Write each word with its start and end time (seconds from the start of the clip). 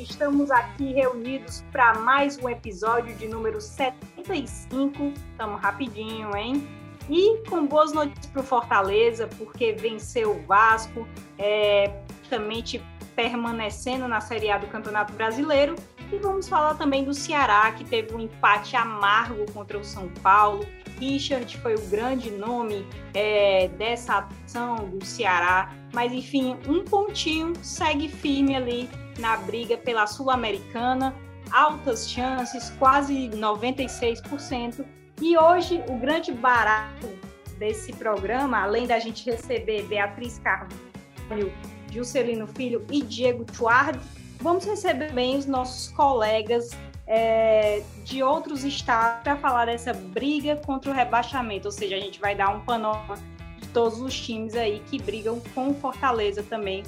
Estamos 0.00 0.50
aqui 0.52 0.92
reunidos 0.92 1.64
para 1.72 1.94
mais 1.94 2.38
um 2.38 2.48
episódio 2.48 3.14
de 3.16 3.26
número 3.26 3.60
75. 3.60 5.12
Estamos 5.32 5.60
rapidinho, 5.60 6.36
hein? 6.36 6.66
E 7.10 7.38
com 7.48 7.66
boas 7.66 7.92
notícias 7.92 8.26
para 8.26 8.40
o 8.40 8.44
Fortaleza, 8.44 9.28
porque 9.36 9.72
venceu 9.72 10.36
o 10.36 10.46
Vasco, 10.46 11.06
é, 11.38 11.92
justamente 12.20 12.80
permanecendo 13.16 14.06
na 14.06 14.20
Série 14.20 14.50
A 14.50 14.58
do 14.58 14.66
Campeonato 14.68 15.12
Brasileiro. 15.12 15.74
E 16.12 16.18
vamos 16.18 16.48
falar 16.48 16.74
também 16.74 17.04
do 17.04 17.12
Ceará, 17.12 17.72
que 17.72 17.84
teve 17.84 18.14
um 18.14 18.20
empate 18.20 18.76
amargo 18.76 19.44
contra 19.52 19.76
o 19.76 19.84
São 19.84 20.08
Paulo. 20.22 20.64
Richard 21.00 21.58
foi 21.58 21.74
o 21.74 21.80
grande 21.88 22.30
nome 22.30 22.86
é, 23.12 23.68
dessa 23.68 24.28
ação 24.46 24.88
do 24.88 25.04
Ceará. 25.04 25.74
Mas, 25.92 26.12
enfim, 26.12 26.56
um 26.68 26.84
pontinho 26.84 27.52
segue 27.60 28.08
firme 28.08 28.54
ali 28.54 28.88
na 29.18 29.36
briga 29.36 29.76
pela 29.76 30.06
Sul-Americana, 30.06 31.14
altas 31.50 32.08
chances, 32.08 32.70
quase 32.78 33.28
96%. 33.30 34.84
E 35.20 35.38
hoje 35.38 35.82
o 35.88 35.96
grande 35.96 36.32
barato 36.32 37.08
desse 37.58 37.92
programa, 37.92 38.62
além 38.62 38.86
da 38.86 38.98
gente 38.98 39.28
receber 39.30 39.84
Beatriz 39.84 40.38
Carvalho, 40.38 41.52
Juscelino 41.90 42.46
Filho 42.46 42.84
e 42.90 43.02
Diego 43.02 43.44
Tuard, 43.44 43.98
vamos 44.40 44.64
receber 44.64 45.12
bem 45.12 45.36
os 45.36 45.46
nossos 45.46 45.92
colegas 45.92 46.70
é, 47.06 47.82
de 48.04 48.22
outros 48.22 48.64
estados 48.64 49.22
para 49.22 49.36
falar 49.36 49.66
dessa 49.66 49.92
briga 49.92 50.56
contra 50.56 50.90
o 50.90 50.94
rebaixamento. 50.94 51.68
Ou 51.68 51.72
seja, 51.72 51.96
a 51.96 52.00
gente 52.00 52.20
vai 52.20 52.34
dar 52.34 52.48
um 52.48 52.60
panorama 52.60 53.16
de 53.60 53.68
todos 53.68 54.00
os 54.00 54.18
times 54.18 54.56
aí 54.56 54.82
que 54.90 55.00
brigam 55.00 55.40
com 55.54 55.72
Fortaleza 55.74 56.42
também 56.42 56.82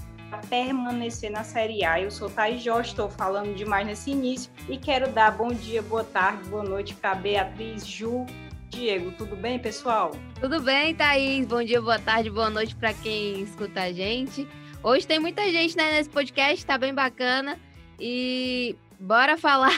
permanecer 0.49 1.31
na 1.31 1.45
Série 1.45 1.85
A. 1.85 2.01
Eu 2.01 2.11
sou 2.11 2.29
Thaís 2.29 2.63
Jorge, 2.63 2.91
estou 2.91 3.11
falando 3.11 3.55
demais 3.55 3.87
nesse 3.87 4.11
início 4.11 4.51
e 4.69 4.77
quero 4.77 5.11
dar 5.11 5.31
bom 5.31 5.53
dia, 5.53 5.83
boa 5.83 6.05
tarde, 6.05 6.49
boa 6.49 6.63
noite 6.63 6.95
para 6.95 7.15
Beatriz, 7.15 7.87
Ju, 7.87 8.27
Diego. 8.69 9.13
Tudo 9.13 9.37
bem, 9.37 9.59
pessoal? 9.59 10.13
Tudo 10.41 10.61
bem, 10.61 10.95
Thaís. 10.95 11.47
Bom 11.47 11.63
dia, 11.63 11.81
boa 11.81 11.99
tarde, 11.99 12.31
boa 12.31 12.51
noite 12.51 12.75
para 12.75 12.93
quem 12.93 13.43
escuta 13.43 13.83
a 13.83 13.93
gente. 13.93 14.47
Hoje 14.83 15.07
tem 15.07 15.19
muita 15.19 15.51
gente 15.51 15.77
né, 15.77 15.93
nesse 15.93 16.11
podcast, 16.11 16.65
tá 16.65 16.77
bem 16.79 16.95
bacana. 16.95 17.59
E 17.99 18.77
bora 19.01 19.37
falar 19.39 19.73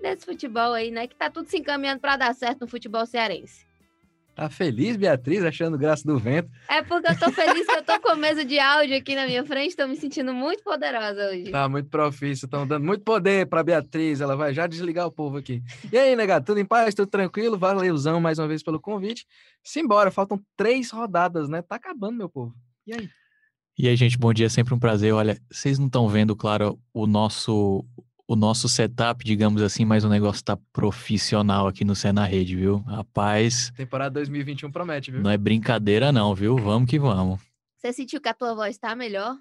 desse 0.00 0.24
futebol 0.24 0.72
aí, 0.72 0.90
né? 0.90 1.06
Que 1.06 1.16
tá 1.16 1.30
tudo 1.30 1.48
se 1.48 1.58
encaminhando 1.58 2.00
para 2.00 2.16
dar 2.16 2.34
certo 2.34 2.60
no 2.60 2.68
futebol 2.68 3.04
cearense. 3.06 3.66
Tá 4.34 4.48
feliz, 4.48 4.96
Beatriz, 4.96 5.44
achando 5.44 5.76
graça 5.76 6.04
do 6.04 6.18
vento? 6.18 6.50
É 6.68 6.82
porque 6.82 7.10
eu 7.10 7.18
tô 7.18 7.30
feliz 7.30 7.66
que 7.66 7.76
eu 7.76 7.82
tô 7.82 8.00
com 8.00 8.10
a 8.10 8.14
mesa 8.14 8.42
de 8.44 8.58
áudio 8.58 8.96
aqui 8.96 9.14
na 9.14 9.26
minha 9.26 9.44
frente, 9.44 9.76
tô 9.76 9.86
me 9.86 9.94
sentindo 9.94 10.32
muito 10.32 10.62
poderosa 10.64 11.28
hoje. 11.28 11.50
Tá 11.50 11.68
muito 11.68 11.90
profício, 11.90 12.46
estão 12.46 12.66
dando 12.66 12.84
muito 12.84 13.04
poder 13.04 13.46
pra 13.46 13.62
Beatriz, 13.62 14.22
ela 14.22 14.34
vai 14.34 14.54
já 14.54 14.66
desligar 14.66 15.06
o 15.06 15.12
povo 15.12 15.36
aqui. 15.36 15.62
E 15.92 15.98
aí, 15.98 16.16
negado, 16.16 16.46
tudo 16.46 16.58
em 16.58 16.64
paz, 16.64 16.94
tudo 16.94 17.08
tranquilo? 17.08 17.58
Valeuzão 17.58 18.20
mais 18.20 18.38
uma 18.38 18.48
vez 18.48 18.62
pelo 18.62 18.80
convite. 18.80 19.26
Simbora, 19.62 20.10
faltam 20.10 20.40
três 20.56 20.90
rodadas, 20.90 21.48
né? 21.50 21.60
Tá 21.60 21.76
acabando, 21.76 22.16
meu 22.16 22.28
povo. 22.28 22.54
E 22.86 22.94
aí? 22.94 23.10
E 23.78 23.88
aí, 23.88 23.96
gente, 23.96 24.18
bom 24.18 24.32
dia, 24.32 24.48
sempre 24.48 24.72
um 24.72 24.78
prazer. 24.78 25.12
Olha, 25.12 25.38
vocês 25.50 25.78
não 25.78 25.86
estão 25.86 26.08
vendo, 26.08 26.34
claro, 26.34 26.78
o 26.92 27.06
nosso 27.06 27.84
o 28.32 28.36
nosso 28.36 28.68
setup, 28.68 29.22
digamos 29.24 29.60
assim, 29.60 29.84
mas 29.84 30.04
o 30.04 30.08
negócio 30.08 30.42
tá 30.42 30.56
profissional 30.72 31.66
aqui 31.66 31.84
no 31.84 31.94
Cena 31.94 32.24
Rede, 32.24 32.56
viu? 32.56 32.78
Rapaz. 32.78 33.70
Temporada 33.76 34.14
2021 34.14 34.72
promete, 34.72 35.10
viu? 35.10 35.20
Não 35.20 35.30
é 35.30 35.36
brincadeira, 35.36 36.10
não, 36.10 36.34
viu? 36.34 36.56
Vamos 36.56 36.88
que 36.88 36.98
vamos. 36.98 37.40
Você 37.76 37.92
sentiu 37.92 38.20
que 38.20 38.28
a 38.28 38.34
tua 38.34 38.54
voz 38.54 38.78
tá 38.78 38.94
melhor? 38.94 39.36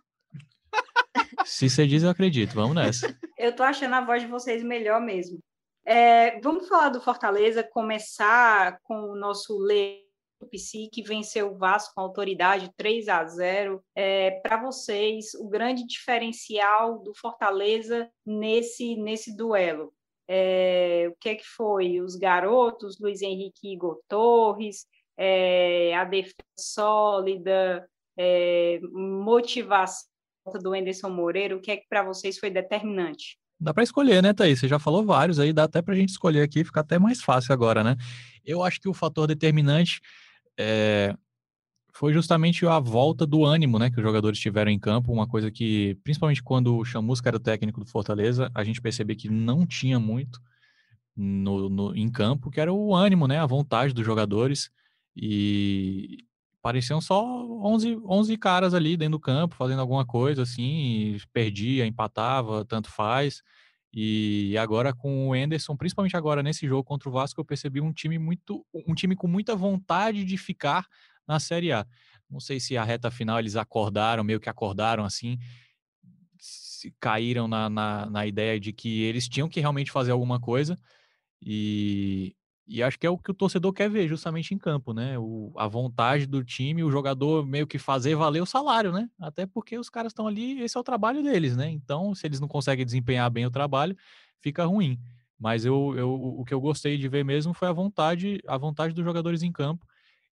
Se 1.45 1.69
você 1.69 1.87
diz, 1.87 2.03
eu 2.03 2.09
acredito. 2.09 2.53
Vamos 2.53 2.75
nessa. 2.75 3.17
eu 3.37 3.55
tô 3.55 3.63
achando 3.63 3.93
a 3.95 4.01
voz 4.01 4.21
de 4.21 4.27
vocês 4.27 4.63
melhor 4.63 4.99
mesmo. 4.99 5.39
É, 5.85 6.39
vamos 6.41 6.67
falar 6.67 6.89
do 6.89 7.01
Fortaleza, 7.01 7.63
começar 7.63 8.77
com 8.83 9.11
o 9.11 9.15
nosso 9.15 9.57
lei 9.57 10.10
o 10.41 10.47
PC 10.47 10.89
que 10.91 11.03
venceu 11.03 11.51
o 11.51 11.57
Vasco 11.57 11.93
com 11.95 12.01
autoridade 12.01 12.71
3 12.75 13.07
a 13.07 13.25
0. 13.25 13.83
É, 13.95 14.31
Para 14.41 14.61
vocês, 14.61 15.33
o 15.35 15.47
grande 15.47 15.85
diferencial 15.85 16.99
do 16.99 17.13
Fortaleza 17.13 18.09
nesse, 18.25 18.95
nesse 18.95 19.35
duelo? 19.35 19.93
É, 20.27 21.07
o 21.11 21.15
que 21.19 21.29
é 21.29 21.35
que 21.35 21.45
foi? 21.45 21.99
Os 21.99 22.15
garotos, 22.15 22.99
Luiz 22.99 23.21
Henrique 23.21 23.67
e 23.67 23.73
Igor 23.73 23.99
Torres, 24.07 24.85
é, 25.17 25.93
a 25.95 26.05
defesa 26.05 26.35
sólida, 26.57 27.87
é, 28.17 28.79
motivação 28.91 30.09
do 30.61 30.75
Enderson 30.75 31.09
Moreira, 31.09 31.55
o 31.55 31.61
que 31.61 31.71
é 31.71 31.77
que 31.77 31.85
para 31.89 32.03
vocês 32.03 32.39
foi 32.39 32.49
determinante? 32.49 33.37
Dá 33.59 33.73
para 33.73 33.83
escolher, 33.83 34.23
né, 34.23 34.33
Thaís? 34.33 34.59
Você 34.59 34.67
já 34.67 34.79
falou 34.79 35.05
vários 35.05 35.39
aí, 35.39 35.53
dá 35.53 35.65
até 35.65 35.83
para 35.83 35.93
a 35.93 35.97
gente 35.97 36.09
escolher 36.09 36.41
aqui, 36.41 36.63
fica 36.63 36.79
até 36.79 36.97
mais 36.97 37.21
fácil 37.21 37.53
agora, 37.53 37.83
né? 37.83 37.95
Eu 38.43 38.63
acho 38.63 38.81
que 38.81 38.89
o 38.89 38.93
fator 38.93 39.27
determinante 39.27 40.01
é, 40.57 41.15
foi 41.93 42.13
justamente 42.13 42.65
a 42.65 42.79
volta 42.79 43.25
do 43.25 43.45
ânimo, 43.45 43.77
né, 43.77 43.89
que 43.89 43.97
os 43.97 44.03
jogadores 44.03 44.39
tiveram 44.39 44.71
em 44.71 44.79
campo, 44.79 45.11
uma 45.11 45.27
coisa 45.27 45.51
que, 45.51 45.95
principalmente 46.03 46.41
quando 46.41 46.77
o 46.77 46.85
Chamusca 46.85 47.29
era 47.29 47.37
o 47.37 47.39
técnico 47.39 47.79
do 47.79 47.85
Fortaleza, 47.85 48.49
a 48.55 48.63
gente 48.63 48.81
percebeu 48.81 49.15
que 49.15 49.29
não 49.29 49.65
tinha 49.65 49.99
muito 49.99 50.41
no, 51.15 51.69
no, 51.69 51.95
em 51.95 52.09
campo, 52.09 52.49
que 52.49 52.59
era 52.59 52.71
o 52.71 52.95
ânimo, 52.95 53.27
né, 53.27 53.39
a 53.39 53.45
vontade 53.45 53.93
dos 53.93 54.05
jogadores, 54.05 54.71
e 55.15 56.25
pareciam 56.61 57.01
só 57.01 57.23
11, 57.23 57.99
11 58.05 58.37
caras 58.37 58.73
ali 58.73 58.95
dentro 58.95 59.13
do 59.13 59.19
campo, 59.19 59.55
fazendo 59.55 59.79
alguma 59.81 60.05
coisa 60.05 60.43
assim, 60.43 61.17
perdia, 61.33 61.85
empatava, 61.85 62.63
tanto 62.63 62.89
faz, 62.89 63.43
e 63.93 64.57
agora 64.57 64.93
com 64.93 65.29
o 65.29 65.35
Enderson, 65.35 65.75
principalmente 65.75 66.15
agora 66.15 66.41
nesse 66.41 66.65
jogo 66.65 66.83
contra 66.83 67.09
o 67.09 67.11
Vasco, 67.11 67.41
eu 67.41 67.45
percebi 67.45 67.81
um 67.81 67.91
time 67.91 68.17
muito, 68.17 68.65
um 68.87 68.93
time 68.93 69.15
com 69.15 69.27
muita 69.27 69.55
vontade 69.55 70.23
de 70.23 70.37
ficar 70.37 70.87
na 71.27 71.39
Série 71.39 71.71
A. 71.71 71.85
Não 72.29 72.39
sei 72.39 72.59
se 72.59 72.77
a 72.77 72.83
reta 72.83 73.11
final 73.11 73.39
eles 73.39 73.57
acordaram, 73.57 74.23
meio 74.23 74.39
que 74.39 74.49
acordaram 74.49 75.03
assim, 75.03 75.37
caíram 76.99 77.47
na, 77.47 77.69
na, 77.69 78.09
na 78.09 78.25
ideia 78.25 78.59
de 78.59 78.71
que 78.71 79.03
eles 79.03 79.27
tinham 79.27 79.49
que 79.49 79.59
realmente 79.59 79.91
fazer 79.91 80.11
alguma 80.11 80.39
coisa. 80.39 80.77
E, 81.41 82.35
e 82.71 82.81
acho 82.81 82.97
que 82.97 83.05
é 83.05 83.09
o 83.09 83.17
que 83.17 83.29
o 83.29 83.33
torcedor 83.33 83.73
quer 83.73 83.89
ver 83.89 84.07
justamente 84.07 84.53
em 84.53 84.57
campo, 84.57 84.93
né? 84.93 85.19
O, 85.19 85.51
a 85.57 85.67
vontade 85.67 86.25
do 86.25 86.41
time, 86.41 86.85
o 86.85 86.89
jogador 86.89 87.45
meio 87.45 87.67
que 87.67 87.77
fazer 87.77 88.15
valer 88.15 88.41
o 88.41 88.45
salário, 88.45 88.93
né? 88.93 89.09
Até 89.19 89.45
porque 89.45 89.77
os 89.77 89.89
caras 89.89 90.11
estão 90.11 90.25
ali, 90.25 90.61
esse 90.61 90.77
é 90.77 90.79
o 90.79 90.83
trabalho 90.83 91.21
deles, 91.21 91.57
né? 91.57 91.69
Então, 91.69 92.15
se 92.15 92.25
eles 92.25 92.39
não 92.39 92.47
conseguem 92.47 92.85
desempenhar 92.85 93.29
bem 93.29 93.45
o 93.45 93.51
trabalho, 93.51 93.97
fica 94.39 94.63
ruim. 94.63 94.97
Mas 95.37 95.65
eu, 95.65 95.93
eu, 95.97 96.13
o 96.13 96.45
que 96.45 96.53
eu 96.53 96.61
gostei 96.61 96.97
de 96.97 97.09
ver 97.09 97.25
mesmo 97.25 97.53
foi 97.53 97.67
a 97.67 97.73
vontade, 97.73 98.41
a 98.47 98.57
vontade 98.57 98.93
dos 98.93 99.03
jogadores 99.03 99.43
em 99.43 99.51
campo 99.51 99.85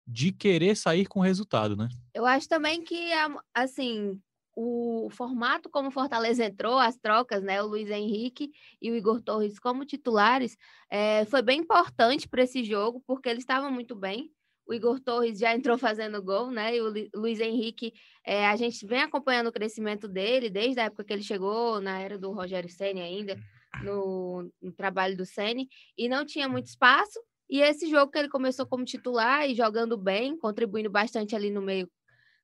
de 0.07 0.31
querer 0.31 0.78
sair 0.78 1.05
com 1.07 1.19
resultado, 1.19 1.75
né? 1.75 1.89
Eu 2.13 2.25
acho 2.25 2.47
também 2.47 2.83
que, 2.83 3.11
assim, 3.53 4.17
o 4.62 5.09
formato 5.09 5.70
como 5.70 5.90
Fortaleza 5.90 6.44
entrou, 6.44 6.78
as 6.78 6.97
trocas, 6.97 7.41
né? 7.41 7.64
O 7.64 7.67
Luiz 7.67 7.90
Henrique 7.90 8.52
e 8.82 8.91
o 8.91 8.96
Igor 8.96 9.22
Torres 9.22 9.58
como 9.58 9.85
titulares, 9.85 10.58
é, 10.90 11.23
foi 11.26 11.41
bem 11.41 11.61
importante 11.61 12.28
para 12.28 12.44
esse 12.44 12.61
jogo, 12.66 13.02
porque 13.08 13.29
eles 13.29 13.44
estavam 13.44 13.72
muito 13.72 13.96
bem. 13.96 14.29
O 14.67 14.73
Igor 14.73 15.00
Torres 15.00 15.40
já 15.40 15.56
entrou 15.56 15.78
fazendo 15.79 16.22
gol, 16.22 16.52
né? 16.52 16.76
E 16.76 16.82
o 16.82 16.94
Luiz 17.16 17.40
Henrique, 17.40 17.94
é, 18.26 18.47
a 18.47 18.56
gente 18.58 18.85
vem 18.85 19.02
acompanhando 19.02 19.47
o 19.47 19.52
crescimento 19.53 20.09
dele 20.09 20.50
desde 20.50 20.82
a 20.82 20.84
época 20.85 21.05
que 21.05 21.14
ele 21.14 21.23
chegou, 21.23 21.79
na 21.79 21.97
era 22.02 22.17
do 22.17 22.32
Rogério 22.34 22.70
Senna 22.70 23.02
ainda, 23.02 23.40
no, 23.82 24.52
no 24.62 24.73
trabalho 24.73 25.16
do 25.16 25.26
Senna, 25.26 25.64
e 25.97 26.09
não 26.09 26.26
tinha 26.26 26.50
muito 26.50 26.67
espaço. 26.67 27.17
E 27.50 27.62
esse 27.62 27.90
jogo 27.90 28.12
que 28.12 28.20
ele 28.20 28.28
começou 28.28 28.67
como 28.67 28.84
titular 28.84 29.50
e 29.50 29.55
jogando 29.55 29.97
bem, 29.97 30.38
contribuindo 30.38 30.90
bastante 30.90 31.34
ali 31.34 31.50
no 31.50 31.62
meio 31.62 31.90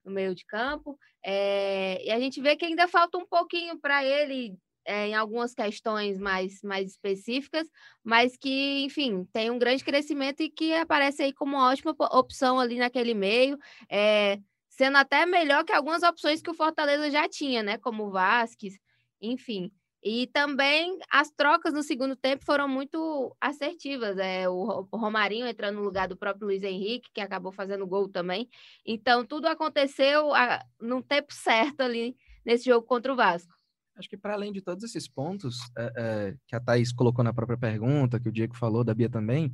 no 0.06 0.12
meio 0.12 0.36
de 0.36 0.46
campo. 0.46 0.98
É, 1.24 2.06
e 2.06 2.12
a 2.12 2.19
gente 2.19 2.40
vê 2.40 2.56
que 2.56 2.66
ainda 2.66 2.88
falta 2.88 3.18
um 3.18 3.25
pouquinho 3.25 3.80
para 3.80 4.04
ele 4.06 4.57
é, 4.86 5.07
em 5.07 5.16
algumas 5.16 5.54
questões 5.54 6.19
mais, 6.19 6.62
mais 6.62 6.92
específicas, 6.92 7.68
mas 8.04 8.38
que, 8.38 8.84
enfim, 8.84 9.25
tem 9.34 9.50
um 9.50 9.57
grande 9.57 9.84
crescimento 9.84 10.42
e 10.42 10.50
que 10.50 10.74
aparece 10.74 11.24
aí 11.24 11.34
como 11.34 11.57
uma 11.57 11.69
ótima 11.69 11.96
opção 12.12 12.60
ali 12.60 12.78
naquele 12.78 13.16
meio. 13.16 13.57
É, 13.90 14.40
sendo 14.69 14.98
até 14.98 15.25
melhor 15.25 15.63
que 15.63 15.74
algumas 15.74 16.04
opções 16.04 16.42
que 16.42 16.51
o 16.51 16.54
Fortaleza 16.54 17.10
já 17.10 17.28
tinha, 17.28 17.63
né? 17.63 17.78
Como 17.78 18.06
o 18.06 18.12
Vasquez, 18.12 18.78
enfim. 19.22 19.72
E 20.07 20.28
também 20.28 21.00
as 21.10 21.31
trocas 21.31 21.74
no 21.74 21.81
segundo 21.81 22.16
tempo 22.16 22.46
foram 22.46 22.68
muito 22.68 23.36
assertivas. 23.42 24.19
É, 24.19 24.48
o 24.48 24.88
Romarinho 24.94 25.48
entrando 25.48 25.78
no 25.78 25.84
lugar 25.84 26.07
do 26.07 26.16
próprio 26.16 26.46
Luiz 26.46 26.62
Henrique, 26.62 27.10
que 27.12 27.19
acabou 27.19 27.52
fazendo 27.52 27.88
gol 27.88 28.07
também. 28.07 28.48
Então, 28.86 29.25
tudo 29.25 29.48
aconteceu 29.48 30.31
a, 30.36 30.63
no 30.80 31.02
tempo 31.02 31.34
certo 31.34 31.81
ali 31.81 32.16
nesse 32.46 32.66
jogo 32.66 32.86
contra 32.86 33.12
o 33.12 33.16
Vasco. 33.16 33.52
Acho 33.96 34.07
que 34.07 34.16
para 34.16 34.34
além 34.34 34.54
de 34.54 34.62
todos 34.62 34.84
esses 34.84 35.07
pontos 35.07 35.57
é, 35.75 35.94
é, 35.98 36.36
que 36.46 36.56
a 36.56 36.60
Thaís 36.60 36.94
colocou 36.94 37.24
na 37.24 37.34
própria 37.34 37.58
pergunta, 37.58 38.19
que 38.19 38.30
o 38.30 38.31
Diego 38.31 38.56
falou, 38.56 38.84
da 38.84 38.94
Bia 38.94 39.10
também, 39.10 39.51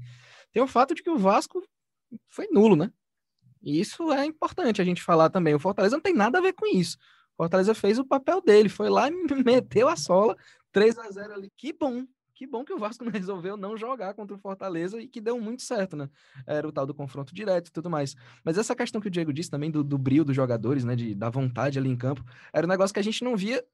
tem 0.51 0.61
o 0.61 0.67
fato 0.67 0.93
de 0.93 1.01
que 1.01 1.09
o 1.09 1.17
Vasco 1.17 1.63
foi 2.27 2.49
nulo, 2.51 2.75
né? 2.75 2.91
E 3.63 3.79
isso 3.79 4.11
é 4.11 4.25
importante 4.25 4.81
a 4.81 4.83
gente 4.83 5.01
falar 5.01 5.29
também. 5.29 5.55
O 5.55 5.59
Fortaleza 5.59 5.95
não 5.95 6.03
tem 6.03 6.13
nada 6.13 6.39
a 6.39 6.41
ver 6.41 6.51
com 6.51 6.65
isso. 6.67 6.97
Fortaleza 7.41 7.73
fez 7.73 7.97
o 7.97 8.05
papel 8.05 8.39
dele, 8.39 8.69
foi 8.69 8.87
lá 8.87 9.09
e 9.09 9.11
meteu 9.43 9.89
a 9.89 9.95
sola, 9.95 10.37
3 10.71 10.95
a 10.99 11.09
0 11.09 11.33
ali. 11.33 11.51
Que 11.57 11.73
bom, 11.73 12.05
que 12.35 12.45
bom 12.45 12.63
que 12.63 12.71
o 12.71 12.77
Vasco 12.77 13.03
resolveu 13.09 13.57
não 13.57 13.75
jogar 13.75 14.13
contra 14.13 14.35
o 14.35 14.39
Fortaleza 14.39 15.01
e 15.01 15.07
que 15.07 15.19
deu 15.19 15.41
muito 15.41 15.63
certo, 15.63 15.97
né? 15.97 16.07
Era 16.45 16.67
o 16.67 16.71
tal 16.71 16.85
do 16.85 16.93
confronto 16.93 17.33
direto 17.33 17.69
e 17.69 17.71
tudo 17.71 17.89
mais. 17.89 18.15
Mas 18.43 18.59
essa 18.59 18.75
questão 18.75 19.01
que 19.01 19.07
o 19.07 19.09
Diego 19.09 19.33
disse 19.33 19.49
também 19.49 19.71
do, 19.71 19.83
do 19.83 19.97
brilho 19.97 20.23
dos 20.23 20.35
jogadores, 20.35 20.83
né? 20.83 20.95
De, 20.95 21.15
da 21.15 21.31
vontade 21.31 21.79
ali 21.79 21.89
em 21.89 21.97
campo, 21.97 22.23
era 22.53 22.67
um 22.67 22.69
negócio 22.69 22.93
que 22.93 22.99
a 22.99 23.03
gente 23.03 23.23
não 23.23 23.35
via 23.35 23.65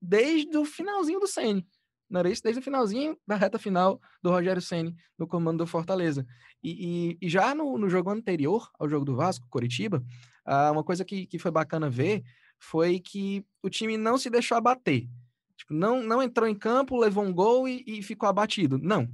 desde 0.00 0.56
o 0.56 0.64
finalzinho 0.64 1.20
do 1.20 1.26
Ceni. 1.26 1.68
Não 2.08 2.20
era 2.20 2.30
isso? 2.30 2.42
Desde 2.42 2.60
o 2.60 2.64
finalzinho 2.64 3.18
da 3.26 3.36
reta 3.36 3.58
final 3.58 4.00
do 4.22 4.30
Rogério 4.30 4.62
Ceni 4.62 4.96
no 5.18 5.26
comando 5.26 5.58
do 5.58 5.66
Fortaleza. 5.66 6.26
E, 6.62 7.18
e, 7.20 7.26
e 7.26 7.28
já 7.28 7.54
no, 7.54 7.76
no, 7.76 7.86
jogo 7.90 8.08
anterior 8.08 8.70
ao 8.78 8.88
jogo 8.88 9.04
do 9.04 9.14
Vasco, 9.14 9.46
Coritiba, 9.50 10.02
uh, 10.48 10.72
uma 10.72 10.82
coisa 10.82 11.04
que, 11.04 11.26
que 11.26 11.38
foi 11.38 11.50
bacana 11.50 11.90
ver 11.90 12.22
foi 12.58 12.98
que 12.98 13.44
o 13.62 13.70
time 13.70 13.96
não 13.96 14.16
se 14.18 14.30
deixou 14.30 14.56
abater. 14.56 15.08
Tipo, 15.56 15.74
não, 15.74 16.02
não 16.02 16.22
entrou 16.22 16.48
em 16.48 16.54
campo, 16.54 16.98
levou 16.98 17.24
um 17.24 17.32
gol 17.32 17.68
e, 17.68 17.84
e 17.86 18.02
ficou 18.02 18.28
abatido. 18.28 18.78
Não. 18.78 19.08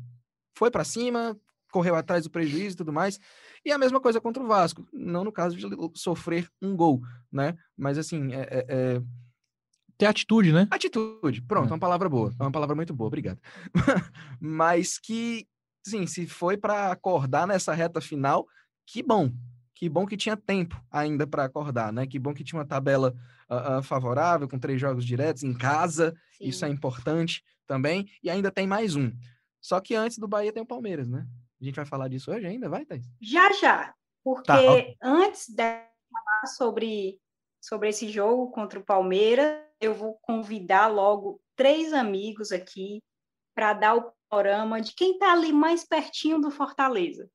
Foi 0.55 0.71
para 0.71 0.85
cima, 0.85 1.39
correu 1.71 1.95
atrás 1.95 2.25
do 2.25 2.31
prejuízo 2.31 2.75
e 2.75 2.77
tudo 2.79 2.93
mais. 2.93 3.19
E 3.65 3.73
a 3.73 3.79
mesma 3.79 4.01
coisa 4.01 4.21
contra 4.21 4.43
o 4.43 4.47
Vasco. 4.47 4.87
Não 4.93 5.25
no 5.25 5.33
caso 5.33 5.57
de 5.57 5.67
sofrer 5.95 6.51
um 6.61 6.77
gol, 6.77 7.01
né? 7.31 7.57
Mas 7.77 7.99
assim, 7.99 8.33
é, 8.33 8.41
é, 8.41 8.67
é 8.69 9.03
ter 10.01 10.07
atitude, 10.07 10.51
né? 10.51 10.67
Atitude, 10.71 11.43
pronto, 11.43 11.69
é 11.69 11.73
uma 11.75 11.79
palavra 11.79 12.09
boa, 12.09 12.35
é 12.39 12.43
uma 12.43 12.51
palavra 12.51 12.75
muito 12.75 12.95
boa, 12.95 13.09
obrigado. 13.09 13.39
Mas 14.41 14.99
que, 14.99 15.47
sim, 15.87 16.07
se 16.07 16.27
foi 16.27 16.57
para 16.57 16.91
acordar 16.91 17.47
nessa 17.47 17.75
reta 17.75 18.01
final, 18.01 18.47
que 18.87 19.03
bom, 19.03 19.31
que 19.81 19.89
bom 19.89 20.05
que 20.05 20.15
tinha 20.15 20.37
tempo 20.37 20.79
ainda 20.91 21.27
para 21.27 21.45
acordar, 21.45 21.91
né? 21.91 22.07
Que 22.07 22.19
bom 22.19 22.35
que 22.35 22.45
tinha 22.45 22.59
uma 22.59 22.67
tabela 22.67 23.15
uh, 23.49 23.79
uh, 23.79 23.83
favorável, 23.83 24.47
com 24.47 24.59
três 24.59 24.79
jogos 24.79 25.07
diretos 25.07 25.43
em 25.43 25.55
casa, 25.55 26.15
Sim. 26.33 26.49
isso 26.49 26.67
é 26.67 26.69
importante 26.69 27.43
também, 27.67 28.07
e 28.23 28.29
ainda 28.29 28.51
tem 28.51 28.67
mais 28.67 28.95
um. 28.95 29.11
Só 29.59 29.81
que 29.81 29.95
antes 29.95 30.19
do 30.19 30.29
Bahia 30.29 30.53
tem 30.53 30.63
o 30.63 30.67
Palmeiras, 30.67 31.09
né? 31.09 31.27
A 31.59 31.65
gente 31.65 31.77
vai 31.77 31.87
falar 31.87 32.09
disso 32.09 32.31
hoje 32.31 32.47
ainda, 32.47 32.69
vai, 32.69 32.85
Thais? 32.85 33.07
Já, 33.23 33.51
já, 33.53 33.95
porque 34.23 34.47
tá, 34.47 34.59
antes 35.03 35.49
de 35.49 35.63
falar 36.13 36.47
sobre, 36.55 37.19
sobre 37.59 37.89
esse 37.89 38.07
jogo 38.11 38.51
contra 38.51 38.79
o 38.79 38.85
Palmeiras, 38.85 39.63
eu 39.81 39.95
vou 39.95 40.19
convidar 40.21 40.89
logo 40.89 41.41
três 41.57 41.95
amigos 41.95 42.53
aqui 42.53 43.03
para 43.55 43.73
dar 43.73 43.95
o 43.95 44.13
panorama 44.29 44.79
de 44.79 44.93
quem 44.95 45.13
está 45.13 45.33
ali 45.33 45.55
mais 45.55 45.87
pertinho 45.87 46.39
do 46.39 46.51
Fortaleza. 46.51 47.31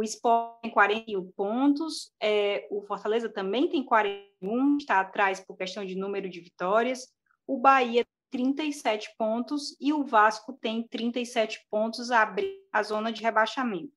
O 0.00 0.02
Sport 0.02 0.62
tem 0.62 0.70
41 0.70 1.30
pontos, 1.32 2.10
é, 2.18 2.66
o 2.70 2.80
Fortaleza 2.80 3.28
também 3.28 3.68
tem 3.68 3.84
41, 3.84 4.78
está 4.78 4.98
atrás 4.98 5.40
por 5.40 5.58
questão 5.58 5.84
de 5.84 5.94
número 5.94 6.26
de 6.26 6.40
vitórias. 6.40 7.06
O 7.46 7.58
Bahia 7.58 8.06
37 8.30 9.14
pontos 9.18 9.76
e 9.78 9.92
o 9.92 10.02
Vasco 10.02 10.54
tem 10.54 10.88
37 10.88 11.66
pontos 11.70 12.10
a 12.10 12.22
abrir 12.22 12.66
a 12.72 12.82
zona 12.82 13.12
de 13.12 13.20
rebaixamento. 13.20 13.92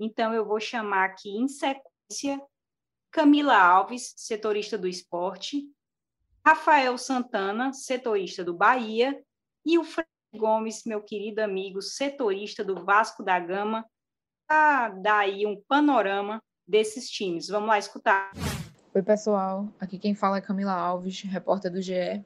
Então, 0.00 0.34
eu 0.34 0.44
vou 0.44 0.58
chamar 0.58 1.04
aqui 1.04 1.30
em 1.30 1.46
sequência 1.46 2.42
Camila 3.12 3.56
Alves, 3.56 4.14
setorista 4.16 4.76
do 4.76 4.88
esporte, 4.88 5.64
Rafael 6.44 6.98
Santana, 6.98 7.72
setorista 7.72 8.42
do 8.42 8.52
Bahia, 8.52 9.16
e 9.64 9.78
o 9.78 9.84
Fred 9.84 10.08
Gomes, 10.34 10.82
meu 10.84 11.00
querido 11.00 11.40
amigo, 11.40 11.80
setorista 11.80 12.64
do 12.64 12.84
Vasco 12.84 13.22
da 13.22 13.38
Gama, 13.38 13.88
dar 14.48 15.20
aí 15.20 15.46
um 15.46 15.60
panorama 15.68 16.40
desses 16.66 17.10
times. 17.10 17.48
Vamos 17.48 17.68
lá 17.68 17.78
escutar. 17.78 18.30
Oi, 18.94 19.02
pessoal. 19.02 19.68
Aqui 19.78 19.98
quem 19.98 20.14
fala 20.14 20.38
é 20.38 20.40
Camila 20.40 20.72
Alves, 20.72 21.22
repórter 21.22 21.70
do 21.70 21.82
GE. 21.82 22.24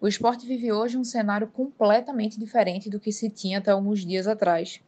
O 0.00 0.06
esporte 0.06 0.46
vive 0.46 0.72
hoje 0.72 0.96
um 0.96 1.04
cenário 1.04 1.48
completamente 1.48 2.38
diferente 2.38 2.88
do 2.88 3.00
que 3.00 3.10
se 3.10 3.28
tinha 3.28 3.58
até 3.58 3.72
alguns 3.72 4.06
dias 4.06 4.28
atrás. 4.28 4.80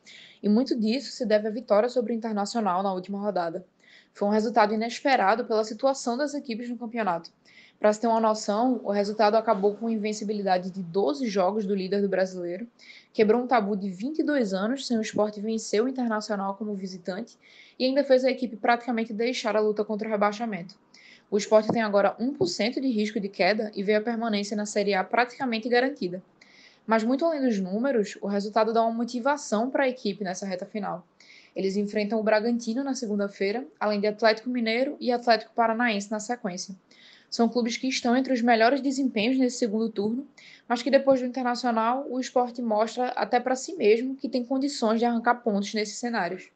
E 0.43 0.49
muito 0.49 0.79
disso 0.79 1.11
se 1.11 1.27
deve 1.27 1.49
à 1.49 1.51
vitória 1.51 1.89
sobre 1.89 2.13
o 2.13 2.17
Internacional 2.17 2.83
na 2.83 2.93
última 2.93 3.21
rodada. 3.21 3.67
Foi 4.15 4.29
um 4.29 4.31
resultado 4.31 4.73
inesperado 4.73 5.45
pela 5.45 5.65
situação 5.65 6.17
das 6.17 6.33
equipes 6.33 6.69
no 6.69 6.79
campeonato. 6.79 7.31
Para 7.81 7.95
se 7.95 8.01
ter 8.03 8.09
uma 8.09 8.21
noção, 8.21 8.79
o 8.85 8.91
resultado 8.91 9.37
acabou 9.37 9.75
com 9.75 9.87
a 9.87 9.93
invencibilidade 9.93 10.71
de 10.71 10.83
12 10.83 11.27
jogos 11.29 11.65
do 11.65 11.75
líder 11.75 12.03
do 12.03 12.11
brasileiro, 12.11 12.69
quebrou 13.11 13.43
um 13.43 13.47
tabu 13.47 13.75
de 13.75 13.89
22 13.89 14.53
anos 14.53 14.87
sem 14.87 14.99
o 14.99 15.01
esporte 15.01 15.41
vencer 15.41 15.83
o 15.83 15.89
Internacional 15.89 16.57
como 16.57 16.75
visitante 16.75 17.39
e 17.79 17.87
ainda 17.87 18.05
fez 18.05 18.23
a 18.23 18.31
equipe 18.31 18.55
praticamente 18.55 19.15
deixar 19.15 19.57
a 19.57 19.61
luta 19.61 19.83
contra 19.83 20.07
o 20.07 20.11
rebaixamento. 20.11 20.75
O 21.31 21.39
esporte 21.39 21.73
tem 21.73 21.81
agora 21.81 22.15
1% 22.21 22.81
de 22.81 22.89
risco 22.91 23.19
de 23.19 23.31
queda 23.31 23.73
e 23.75 23.83
vê 23.83 23.95
a 23.95 24.03
permanência 24.03 24.55
na 24.55 24.67
Série 24.67 24.93
A 24.93 25.03
praticamente 25.03 25.67
garantida. 25.67 26.23
Mas, 26.87 27.03
muito 27.03 27.25
além 27.25 27.41
dos 27.41 27.59
números, 27.59 28.19
o 28.21 28.27
resultado 28.27 28.75
dá 28.75 28.83
uma 28.83 28.93
motivação 28.93 29.71
para 29.71 29.85
a 29.85 29.89
equipe 29.89 30.23
nessa 30.23 30.45
reta 30.45 30.67
final. 30.67 31.07
Eles 31.57 31.77
enfrentam 31.77 32.21
o 32.21 32.23
Bragantino 32.23 32.85
na 32.85 32.95
segunda-feira, 32.95 33.67
além 33.79 34.01
de 34.01 34.07
Atlético 34.07 34.51
Mineiro 34.51 34.99
e 35.01 35.11
Atlético 35.11 35.55
Paranaense 35.55 36.11
na 36.11 36.21
sequência. 36.21 36.75
São 37.31 37.49
clubes 37.49 37.77
que 37.77 37.87
estão 37.87 38.17
entre 38.17 38.33
os 38.33 38.43
melhores 38.43 38.81
desempenhos 38.81 39.39
nesse 39.39 39.59
segundo 39.59 39.89
turno, 39.89 40.27
mas 40.69 40.83
que 40.83 40.91
depois 40.91 41.21
do 41.21 41.27
Internacional, 41.27 42.05
o 42.11 42.19
esporte 42.19 42.61
mostra 42.61 43.09
até 43.11 43.39
para 43.39 43.55
si 43.55 43.77
mesmo 43.77 44.17
que 44.17 44.29
tem 44.29 44.45
condições 44.45 44.99
de 44.99 45.05
arrancar 45.05 45.37
pontos 45.37 45.73
nesses 45.73 45.97
cenários. 45.97 46.51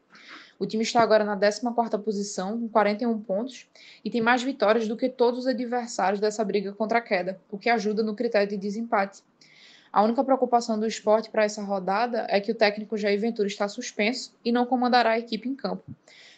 O 0.59 0.67
time 0.67 0.82
está 0.82 1.00
agora 1.00 1.25
na 1.25 1.37
14ª 1.37 1.99
posição, 2.03 2.59
com 2.59 2.69
41 2.69 3.21
pontos, 3.21 3.69
e 4.05 4.11
tem 4.11 4.21
mais 4.21 4.43
vitórias 4.43 4.88
do 4.88 4.97
que 4.97 5.09
todos 5.09 5.41
os 5.41 5.47
adversários 5.47 6.21
dessa 6.21 6.44
briga 6.44 6.73
contra 6.73 6.99
a 6.99 7.03
queda, 7.03 7.41
o 7.50 7.59
que 7.59 7.71
ajuda 7.71 8.03
no 8.03 8.15
critério 8.15 8.49
de 8.49 8.56
desempate. 8.56 9.23
A 9.93 10.02
única 10.02 10.25
preocupação 10.25 10.78
do 10.78 10.87
esporte 10.88 11.31
para 11.31 11.45
essa 11.45 11.62
rodada 11.62 12.26
é 12.28 12.40
que 12.40 12.50
o 12.50 12.54
técnico 12.54 12.97
Jair 12.97 13.21
Ventura 13.21 13.47
está 13.47 13.69
suspenso 13.69 14.35
e 14.45 14.50
não 14.50 14.66
comandará 14.66 15.11
a 15.11 15.19
equipe 15.21 15.49
em 15.49 15.54
campo. 15.54 15.85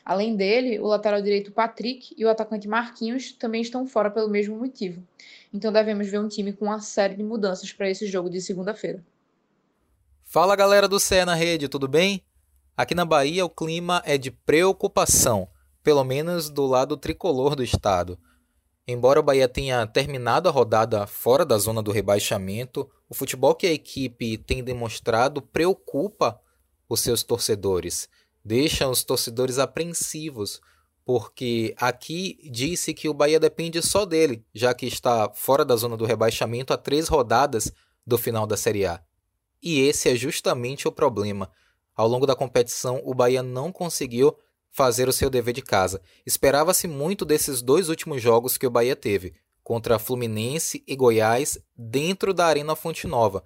Além 0.07 0.37
dele, 0.37 0.79
o 0.79 0.87
lateral 0.87 1.21
direito 1.21 1.51
Patrick 1.51 2.15
e 2.17 2.25
o 2.25 2.29
atacante 2.31 2.69
Marquinhos 2.69 3.33
também 3.33 3.61
estão 3.61 3.85
fora 3.89 4.09
pelo 4.09 4.29
mesmo 4.29 4.57
motivo. 4.57 5.03
Então 5.53 5.73
devemos 5.73 6.07
ver 6.07 6.21
um 6.21 6.29
time 6.29 6.53
com 6.53 6.67
uma 6.67 6.79
série 6.79 7.17
de 7.17 7.25
mudanças 7.25 7.73
para 7.73 7.91
esse 7.91 8.07
jogo 8.07 8.31
de 8.31 8.41
segunda-feira. 8.41 9.05
Fala 10.23 10.55
galera 10.55 10.87
do 10.87 11.01
CE 11.01 11.25
na 11.25 11.35
Rede, 11.35 11.69
tudo 11.69 11.89
bem? 11.89 12.23
Aqui 12.77 12.95
na 12.95 13.05
Bahia 13.05 13.45
o 13.45 13.51
clima 13.51 14.01
é 14.07 14.17
de 14.17 14.31
preocupação, 14.31 15.49
pelo 15.83 16.05
menos 16.05 16.51
do 16.51 16.67
lado 16.67 16.97
tricolor 16.97 17.57
do 17.57 17.65
estado. 17.65 18.17
Embora 18.87 19.19
o 19.19 19.25
Bahia 19.25 19.49
tenha 19.49 19.85
terminado 19.89 20.49
a 20.49 20.53
rodada 20.53 21.05
fora 21.09 21.45
da 21.45 21.59
zona 21.59 21.83
do 21.83 21.91
rebaixamento, 21.91 22.89
o 23.09 23.15
futebol 23.15 23.57
que 23.57 23.67
a 23.67 23.73
equipe 23.73 24.39
tem 24.39 24.63
demonstrado 24.63 25.43
preocupa 25.43 26.41
os 26.89 27.01
seus 27.01 27.25
torcedores 27.25 28.09
deixa 28.47 28.89
os 28.89 29.03
torcedores 29.03 29.59
apreensivos, 29.59 30.61
porque 31.05 31.75
aqui 31.77 32.39
disse 32.49 32.95
que 32.95 33.09
o 33.09 33.15
Bahia 33.15 33.41
depende 33.41 33.83
só 33.83 34.05
dele, 34.07 34.45
já 34.55 34.73
que 34.73 34.87
está 34.87 35.29
fora 35.35 35.65
da 35.65 35.75
zona 35.75 35.97
do 35.97 36.05
rebaixamento 36.05 36.73
a 36.73 36.77
três 36.77 37.09
rodadas 37.09 37.73
do 38.07 38.17
final 38.17 38.47
da 38.47 38.57
Série 38.57 38.87
A. 38.87 39.03
E 39.61 39.81
esse 39.81 40.09
é 40.09 40.15
justamente 40.15 40.87
o 40.87 40.93
problema. 40.93 41.51
Ao 41.93 42.07
longo 42.07 42.25
da 42.25 42.37
competição, 42.37 43.01
o 43.05 43.13
Bahia 43.15 43.43
não 43.43 43.73
conseguiu 43.73 44.37
fazer 44.71 45.09
o 45.09 45.13
seu 45.13 45.29
dever 45.29 45.53
de 45.53 45.63
casa. 45.63 46.01
Esperava-se 46.25 46.87
muito 46.87 47.25
desses 47.25 47.61
dois 47.61 47.89
últimos 47.89 48.23
jogos 48.23 48.57
que 48.57 48.67
o 48.67 48.71
Bahia 48.71 48.95
teve, 48.95 49.35
contra 49.65 49.99
Fluminense 49.99 50.85
e 50.87 50.95
Goiás, 50.95 51.59
dentro 51.77 52.33
da 52.33 52.47
Arena 52.47 52.77
Fonte 52.77 53.09
Nova. 53.09 53.43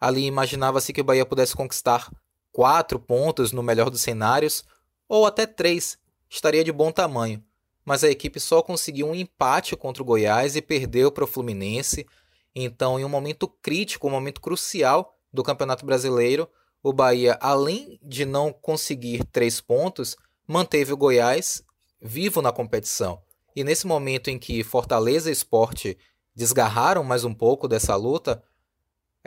Ali 0.00 0.24
imaginava-se 0.24 0.92
que 0.92 1.02
o 1.02 1.04
Bahia 1.04 1.26
pudesse 1.26 1.54
conquistar 1.54 2.10
quatro 2.56 2.98
pontos 2.98 3.52
no 3.52 3.62
melhor 3.62 3.90
dos 3.90 4.00
cenários, 4.00 4.64
ou 5.06 5.26
até 5.26 5.44
três, 5.44 5.98
estaria 6.26 6.64
de 6.64 6.72
bom 6.72 6.90
tamanho. 6.90 7.44
Mas 7.84 8.02
a 8.02 8.08
equipe 8.08 8.40
só 8.40 8.62
conseguiu 8.62 9.08
um 9.08 9.14
empate 9.14 9.76
contra 9.76 10.02
o 10.02 10.06
Goiás 10.06 10.56
e 10.56 10.62
perdeu 10.62 11.12
para 11.12 11.24
o 11.24 11.26
Fluminense. 11.26 12.06
Então, 12.54 12.98
em 12.98 13.04
um 13.04 13.10
momento 13.10 13.46
crítico, 13.46 14.08
um 14.08 14.10
momento 14.10 14.40
crucial 14.40 15.14
do 15.30 15.42
Campeonato 15.42 15.84
Brasileiro, 15.84 16.48
o 16.82 16.94
Bahia, 16.94 17.36
além 17.42 18.00
de 18.02 18.24
não 18.24 18.54
conseguir 18.54 19.22
três 19.26 19.60
pontos, 19.60 20.16
manteve 20.48 20.94
o 20.94 20.96
Goiás 20.96 21.62
vivo 22.00 22.40
na 22.40 22.52
competição. 22.52 23.20
E 23.54 23.62
nesse 23.62 23.86
momento 23.86 24.30
em 24.30 24.38
que 24.38 24.64
Fortaleza 24.64 25.28
e 25.28 25.32
Esporte 25.34 25.98
desgarraram 26.34 27.04
mais 27.04 27.22
um 27.22 27.34
pouco 27.34 27.68
dessa 27.68 27.94
luta, 27.96 28.42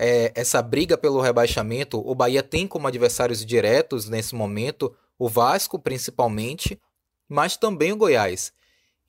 é, 0.01 0.31
essa 0.33 0.61
briga 0.61 0.97
pelo 0.97 1.19
rebaixamento, 1.19 1.99
o 1.99 2.15
Bahia 2.15 2.41
tem 2.41 2.65
como 2.65 2.87
adversários 2.87 3.45
diretos 3.45 4.07
nesse 4.07 4.33
momento 4.33 4.95
o 5.17 5.27
Vasco, 5.27 5.77
principalmente, 5.77 6.79
mas 7.27 7.57
também 7.57 7.91
o 7.91 7.97
Goiás. 7.97 8.53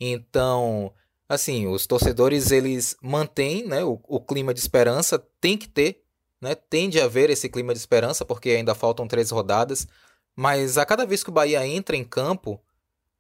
Então, 0.01 0.93
assim, 1.29 1.69
os 1.69 1.87
torcedores 1.87 2.51
eles 2.51 2.97
mantêm 3.01 3.65
né, 3.65 3.85
o, 3.85 4.01
o 4.09 4.21
clima 4.21 4.53
de 4.53 4.59
esperança, 4.59 5.25
tem 5.41 5.57
que 5.57 5.69
ter, 5.69 6.03
né, 6.41 6.57
tende 6.57 7.01
a 7.01 7.05
haver 7.05 7.31
esse 7.31 7.49
clima 7.49 7.73
de 7.73 7.79
esperança, 7.79 8.25
porque 8.25 8.51
ainda 8.51 8.75
faltam 8.75 9.07
três 9.07 9.31
rodadas, 9.31 9.87
mas 10.35 10.77
a 10.77 10.85
cada 10.85 11.07
vez 11.07 11.23
que 11.23 11.31
o 11.31 11.33
Bahia 11.33 11.65
entra 11.65 11.95
em 11.95 12.03
campo, 12.03 12.61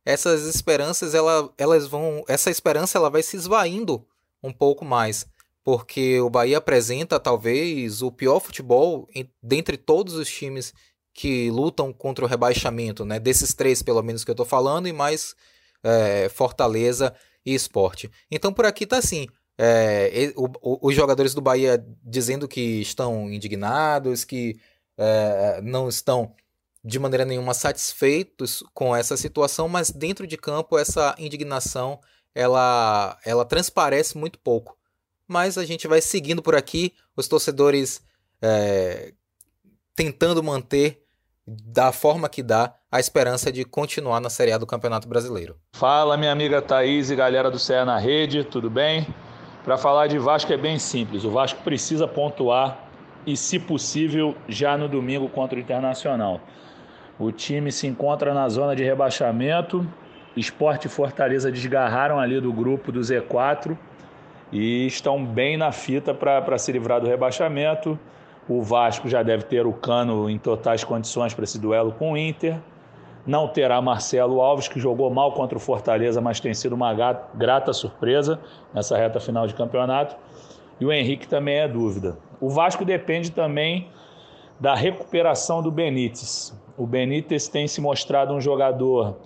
essas 0.04 0.42
esperanças, 0.42 1.14
ela, 1.14 1.52
elas 1.56 1.86
vão, 1.86 2.24
essa 2.26 2.50
esperança 2.50 2.98
ela 2.98 3.10
vai 3.10 3.22
se 3.22 3.36
esvaindo 3.36 4.04
um 4.42 4.52
pouco 4.52 4.84
mais 4.84 5.24
porque 5.70 6.18
o 6.20 6.28
Bahia 6.28 6.58
apresenta 6.58 7.20
talvez 7.20 8.02
o 8.02 8.10
pior 8.10 8.40
futebol 8.40 9.08
dentre 9.40 9.76
todos 9.76 10.14
os 10.14 10.28
times 10.28 10.74
que 11.14 11.48
lutam 11.48 11.92
contra 11.92 12.24
o 12.24 12.28
rebaixamento, 12.28 13.04
né? 13.04 13.20
Desses 13.20 13.54
três, 13.54 13.80
pelo 13.80 14.02
menos, 14.02 14.24
que 14.24 14.30
eu 14.32 14.32
estou 14.32 14.44
falando, 14.44 14.88
e 14.88 14.92
mais 14.92 15.36
é, 15.84 16.28
Fortaleza 16.28 17.14
e 17.46 17.54
Esporte. 17.54 18.10
Então, 18.28 18.52
por 18.52 18.66
aqui 18.66 18.84
tá 18.84 18.98
assim. 18.98 19.28
É, 19.56 20.32
o, 20.34 20.46
o, 20.60 20.88
os 20.88 20.92
jogadores 20.92 21.34
do 21.34 21.40
Bahia 21.40 21.80
dizendo 22.02 22.48
que 22.48 22.80
estão 22.80 23.30
indignados, 23.30 24.24
que 24.24 24.58
é, 24.98 25.60
não 25.62 25.88
estão 25.88 26.34
de 26.84 26.98
maneira 26.98 27.24
nenhuma 27.24 27.54
satisfeitos 27.54 28.64
com 28.74 28.96
essa 28.96 29.16
situação, 29.16 29.68
mas 29.68 29.92
dentro 29.92 30.26
de 30.26 30.36
campo 30.36 30.76
essa 30.76 31.14
indignação 31.16 32.00
ela, 32.34 33.16
ela 33.24 33.44
transparece 33.44 34.18
muito 34.18 34.36
pouco 34.36 34.79
mas 35.30 35.56
a 35.56 35.64
gente 35.64 35.86
vai 35.86 36.00
seguindo 36.00 36.42
por 36.42 36.56
aqui, 36.56 36.92
os 37.16 37.28
torcedores 37.28 38.04
é, 38.42 39.12
tentando 39.94 40.42
manter 40.42 41.04
da 41.46 41.92
forma 41.92 42.28
que 42.28 42.42
dá 42.42 42.74
a 42.90 42.98
esperança 42.98 43.52
de 43.52 43.64
continuar 43.64 44.20
na 44.20 44.28
Série 44.28 44.50
A 44.50 44.58
do 44.58 44.66
Campeonato 44.66 45.08
Brasileiro. 45.08 45.56
Fala, 45.76 46.16
minha 46.16 46.32
amiga 46.32 46.60
Thaís 46.60 47.12
e 47.12 47.14
galera 47.14 47.48
do 47.48 47.60
CE 47.60 47.84
na 47.84 47.96
Rede, 47.96 48.42
tudo 48.42 48.68
bem? 48.68 49.06
Para 49.62 49.78
falar 49.78 50.08
de 50.08 50.18
Vasco 50.18 50.52
é 50.52 50.56
bem 50.56 50.80
simples, 50.80 51.22
o 51.22 51.30
Vasco 51.30 51.62
precisa 51.62 52.08
pontuar 52.08 52.90
e, 53.24 53.36
se 53.36 53.60
possível, 53.60 54.36
já 54.48 54.76
no 54.76 54.88
domingo 54.88 55.28
contra 55.28 55.56
o 55.56 55.60
Internacional. 55.60 56.40
O 57.20 57.30
time 57.30 57.70
se 57.70 57.86
encontra 57.86 58.34
na 58.34 58.48
zona 58.48 58.74
de 58.74 58.82
rebaixamento, 58.82 59.86
Esporte 60.36 60.86
e 60.86 60.90
Fortaleza 60.90 61.52
desgarraram 61.52 62.18
ali 62.18 62.40
do 62.40 62.52
grupo 62.52 62.90
do 62.90 62.98
Z4 62.98 63.78
e 64.52 64.86
estão 64.86 65.24
bem 65.24 65.56
na 65.56 65.72
fita 65.72 66.12
para 66.12 66.58
se 66.58 66.72
livrar 66.72 67.00
do 67.00 67.06
rebaixamento. 67.06 67.98
O 68.48 68.62
Vasco 68.62 69.08
já 69.08 69.22
deve 69.22 69.44
ter 69.44 69.66
o 69.66 69.72
Cano 69.72 70.28
em 70.28 70.38
totais 70.38 70.82
condições 70.82 71.32
para 71.34 71.44
esse 71.44 71.58
duelo 71.58 71.92
com 71.92 72.12
o 72.12 72.16
Inter. 72.16 72.58
Não 73.26 73.46
terá 73.46 73.80
Marcelo 73.80 74.40
Alves, 74.40 74.66
que 74.66 74.80
jogou 74.80 75.10
mal 75.10 75.32
contra 75.32 75.56
o 75.56 75.60
Fortaleza, 75.60 76.20
mas 76.20 76.40
tem 76.40 76.54
sido 76.54 76.72
uma 76.72 76.92
grata 77.34 77.72
surpresa 77.72 78.40
nessa 78.74 78.96
reta 78.96 79.20
final 79.20 79.46
de 79.46 79.54
campeonato. 79.54 80.16
E 80.80 80.84
o 80.84 80.92
Henrique 80.92 81.28
também 81.28 81.58
é 81.58 81.68
dúvida. 81.68 82.16
O 82.40 82.48
Vasco 82.48 82.84
depende 82.84 83.30
também 83.30 83.88
da 84.58 84.74
recuperação 84.74 85.62
do 85.62 85.70
Benítez. 85.70 86.58
O 86.76 86.86
Benítez 86.86 87.46
tem 87.46 87.68
se 87.68 87.80
mostrado 87.80 88.34
um 88.34 88.40
jogador 88.40 89.16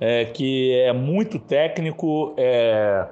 é, 0.00 0.24
que 0.24 0.72
é 0.74 0.92
muito 0.92 1.38
técnico, 1.38 2.34
é, 2.36 3.06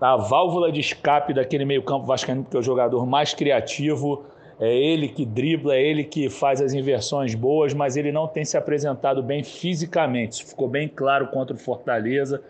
a 0.00 0.16
válvula 0.16 0.72
de 0.72 0.80
escape 0.80 1.34
daquele 1.34 1.64
meio-campo 1.64 2.06
vascaíno, 2.06 2.42
porque 2.42 2.56
é 2.56 2.60
o 2.60 2.62
jogador 2.62 3.04
mais 3.06 3.34
criativo, 3.34 4.24
é 4.58 4.74
ele 4.74 5.08
que 5.08 5.24
dribla, 5.24 5.74
é 5.74 5.82
ele 5.82 6.04
que 6.04 6.28
faz 6.28 6.60
as 6.60 6.72
inversões 6.72 7.34
boas, 7.34 7.74
mas 7.74 7.96
ele 7.96 8.10
não 8.10 8.26
tem 8.26 8.44
se 8.44 8.56
apresentado 8.56 9.22
bem 9.22 9.42
fisicamente. 9.42 10.32
Isso 10.32 10.46
ficou 10.46 10.68
bem 10.68 10.88
claro 10.88 11.28
contra 11.28 11.54
o 11.54 11.58
Fortaleza 11.58 12.42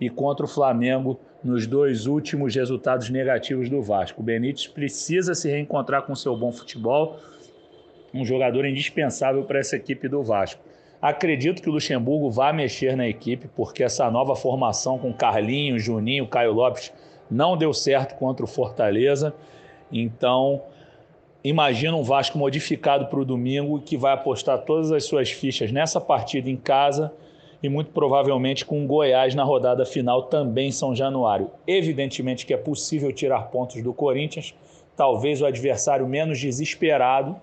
e 0.00 0.10
contra 0.10 0.44
o 0.44 0.48
Flamengo 0.48 1.18
nos 1.42 1.66
dois 1.66 2.06
últimos 2.06 2.54
resultados 2.54 3.08
negativos 3.08 3.68
do 3.68 3.80
Vasco. 3.82 4.20
O 4.20 4.24
Benítez 4.24 4.66
precisa 4.66 5.34
se 5.34 5.48
reencontrar 5.48 6.02
com 6.02 6.14
seu 6.14 6.36
bom 6.36 6.52
futebol, 6.52 7.18
um 8.12 8.24
jogador 8.24 8.64
indispensável 8.64 9.44
para 9.44 9.60
essa 9.60 9.76
equipe 9.76 10.08
do 10.08 10.22
Vasco. 10.22 10.65
Acredito 11.00 11.62
que 11.62 11.68
o 11.68 11.72
Luxemburgo 11.72 12.30
vá 12.30 12.52
mexer 12.52 12.96
na 12.96 13.06
equipe, 13.06 13.48
porque 13.54 13.82
essa 13.82 14.10
nova 14.10 14.34
formação 14.34 14.98
com 14.98 15.12
Carlinhos, 15.12 15.82
Juninho, 15.82 16.26
Caio 16.26 16.52
Lopes 16.52 16.92
não 17.30 17.56
deu 17.56 17.72
certo 17.72 18.16
contra 18.16 18.44
o 18.44 18.48
Fortaleza. 18.48 19.34
Então, 19.92 20.62
imagina 21.44 21.96
um 21.96 22.02
Vasco 22.02 22.38
modificado 22.38 23.06
para 23.06 23.20
o 23.20 23.24
domingo 23.24 23.80
que 23.80 23.96
vai 23.96 24.12
apostar 24.14 24.58
todas 24.58 24.90
as 24.90 25.04
suas 25.04 25.30
fichas 25.30 25.70
nessa 25.70 26.00
partida 26.00 26.48
em 26.48 26.56
casa 26.56 27.12
e 27.62 27.68
muito 27.68 27.90
provavelmente 27.90 28.64
com 28.64 28.84
o 28.84 28.86
Goiás 28.86 29.34
na 29.34 29.44
rodada 29.44 29.84
final 29.84 30.24
também 30.24 30.68
em 30.68 30.72
São 30.72 30.94
Januário. 30.94 31.50
Evidentemente 31.66 32.46
que 32.46 32.54
é 32.54 32.56
possível 32.56 33.12
tirar 33.12 33.42
pontos 33.48 33.82
do 33.82 33.92
Corinthians, 33.92 34.54
talvez 34.96 35.42
o 35.42 35.46
adversário 35.46 36.06
menos 36.06 36.38
desesperado 36.38 37.36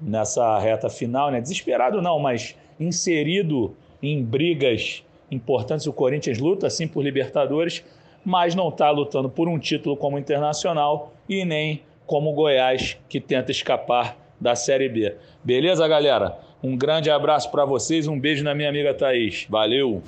nessa 0.00 0.58
reta 0.58 0.88
final, 0.88 1.30
né? 1.30 1.40
Desesperado 1.40 2.00
não, 2.00 2.18
mas 2.18 2.56
inserido 2.78 3.76
em 4.02 4.22
brigas 4.22 5.04
importantes. 5.30 5.86
O 5.86 5.92
Corinthians 5.92 6.38
luta 6.38 6.70
sim 6.70 6.86
por 6.86 7.02
Libertadores, 7.02 7.84
mas 8.24 8.54
não 8.54 8.68
está 8.68 8.90
lutando 8.90 9.28
por 9.28 9.48
um 9.48 9.58
título 9.58 9.96
como 9.96 10.18
internacional 10.18 11.12
e 11.28 11.44
nem 11.44 11.82
como 12.06 12.32
Goiás, 12.32 12.98
que 13.08 13.20
tenta 13.20 13.50
escapar 13.50 14.16
da 14.40 14.54
Série 14.54 14.88
B. 14.88 15.16
Beleza, 15.44 15.86
galera? 15.86 16.38
Um 16.62 16.76
grande 16.76 17.10
abraço 17.10 17.50
para 17.50 17.64
vocês, 17.64 18.08
um 18.08 18.18
beijo 18.18 18.42
na 18.42 18.54
minha 18.54 18.68
amiga 18.68 18.94
Thaís. 18.94 19.46
Valeu! 19.48 20.02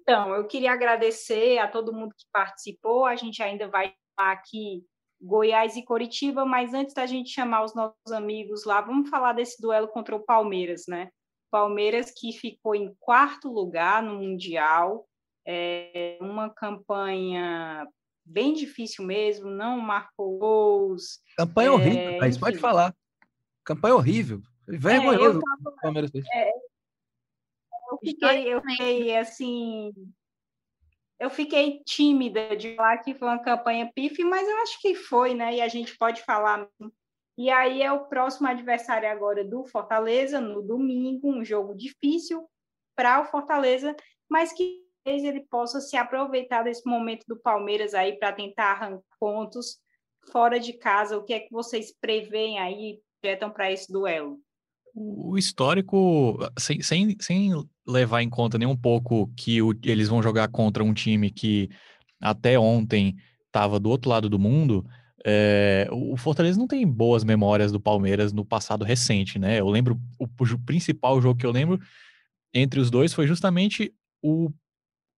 Então, 0.00 0.34
eu 0.34 0.46
queria 0.46 0.72
agradecer 0.72 1.58
a 1.58 1.66
todo 1.66 1.92
mundo 1.92 2.14
que 2.16 2.24
participou. 2.32 3.06
A 3.06 3.16
gente 3.16 3.42
ainda 3.42 3.66
vai 3.66 3.92
falar 4.16 4.32
aqui 4.32 4.84
Goiás 5.20 5.76
e 5.76 5.84
Coritiba, 5.84 6.44
mas 6.44 6.74
antes 6.74 6.94
da 6.94 7.06
gente 7.06 7.30
chamar 7.30 7.64
os 7.64 7.74
nossos 7.74 8.12
amigos 8.12 8.64
lá, 8.64 8.80
vamos 8.80 9.08
falar 9.08 9.32
desse 9.32 9.60
duelo 9.60 9.88
contra 9.88 10.14
o 10.14 10.24
Palmeiras, 10.24 10.84
né? 10.86 11.08
Palmeiras 11.50 12.12
que 12.14 12.32
ficou 12.32 12.74
em 12.74 12.94
quarto 13.00 13.48
lugar 13.48 14.02
no 14.02 14.16
Mundial, 14.16 15.06
é 15.46 16.18
uma 16.20 16.50
campanha 16.50 17.86
bem 18.24 18.52
difícil 18.52 19.04
mesmo, 19.04 19.48
não 19.48 19.78
marcou 19.78 20.38
gols. 20.38 21.20
Campanha 21.36 21.68
é, 21.68 21.70
horrível, 21.70 22.18
mas 22.18 22.36
pode 22.36 22.58
falar. 22.58 22.94
Campanha 23.64 23.94
horrível. 23.94 24.42
Vergonhoso. 24.66 25.38
É, 25.38 25.42
tava, 25.42 25.76
Palmeiras. 25.80 26.10
É, 26.14 26.50
eu 27.90 27.98
fiquei, 28.02 28.54
eu 28.54 28.62
fiquei 28.62 29.16
assim. 29.16 29.92
Eu 31.18 31.30
fiquei 31.30 31.82
tímida 31.84 32.56
de 32.56 32.74
falar 32.74 32.98
que 32.98 33.14
foi 33.14 33.28
uma 33.28 33.42
campanha 33.42 33.90
pife, 33.94 34.22
mas 34.22 34.46
eu 34.46 34.56
acho 34.58 34.80
que 34.82 34.94
foi, 34.94 35.32
né? 35.32 35.54
E 35.54 35.60
a 35.62 35.68
gente 35.68 35.96
pode 35.96 36.22
falar 36.22 36.68
e 37.36 37.50
aí 37.50 37.82
é 37.82 37.92
o 37.92 38.06
próximo 38.06 38.48
adversário 38.48 39.08
agora 39.10 39.44
do 39.44 39.64
Fortaleza, 39.64 40.40
no 40.40 40.62
domingo, 40.62 41.30
um 41.30 41.44
jogo 41.44 41.74
difícil 41.74 42.48
para 42.96 43.20
o 43.20 43.26
Fortaleza, 43.26 43.94
mas 44.28 44.52
que 44.52 44.86
ele 45.04 45.46
possa 45.50 45.80
se 45.80 45.96
aproveitar 45.96 46.62
desse 46.62 46.88
momento 46.88 47.24
do 47.28 47.38
Palmeiras 47.38 47.94
aí 47.94 48.18
para 48.18 48.32
tentar 48.32 48.72
arrancar 48.72 49.02
pontos 49.20 49.78
fora 50.32 50.58
de 50.58 50.72
casa. 50.72 51.16
O 51.16 51.24
que 51.24 51.34
é 51.34 51.40
que 51.40 51.52
vocês 51.52 51.94
preveem 52.00 52.58
aí, 52.58 52.98
projetam 53.20 53.50
para 53.50 53.70
esse 53.70 53.92
duelo? 53.92 54.40
O 54.94 55.36
histórico, 55.36 56.38
sem, 56.58 56.80
sem, 56.80 57.16
sem 57.20 57.52
levar 57.86 58.22
em 58.22 58.30
conta 58.30 58.56
nem 58.56 58.66
um 58.66 58.76
pouco 58.76 59.30
que 59.36 59.60
o, 59.60 59.74
eles 59.84 60.08
vão 60.08 60.22
jogar 60.22 60.48
contra 60.48 60.82
um 60.82 60.94
time 60.94 61.30
que 61.30 61.68
até 62.20 62.58
ontem 62.58 63.14
estava 63.44 63.78
do 63.78 63.90
outro 63.90 64.08
lado 64.08 64.28
do 64.28 64.38
mundo, 64.38 64.84
é, 65.28 65.88
o 65.90 66.16
Fortaleza 66.16 66.56
não 66.56 66.68
tem 66.68 66.86
boas 66.86 67.24
memórias 67.24 67.72
do 67.72 67.80
Palmeiras 67.80 68.32
no 68.32 68.44
passado 68.44 68.84
recente, 68.84 69.40
né? 69.40 69.58
Eu 69.58 69.68
lembro, 69.68 70.00
o, 70.20 70.24
o 70.24 70.58
principal 70.60 71.20
jogo 71.20 71.40
que 71.40 71.44
eu 71.44 71.50
lembro 71.50 71.80
entre 72.54 72.78
os 72.78 72.92
dois 72.92 73.12
foi 73.12 73.26
justamente 73.26 73.92
o, 74.22 74.52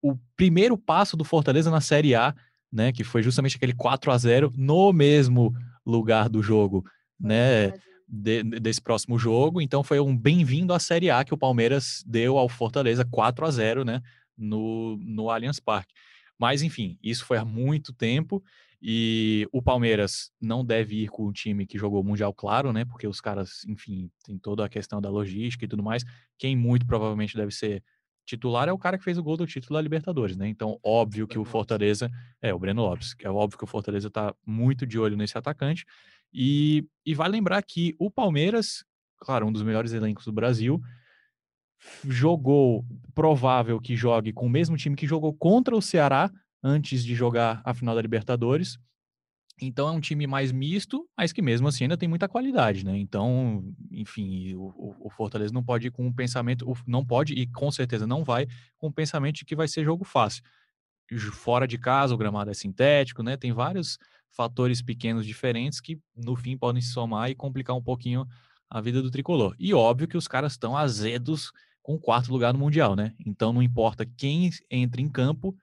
o 0.03 0.17
primeiro 0.35 0.79
passo 0.79 1.15
do 1.15 1.25
Fortaleza 1.25 1.71
na 1.71 1.83
Série 1.83 2.15
A, 2.15 2.35
né? 2.73 2.91
Que 2.91 3.05
foi 3.05 3.23
justamente 3.23 3.57
aquele 3.57 3.75
4 3.75 4.11
a 4.11 4.17
0 4.17 4.51
no 4.57 4.95
mesmo 4.95 5.55
lugar 5.85 6.31
do 6.31 6.43
jogo, 6.43 6.87
né? 7.21 7.75
De, 8.09 8.43
desse 8.43 8.81
próximo 8.81 9.19
jogo. 9.19 9.61
Então 9.61 9.83
foi 9.83 10.01
um 10.01 10.17
bem-vindo 10.17 10.73
à 10.73 10.79
Série 10.79 11.11
A 11.11 11.23
que 11.23 11.35
o 11.35 11.39
Palmeiras 11.39 12.03
deu 12.07 12.39
ao 12.39 12.49
Fortaleza 12.49 13.05
4 13.05 13.45
a 13.45 13.51
0 13.51 13.85
né? 13.85 14.01
No, 14.35 14.97
no 14.97 15.29
Allianz 15.29 15.61
Parque. 15.61 15.93
Mas, 16.39 16.63
enfim, 16.63 16.99
isso 17.03 17.27
foi 17.27 17.37
há 17.37 17.45
muito 17.45 17.93
tempo. 17.93 18.43
E 18.81 19.49
o 19.53 19.61
Palmeiras 19.61 20.31
não 20.41 20.65
deve 20.65 21.03
ir 21.03 21.09
com 21.09 21.27
o 21.27 21.33
time 21.33 21.67
que 21.67 21.79
jogou 21.79 22.01
o 22.01 22.05
Mundial, 22.05 22.33
claro, 22.33 22.73
né? 22.73 22.85
Porque 22.85 23.07
os 23.07 23.21
caras, 23.21 23.65
enfim, 23.67 24.11
tem 24.25 24.39
toda 24.39 24.65
a 24.65 24.69
questão 24.69 25.01
da 25.01 25.11
logística 25.11 25.65
e 25.65 25.69
tudo 25.69 25.83
mais. 25.83 26.05
Quem 26.39 26.57
muito 26.57 26.87
provavelmente 26.87 27.37
deve 27.37 27.51
ser 27.51 27.83
Titular 28.29 28.69
é 28.69 28.73
o 28.73 28.79
cara 28.79 28.99
que 28.99 29.05
fez 29.05 29.17
o 29.17 29.23
gol 29.23 29.39
do 29.39 29.47
título 29.47 29.79
da 29.79 29.81
Libertadores, 29.81 30.37
né? 30.37 30.47
Então, 30.47 30.79
óbvio 30.85 31.27
que 31.27 31.39
o 31.39 31.47
Fortaleza. 31.47 32.11
É, 32.43 32.53
o 32.53 32.59
Breno 32.59 32.83
Lopes, 32.83 33.15
que 33.15 33.27
é 33.27 33.31
óbvio 33.31 33.57
que 33.57 33.65
o 33.65 33.67
Fortaleza 33.67 34.11
tá 34.11 34.35
muito 34.45 34.87
de 34.87 34.99
olho 34.99 35.17
nesse 35.17 35.39
atacante. 35.39 35.87
E, 36.31 36.87
e 37.07 37.15
vai 37.15 37.27
lembrar 37.27 37.63
que 37.63 37.97
o 37.99 38.11
Palmeiras, 38.11 38.85
claro, 39.17 39.47
um 39.47 39.53
dos 39.53 39.63
melhores 39.63 39.95
elencos 39.95 40.27
do 40.27 40.33
Brasil, 40.33 40.79
jogou, 42.05 42.85
provável 43.15 43.81
que 43.81 43.97
jogue 43.97 44.35
com 44.35 44.45
o 44.45 44.51
mesmo 44.51 44.77
time 44.77 44.95
que 44.95 45.07
jogou 45.07 45.33
contra 45.33 45.75
o 45.75 45.81
Ceará 45.81 46.31
antes 46.63 47.05
de 47.05 47.15
jogar 47.15 47.61
a 47.65 47.75
final 47.75 47.95
da 47.95 48.03
Libertadores. 48.03 48.79
Então 49.61 49.89
é 49.89 49.91
um 49.91 50.01
time 50.01 50.27
mais 50.27 50.53
misto, 50.53 51.09
mas 51.17 51.33
que 51.33 51.43
mesmo 51.43 51.67
assim 51.67 51.85
ainda 51.85 51.97
tem 51.97 52.09
muita 52.09 52.29
qualidade, 52.29 52.85
né? 52.85 52.97
Então, 52.97 53.65
enfim, 53.91 54.55
o, 54.55 55.07
o 55.07 55.11
Fortaleza 55.11 55.53
não 55.53 55.65
pode 55.65 55.89
ir 55.89 55.91
com 55.91 56.07
um 56.07 56.13
pensamento, 56.13 56.65
não 56.87 57.05
pode 57.05 57.35
e 57.35 57.47
com 57.47 57.71
certeza 57.71 58.07
não 58.07 58.23
vai 58.23 58.47
com 58.77 58.87
o 58.87 58.93
pensamento 58.93 59.37
de 59.37 59.45
que 59.45 59.57
vai 59.57 59.67
ser 59.67 59.85
jogo 59.85 60.05
fácil. 60.05 60.43
Fora 61.33 61.67
de 61.67 61.79
casa, 61.79 62.15
o 62.15 62.19
gramado 62.19 62.51
é 62.51 62.55
sintético, 62.55 63.23
né? 63.23 63.37
Tem 63.37 63.53
vários 63.53 63.99
fatores 64.31 64.83
pequenos 64.83 65.27
diferentes 65.27 65.81
que 65.81 65.99
no 66.15 66.37
fim 66.37 66.57
podem 66.57 66.83
se 66.83 66.93
somar 66.93 67.31
e 67.31 67.35
complicar 67.35 67.75
um 67.75 67.83
pouquinho 67.83 68.27
a 68.71 68.81
vida 68.81 69.03
do 69.03 69.11
tricolor. 69.11 69.57
E 69.59 69.73
óbvio 69.73 70.07
que 70.07 70.17
os 70.17 70.29
caras 70.29 70.53
estão 70.53 70.77
azedos 70.77 71.51
com 71.83 71.95
o 71.95 71.99
quarto 71.99 72.31
lugar 72.31 72.53
no 72.53 72.59
Mundial, 72.59 72.95
né? 72.95 73.15
Então 73.25 73.53
não 73.53 73.63
importa 73.63 74.05
quem 74.05 74.51
entre 74.71 75.03
em 75.03 75.09
campo, 75.09 75.57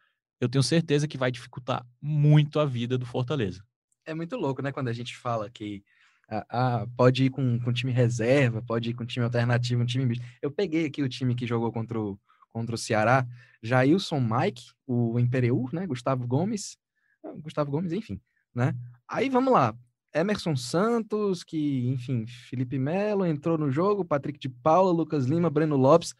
eu 0.45 0.49
tenho 0.49 0.63
certeza 0.63 1.07
que 1.07 1.17
vai 1.17 1.31
dificultar 1.31 1.85
muito 2.01 2.59
a 2.59 2.65
vida 2.65 2.97
do 2.97 3.05
Fortaleza 3.05 3.63
é 4.05 4.13
muito 4.13 4.35
louco, 4.37 4.61
né? 4.61 4.71
Quando 4.71 4.87
a 4.87 4.93
gente 4.93 5.17
fala 5.17 5.49
que 5.49 5.83
ah, 6.29 6.45
ah, 6.49 6.87
pode 6.95 7.25
ir 7.25 7.29
com, 7.29 7.59
com 7.59 7.73
time 7.73 7.91
reserva, 7.91 8.61
pode 8.61 8.91
ir 8.91 8.93
com 8.93 9.05
time 9.05 9.25
alternativo, 9.25 9.81
um 9.81 9.85
time. 9.85 10.19
Eu 10.41 10.51
peguei 10.51 10.85
aqui 10.85 11.01
o 11.01 11.09
time 11.09 11.35
que 11.35 11.47
jogou 11.47 11.71
contra 11.71 11.99
o, 11.99 12.19
contra 12.49 12.75
o 12.75 12.77
Ceará, 12.77 13.27
Jailson 13.61 14.19
Mike, 14.19 14.71
o 14.87 15.19
Imperiur, 15.19 15.73
né? 15.73 15.85
Gustavo 15.85 16.25
Gomes, 16.25 16.77
ah, 17.23 17.33
Gustavo 17.37 17.71
Gomes, 17.71 17.91
enfim, 17.91 18.21
né? 18.53 18.73
Aí 19.07 19.29
vamos 19.29 19.51
lá. 19.51 19.75
Emerson 20.13 20.55
Santos, 20.55 21.43
que, 21.43 21.89
enfim, 21.89 22.25
Felipe 22.25 22.79
Melo 22.79 23.25
entrou 23.25 23.57
no 23.57 23.69
jogo, 23.69 24.05
Patrick 24.05 24.39
de 24.39 24.47
Paula, 24.47 24.93
Lucas 24.93 25.25
Lima, 25.25 25.49
Breno 25.49 25.75
Lopes 25.75 26.15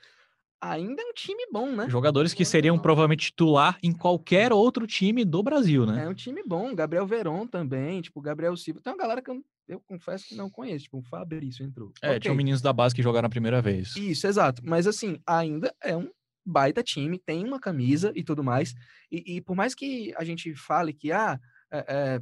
ainda 0.72 1.02
é 1.02 1.06
um 1.06 1.14
time 1.14 1.46
bom, 1.52 1.72
né? 1.72 1.90
Jogadores 1.90 2.34
que 2.34 2.44
seriam 2.44 2.78
provavelmente 2.78 3.28
titular 3.28 3.78
em 3.84 3.92
qualquer 3.92 4.52
outro 4.52 4.88
time 4.88 5.24
do 5.24 5.44
Brasil, 5.44 5.86
né? 5.86 6.04
É 6.04 6.10
um 6.10 6.14
time 6.14 6.42
bom. 6.46 6.74
Gabriel 6.74 7.06
Veron 7.06 7.46
também, 7.46 8.02
tipo, 8.02 8.22
Gabriel 8.22 8.56
Silva. 8.58 8.82
Tem 8.82 8.92
uma 8.92 9.00
galera 9.00 9.22
que 9.22 9.30
eu, 9.30 9.44
eu 9.68 9.80
confesso 9.82 10.26
que 10.28 10.36
não 10.36 10.50
conheço, 10.50 10.86
tipo, 10.86 10.98
o 10.98 11.04
Fabrício 11.04 11.66
entrou. 11.66 11.92
É, 12.02 12.10
okay. 12.10 12.22
tinha 12.22 12.34
meninos 12.34 12.62
da 12.62 12.74
base 12.74 12.96
que 12.96 13.04
jogaram 13.04 13.28
a 13.28 13.30
primeira 13.30 13.62
vez. 13.62 13.96
Isso, 13.96 14.26
exato. 14.28 14.62
Mas 14.66 14.88
assim, 14.88 15.20
ainda 15.26 15.74
é 15.82 15.96
um 15.96 16.10
baita 16.46 16.84
time, 16.84 17.18
tem 17.18 17.44
uma 17.44 17.60
camisa 17.60 18.12
e 18.16 18.24
tudo 18.24 18.44
mais. 18.44 18.74
E, 19.12 19.38
e 19.38 19.42
por 19.42 19.56
mais 19.56 19.74
que 19.74 20.14
a 20.18 20.24
gente 20.24 20.54
fale 20.56 20.94
que, 20.94 21.12
ah, 21.12 21.40
é, 21.72 22.22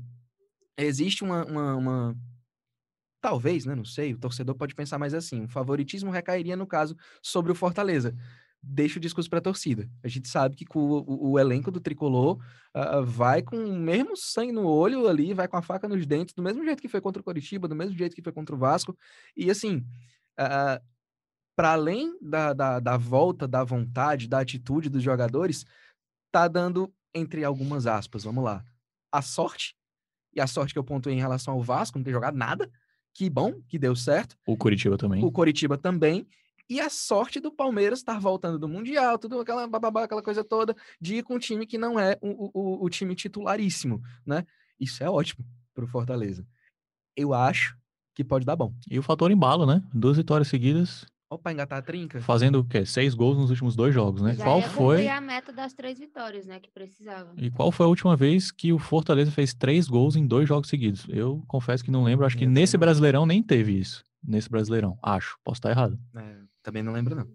é, 0.78 0.86
existe 0.86 1.24
uma, 1.24 1.46
uma, 1.46 1.76
uma 1.76 2.18
talvez, 3.24 3.66
né, 3.66 3.74
não 3.74 3.86
sei, 3.86 4.14
o 4.14 4.18
torcedor 4.18 4.54
pode 4.54 4.76
pensar 4.76 5.00
mais 5.00 5.14
assim, 5.14 5.46
o 5.46 5.48
favoritismo 5.48 6.12
recairia, 6.12 6.58
no 6.58 6.68
caso, 6.68 6.94
sobre 7.22 7.54
o 7.54 7.56
Fortaleza. 7.56 8.14
Deixa 8.62 9.00
o 9.00 9.02
discurso 9.02 9.30
para 9.30 9.40
a 9.40 9.42
torcida. 9.42 9.90
A 10.04 10.10
gente 10.10 10.28
sabe 10.28 10.58
que 10.58 10.66
o, 10.76 10.80
o, 10.80 11.32
o 11.32 11.40
elenco 11.40 11.72
do 11.72 11.80
Tricolor 11.80 12.38
uh, 12.76 13.06
vai 13.06 13.42
com 13.42 13.56
o 13.56 13.78
mesmo 13.78 14.18
sangue 14.18 14.52
no 14.52 14.68
olho 14.68 15.08
ali, 15.08 15.34
vai 15.34 15.48
com 15.48 15.56
a 15.56 15.62
faca 15.62 15.88
nos 15.88 16.06
dentes, 16.06 16.34
do 16.34 16.44
mesmo 16.44 16.66
jeito 16.66 16.82
que 16.82 16.90
foi 16.90 17.00
contra 17.00 17.22
o 17.22 17.24
Coritiba, 17.24 17.66
do 17.66 17.76
mesmo 17.76 17.98
jeito 17.98 18.14
que 18.14 18.22
foi 18.22 18.34
contra 18.34 18.54
o 18.54 18.58
Vasco. 18.58 18.98
E 19.38 19.50
assim, 19.50 19.78
uh, 20.38 20.84
para 21.56 21.72
além 21.72 22.18
da, 22.22 22.52
da, 22.52 22.80
da 22.82 22.98
volta, 22.98 23.48
da 23.48 23.64
vontade, 23.64 24.28
da 24.28 24.40
atitude 24.40 24.90
dos 24.90 25.02
jogadores, 25.02 25.64
tá 26.30 26.50
dando, 26.50 26.94
entre 27.14 27.46
algumas 27.46 27.88
aspas, 27.88 28.26
vamos 28.26 28.44
lá, 28.44 28.66
a 29.10 29.22
sorte, 29.22 29.78
e 30.34 30.42
a 30.42 30.48
sorte 30.48 30.74
que 30.74 30.80
eu 30.80 30.84
pontuei 30.84 31.16
em 31.16 31.22
relação 31.22 31.54
ao 31.54 31.64
Vasco, 31.64 31.98
não 31.98 32.04
ter 32.04 32.12
jogado 32.12 32.36
nada, 32.36 32.70
que 33.14 33.30
bom 33.30 33.62
que 33.68 33.78
deu 33.78 33.96
certo. 33.96 34.36
O 34.46 34.58
Curitiba 34.58 34.98
também. 34.98 35.24
O 35.24 35.32
Curitiba 35.32 35.78
também. 35.78 36.28
E 36.70 36.80
a 36.80 36.90
sorte 36.90 37.40
do 37.40 37.52
Palmeiras 37.52 38.00
estar 38.00 38.20
voltando 38.20 38.58
do 38.58 38.68
Mundial, 38.68 39.18
tudo 39.20 39.40
aquela 39.40 39.68
bababá, 39.68 40.06
aquela 40.06 40.24
coisa 40.24 40.44
toda, 40.44 40.76
de 41.00 41.16
ir 41.18 41.24
com 41.24 41.36
um 41.36 41.40
time 41.40 41.68
que 41.68 41.78
não 41.78 42.00
é 42.00 42.18
o, 42.22 42.50
o, 42.54 42.86
o 42.86 42.90
time 42.90 43.14
titularíssimo, 43.16 44.02
né? 44.26 44.46
Isso 44.80 45.04
é 45.04 45.10
ótimo 45.10 45.46
para 45.74 45.84
o 45.84 45.88
Fortaleza. 45.88 46.48
Eu 47.16 47.34
acho 47.34 47.78
que 48.16 48.24
pode 48.24 48.46
dar 48.46 48.56
bom. 48.56 48.74
E 48.90 48.98
o 48.98 49.04
fator 49.04 49.32
embalo, 49.32 49.66
né? 49.66 49.84
Duas 49.94 50.18
vitórias 50.18 50.48
seguidas. 50.48 51.06
Opa, 51.34 51.52
engatar 51.52 51.80
a 51.80 51.82
trinca. 51.82 52.22
Fazendo 52.22 52.60
o 52.60 52.64
quê? 52.64 52.86
Seis 52.86 53.16
gols 53.16 53.38
nos 53.38 53.50
últimos 53.50 53.76
dois 53.76 53.92
jogos, 53.92 54.22
né? 54.22 54.36
Já 54.36 54.44
qual 54.44 54.62
foi 54.62 55.08
a 55.08 55.20
meta 55.20 55.52
das 55.52 55.74
três 55.74 55.98
vitórias, 55.98 56.46
né? 56.46 56.60
Que 56.60 56.70
precisava. 56.70 57.34
E 57.38 57.50
qual 57.50 57.72
foi 57.72 57.88
a 57.88 57.90
última 57.90 58.16
vez 58.16 58.52
que 58.52 58.72
o 58.72 58.78
Fortaleza 58.78 59.32
fez 59.32 59.52
três 59.52 59.88
gols 59.88 60.16
em 60.16 60.28
dois 60.28 60.48
jogos 60.48 60.70
seguidos? 60.70 61.08
Eu 61.10 61.44
confesso 61.48 61.84
que 61.84 61.90
não 61.90 62.04
lembro. 62.04 62.24
Acho 62.24 62.38
que 62.38 62.46
nesse 62.46 62.78
Brasileirão 62.78 63.26
nem 63.26 63.42
teve 63.42 63.80
isso. 63.80 64.04
Nesse 64.24 64.48
Brasileirão. 64.48 64.96
Acho. 65.02 65.38
Posso 65.44 65.58
estar 65.58 65.72
errado. 65.72 65.98
É, 66.16 66.38
também 66.62 66.84
não 66.84 66.94
lembro, 66.94 67.16
não. 67.16 67.28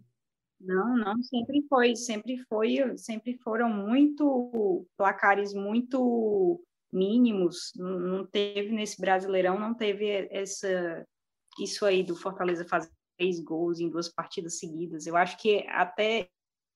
Não, 0.60 0.96
não, 0.96 1.22
sempre 1.22 1.62
foi, 1.68 1.94
sempre 1.94 2.38
foi, 2.48 2.96
sempre 2.96 3.36
foram 3.38 3.68
muito 3.68 4.86
placares 4.96 5.52
muito 5.52 6.60
mínimos. 6.92 7.72
Não 7.76 8.24
teve 8.24 8.70
nesse 8.70 9.00
Brasileirão, 9.00 9.58
não 9.58 9.74
teve 9.74 10.28
essa 10.30 11.04
isso 11.60 11.84
aí 11.84 12.04
do 12.04 12.14
Fortaleza 12.14 12.64
fazer 12.64 12.90
três 13.18 13.40
gols 13.40 13.80
em 13.80 13.90
duas 13.90 14.08
partidas 14.08 14.58
seguidas. 14.58 15.06
Eu 15.06 15.16
acho 15.16 15.36
que 15.36 15.66
até 15.68 16.28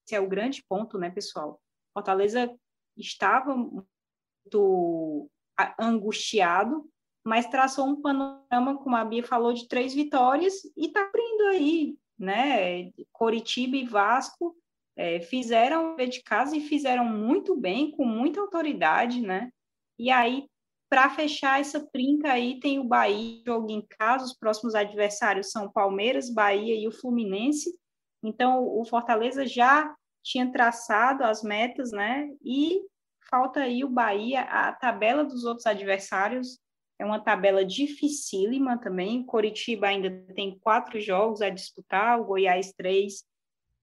esse 0.05 0.15
é 0.15 0.21
o 0.21 0.29
grande 0.29 0.63
ponto, 0.69 0.99
né, 0.99 1.09
pessoal? 1.09 1.61
Fortaleza 1.95 2.53
estava 2.97 3.57
muito 3.57 5.31
angustiado, 5.79 6.89
mas 7.25 7.47
traçou 7.47 7.87
um 7.87 8.03
panorama, 8.03 8.77
como 8.83 8.97
a 8.97 9.05
Bia 9.05 9.23
falou, 9.23 9.53
de 9.53 9.69
três 9.69 9.95
vitórias 9.95 10.55
e 10.77 10.87
está 10.87 11.03
abrindo 11.03 11.43
aí, 11.49 11.97
né? 12.19 12.91
Coritiba 13.13 13.77
e 13.77 13.87
Vasco 13.87 14.57
é, 14.97 15.21
fizeram 15.21 15.97
de 15.97 16.23
casa 16.23 16.57
e 16.57 16.61
fizeram 16.61 17.05
muito 17.05 17.57
bem, 17.57 17.93
com 17.93 18.05
muita 18.05 18.41
autoridade, 18.41 19.21
né? 19.21 19.51
E 19.99 20.11
aí 20.11 20.49
para 20.93 21.09
fechar 21.09 21.59
essa 21.59 21.81
trinca 21.81 22.31
aí, 22.31 22.61
tem 22.61 22.79
o 22.79 22.85
Bahia, 22.85 23.43
jogo 23.47 23.71
em 23.71 23.81
casa, 23.81 24.27
os 24.27 24.37
próximos 24.37 24.75
adversários 24.75 25.51
são 25.51 25.73
Palmeiras, 25.73 26.29
Bahia 26.29 26.79
e 26.79 26.87
o 26.87 26.93
Fluminense. 26.93 27.75
Então, 28.23 28.63
o 28.63 28.85
Fortaleza 28.85 29.47
já 29.47 29.97
tinha 30.23 30.53
traçado 30.53 31.25
as 31.25 31.43
metas, 31.43 31.93
né? 31.93 32.29
E 32.45 32.83
falta 33.31 33.61
aí 33.61 33.83
o 33.83 33.89
Bahia, 33.89 34.43
a 34.43 34.71
tabela 34.71 35.25
dos 35.25 35.45
outros 35.45 35.65
adversários 35.65 36.61
é 36.99 37.07
uma 37.07 37.25
tabela 37.25 37.65
dificílima 37.65 38.77
também. 38.77 39.25
Coritiba 39.25 39.87
ainda 39.87 40.11
tem 40.35 40.59
quatro 40.59 41.01
jogos 41.01 41.41
a 41.41 41.49
disputar, 41.49 42.21
o 42.21 42.25
Goiás 42.27 42.71
três. 42.75 43.25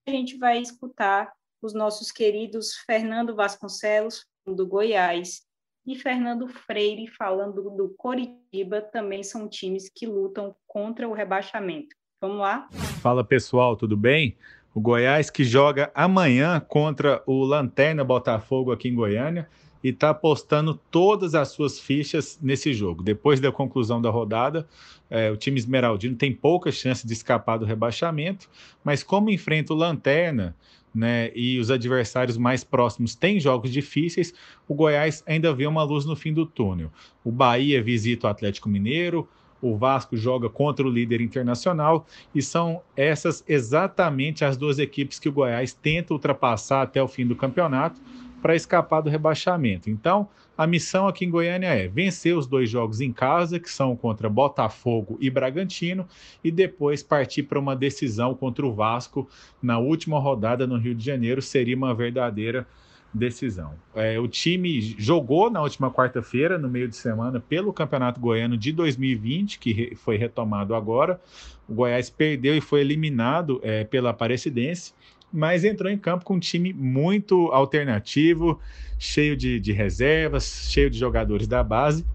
A 0.07 0.11
gente 0.11 0.37
vai 0.37 0.59
escutar 0.59 1.33
os 1.59 1.73
nossos 1.73 2.11
queridos 2.11 2.75
Fernando 2.85 3.35
Vasconcelos, 3.35 4.27
do 4.45 4.67
Goiás, 4.67 5.48
e 5.85 5.95
Fernando 5.95 6.47
Freire 6.47 7.07
falando 7.07 7.69
do 7.71 7.89
Coritiba, 7.97 8.81
também 8.81 9.23
são 9.23 9.47
times 9.47 9.89
que 9.89 10.05
lutam 10.05 10.55
contra 10.67 11.07
o 11.07 11.13
rebaixamento. 11.13 11.95
Vamos 12.21 12.39
lá? 12.39 12.67
Fala 13.01 13.23
pessoal, 13.23 13.75
tudo 13.75 13.95
bem? 13.95 14.35
O 14.73 14.81
Goiás 14.81 15.29
que 15.29 15.43
joga 15.43 15.91
amanhã 15.95 16.59
contra 16.59 17.23
o 17.25 17.43
Lanterna 17.43 18.03
Botafogo 18.03 18.71
aqui 18.71 18.89
em 18.89 18.95
Goiânia 18.95 19.49
e 19.83 19.89
está 19.89 20.09
apostando 20.09 20.75
todas 20.91 21.33
as 21.33 21.49
suas 21.49 21.79
fichas 21.79 22.37
nesse 22.41 22.73
jogo. 22.73 23.01
Depois 23.01 23.39
da 23.39 23.51
conclusão 23.51 24.01
da 24.01 24.09
rodada, 24.09 24.67
é, 25.09 25.31
o 25.31 25.37
time 25.37 25.57
esmeraldino 25.57 26.15
tem 26.15 26.33
pouca 26.33 26.71
chance 26.71 27.07
de 27.07 27.13
escapar 27.13 27.57
do 27.57 27.65
rebaixamento, 27.65 28.49
mas 28.83 29.01
como 29.01 29.29
enfrenta 29.29 29.73
o 29.73 29.77
Lanterna, 29.77 30.55
né, 30.93 31.31
e 31.35 31.59
os 31.59 31.69
adversários 31.69 32.37
mais 32.37 32.63
próximos 32.63 33.15
têm 33.15 33.39
jogos 33.39 33.71
difíceis, 33.71 34.33
o 34.67 34.73
Goiás 34.73 35.23
ainda 35.25 35.53
vê 35.53 35.67
uma 35.67 35.83
luz 35.83 36.05
no 36.05 36.15
fim 36.15 36.33
do 36.33 36.45
túnel. 36.45 36.91
O 37.23 37.31
Bahia 37.31 37.81
visita 37.81 38.27
o 38.27 38.29
Atlético 38.29 38.69
Mineiro, 38.69 39.27
o 39.61 39.75
Vasco 39.75 40.15
joga 40.15 40.49
contra 40.49 40.87
o 40.87 40.89
líder 40.89 41.21
internacional 41.21 42.05
e 42.33 42.41
são 42.41 42.81
essas 42.95 43.43
exatamente 43.47 44.45
as 44.45 44.55
duas 44.55 44.79
equipes 44.79 45.19
que 45.19 45.29
o 45.29 45.33
Goiás 45.33 45.73
tenta 45.73 46.13
ultrapassar 46.13 46.81
até 46.81 47.01
o 47.03 47.07
fim 47.07 47.25
do 47.25 47.35
campeonato 47.35 47.99
para 48.41 48.55
escapar 48.55 49.01
do 49.01 49.09
rebaixamento. 49.09 49.89
Então, 49.89 50.27
a 50.57 50.67
missão 50.67 51.07
aqui 51.07 51.23
em 51.23 51.29
Goiânia 51.29 51.67
é 51.67 51.87
vencer 51.87 52.35
os 52.35 52.45
dois 52.45 52.69
jogos 52.69 52.99
em 52.99 53.13
casa, 53.13 53.59
que 53.59 53.69
são 53.69 53.95
contra 53.95 54.29
Botafogo 54.29 55.17
e 55.21 55.29
Bragantino, 55.29 56.07
e 56.43 56.51
depois 56.51 57.01
partir 57.01 57.43
para 57.43 57.59
uma 57.59 57.75
decisão 57.75 58.35
contra 58.35 58.65
o 58.65 58.73
Vasco 58.73 59.27
na 59.61 59.79
última 59.79 60.19
rodada 60.19 60.67
no 60.67 60.77
Rio 60.77 60.93
de 60.93 61.05
Janeiro. 61.05 61.41
Seria 61.41 61.75
uma 61.75 61.93
verdadeira 61.93 62.67
decisão. 63.13 63.73
É, 63.95 64.19
o 64.19 64.27
time 64.27 64.81
jogou 64.81 65.49
na 65.49 65.61
última 65.61 65.91
quarta-feira, 65.91 66.57
no 66.57 66.69
meio 66.69 66.87
de 66.87 66.95
semana, 66.95 67.39
pelo 67.39 67.73
Campeonato 67.73 68.19
Goiano 68.19 68.57
de 68.57 68.71
2020, 68.71 69.59
que 69.59 69.73
re, 69.73 69.95
foi 69.95 70.17
retomado 70.17 70.75
agora. 70.75 71.19
O 71.67 71.73
Goiás 71.73 72.09
perdeu 72.09 72.55
e 72.55 72.61
foi 72.61 72.81
eliminado 72.81 73.59
é, 73.63 73.83
pela 73.83 74.11
Aparecidense 74.11 74.93
mas 75.31 75.63
entrou 75.63 75.91
em 75.91 75.97
campo 75.97 76.25
com 76.25 76.35
um 76.35 76.39
time 76.39 76.73
muito 76.73 77.51
alternativo, 77.51 78.59
cheio 78.97 79.35
de, 79.35 79.59
de 79.59 79.71
reservas, 79.71 80.67
cheio 80.69 80.89
de 80.89 80.97
jogadores 80.97 81.47
da 81.47 81.63
base, 81.63 82.05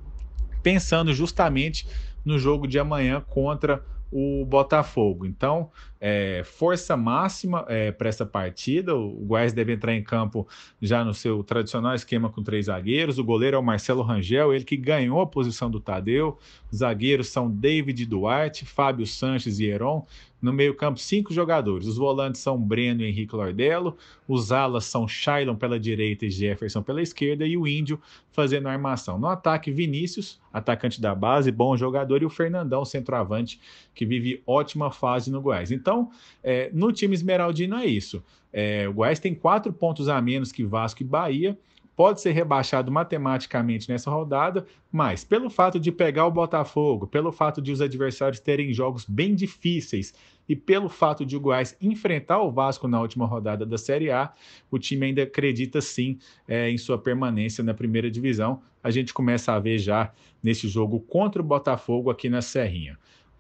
pensando 0.63 1.13
justamente 1.13 1.87
no 2.25 2.39
jogo 2.39 2.67
de 2.67 2.79
amanhã 2.79 3.21
contra 3.21 3.85
o 4.11 4.45
Botafogo. 4.45 5.27
Então, 5.27 5.71
é, 6.01 6.43
força 6.45 6.97
máxima 6.97 7.65
é, 7.69 7.91
para 7.91 8.09
essa 8.09 8.27
partida. 8.27 8.95
O 8.95 9.11
Goiás 9.25 9.53
deve 9.53 9.73
entrar 9.73 9.95
em 9.95 10.03
campo 10.03 10.47
já 10.81 11.05
no 11.05 11.15
seu 11.15 11.43
tradicional 11.43 11.95
esquema 11.95 12.29
com 12.29 12.43
três 12.43 12.67
zagueiros. 12.67 13.19
O 13.19 13.25
goleiro 13.25 13.57
é 13.57 13.59
o 13.59 13.63
Marcelo 13.63 14.03
Rangel, 14.03 14.53
ele 14.55 14.65
que 14.65 14.77
ganhou 14.77 15.21
a 15.21 15.27
posição 15.27 15.71
do 15.71 15.81
Tadeu. 15.81 16.39
Os 16.71 16.79
zagueiros 16.79 17.29
são 17.29 17.51
David 17.51 18.05
Duarte, 18.07 18.67
Fábio 18.67 19.07
Sanches 19.07 19.59
e 19.59 19.67
Heron. 19.67 20.05
No 20.45 20.53
meio-campo, 20.53 21.01
cinco 21.01 21.33
jogadores. 21.33 21.87
Os 21.87 21.97
volantes 21.97 22.43
são 22.43 22.61
Breno 22.61 23.01
e 23.01 23.07
Henrique 23.07 23.35
Lordelo. 23.35 23.97
Os 24.29 24.53
alas 24.53 24.85
são 24.85 25.09
Shailon 25.09 25.57
pela 25.57 25.81
direita 25.81 26.27
e 26.27 26.31
Jefferson 26.31 26.83
pela 26.83 27.01
esquerda. 27.01 27.47
E 27.47 27.57
o 27.57 27.67
Índio 27.67 27.99
fazendo 28.31 28.69
a 28.69 28.73
armação. 28.73 29.19
No 29.19 29.27
ataque, 29.27 29.71
Vinícius, 29.71 30.39
atacante 30.53 31.01
da 31.01 31.15
base, 31.15 31.51
bom 31.51 31.75
jogador. 31.79 32.21
E 32.21 32.27
o 32.27 32.31
Fernandão, 32.31 32.85
centroavante, 32.85 33.59
que 33.95 34.05
vive 34.05 34.43
ótima 34.47 34.91
fase 34.91 35.31
no 35.31 35.41
Goiás. 35.41 35.71
Então, 35.71 35.94
é, 36.43 36.71
no 36.73 36.93
time 36.93 37.15
esmeraldino 37.15 37.77
é 37.77 37.87
isso. 37.87 38.23
É, 38.53 38.89
o 38.89 38.93
Goiás 38.95 39.19
tem 39.19 39.35
quatro 39.35 39.73
pontos 39.73 40.09
a 40.09 40.21
menos 40.21 40.53
que 40.53 40.65
Vasco 40.65 41.03
e 41.03 41.05
Bahia 41.05 41.59
pode 41.97 42.21
ser 42.21 42.33
rebaixado 42.33 42.91
matematicamente 42.91 43.89
nessa 43.89 44.11
rodada, 44.11 44.67
mas 44.91 45.25
pelo 45.25 45.49
fato 45.49 45.79
de 45.79 45.93
pegar 45.93 46.27
o 46.27 46.31
Botafogo, 46.31 47.07
pelo 47.07 47.31
fato 47.31 47.63
de 47.63 47.73
os 47.73 47.81
adversários 47.81 48.41
terem 48.41 48.73
jogos 48.73 49.05
bem 49.05 49.35
difíceis 49.35 50.13
e 50.49 50.55
pelo 50.55 50.89
fato 50.89 51.25
de 51.25 51.37
o 51.37 51.41
Goiás 51.41 51.77
enfrentar 51.81 52.43
o 52.43 52.51
Vasco 52.51 52.87
na 52.87 53.01
última 53.01 53.27
rodada 53.27 53.65
da 53.65 53.79
Série 53.79 54.11
A, 54.11 54.33
o 54.71 54.79
time 54.79 55.07
ainda 55.07 55.23
acredita 55.23 55.81
sim 55.81 56.19
é, 56.47 56.69
em 56.69 56.77
sua 56.77 56.99
permanência 56.99 57.65
na 57.65 57.73
primeira 57.73 58.11
divisão. 58.11 58.61
A 58.83 58.91
gente 58.91 59.15
começa 59.15 59.53
a 59.53 59.59
ver 59.59 59.79
já 59.79 60.13
nesse 60.43 60.69
jogo 60.69 61.01
contra 61.01 61.41
o 61.41 61.45
Botafogo 61.45 62.11
aqui 62.11 62.29
na 62.29 62.43
Serrinha. 62.43 62.99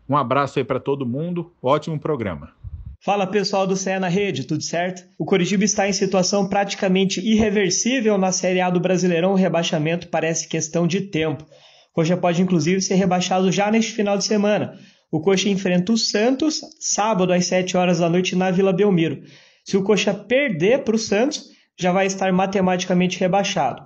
Um 0.09 0.17
abraço 0.17 0.59
aí 0.59 0.65
para 0.65 0.79
todo 0.79 1.07
mundo, 1.07 1.53
ótimo 1.63 1.99
programa. 1.99 2.53
Fala 3.05 3.27
pessoal 3.27 3.67
do 3.67 3.77
CE 3.77 3.99
na 3.99 4.09
Rede, 4.09 4.45
tudo 4.45 4.63
certo? 4.63 5.03
O 5.19 5.25
Coritiba 5.25 5.65
está 5.65 5.89
em 5.89 5.93
situação 5.93 6.49
praticamente 6.49 7.21
irreversível 7.21 8.17
na 8.17 8.33
Série 8.33 8.61
A 8.61 8.71
do 8.71 8.81
Brasileirão, 8.81 9.33
o 9.33 9.37
rebaixamento 9.37 10.09
parece 10.09 10.49
questão 10.49 10.87
de 10.87 11.03
tempo. 11.03 11.45
Coxa 11.93 12.17
pode 12.17 12.43
inclusive 12.43 12.81
ser 12.81 12.95
rebaixado 12.95 13.53
já 13.53 13.71
neste 13.71 13.93
final 13.93 14.17
de 14.17 14.25
semana. 14.25 14.79
O 15.13 15.21
Coxa 15.21 15.49
enfrenta 15.49 15.93
o 15.93 15.99
Santos 15.99 16.61
sábado 16.81 17.33
às 17.33 17.47
7 17.47 17.77
horas 17.77 17.99
da 17.99 18.09
noite 18.09 18.35
na 18.35 18.51
Vila 18.51 18.73
Belmiro. 18.73 19.23
Se 19.65 19.77
o 19.77 19.83
Coxa 19.83 20.13
perder 20.13 20.83
para 20.83 20.97
o 20.97 20.99
Santos, 20.99 21.45
já 21.79 21.93
vai 21.93 22.07
estar 22.07 22.33
matematicamente 22.33 23.19
rebaixado. 23.19 23.83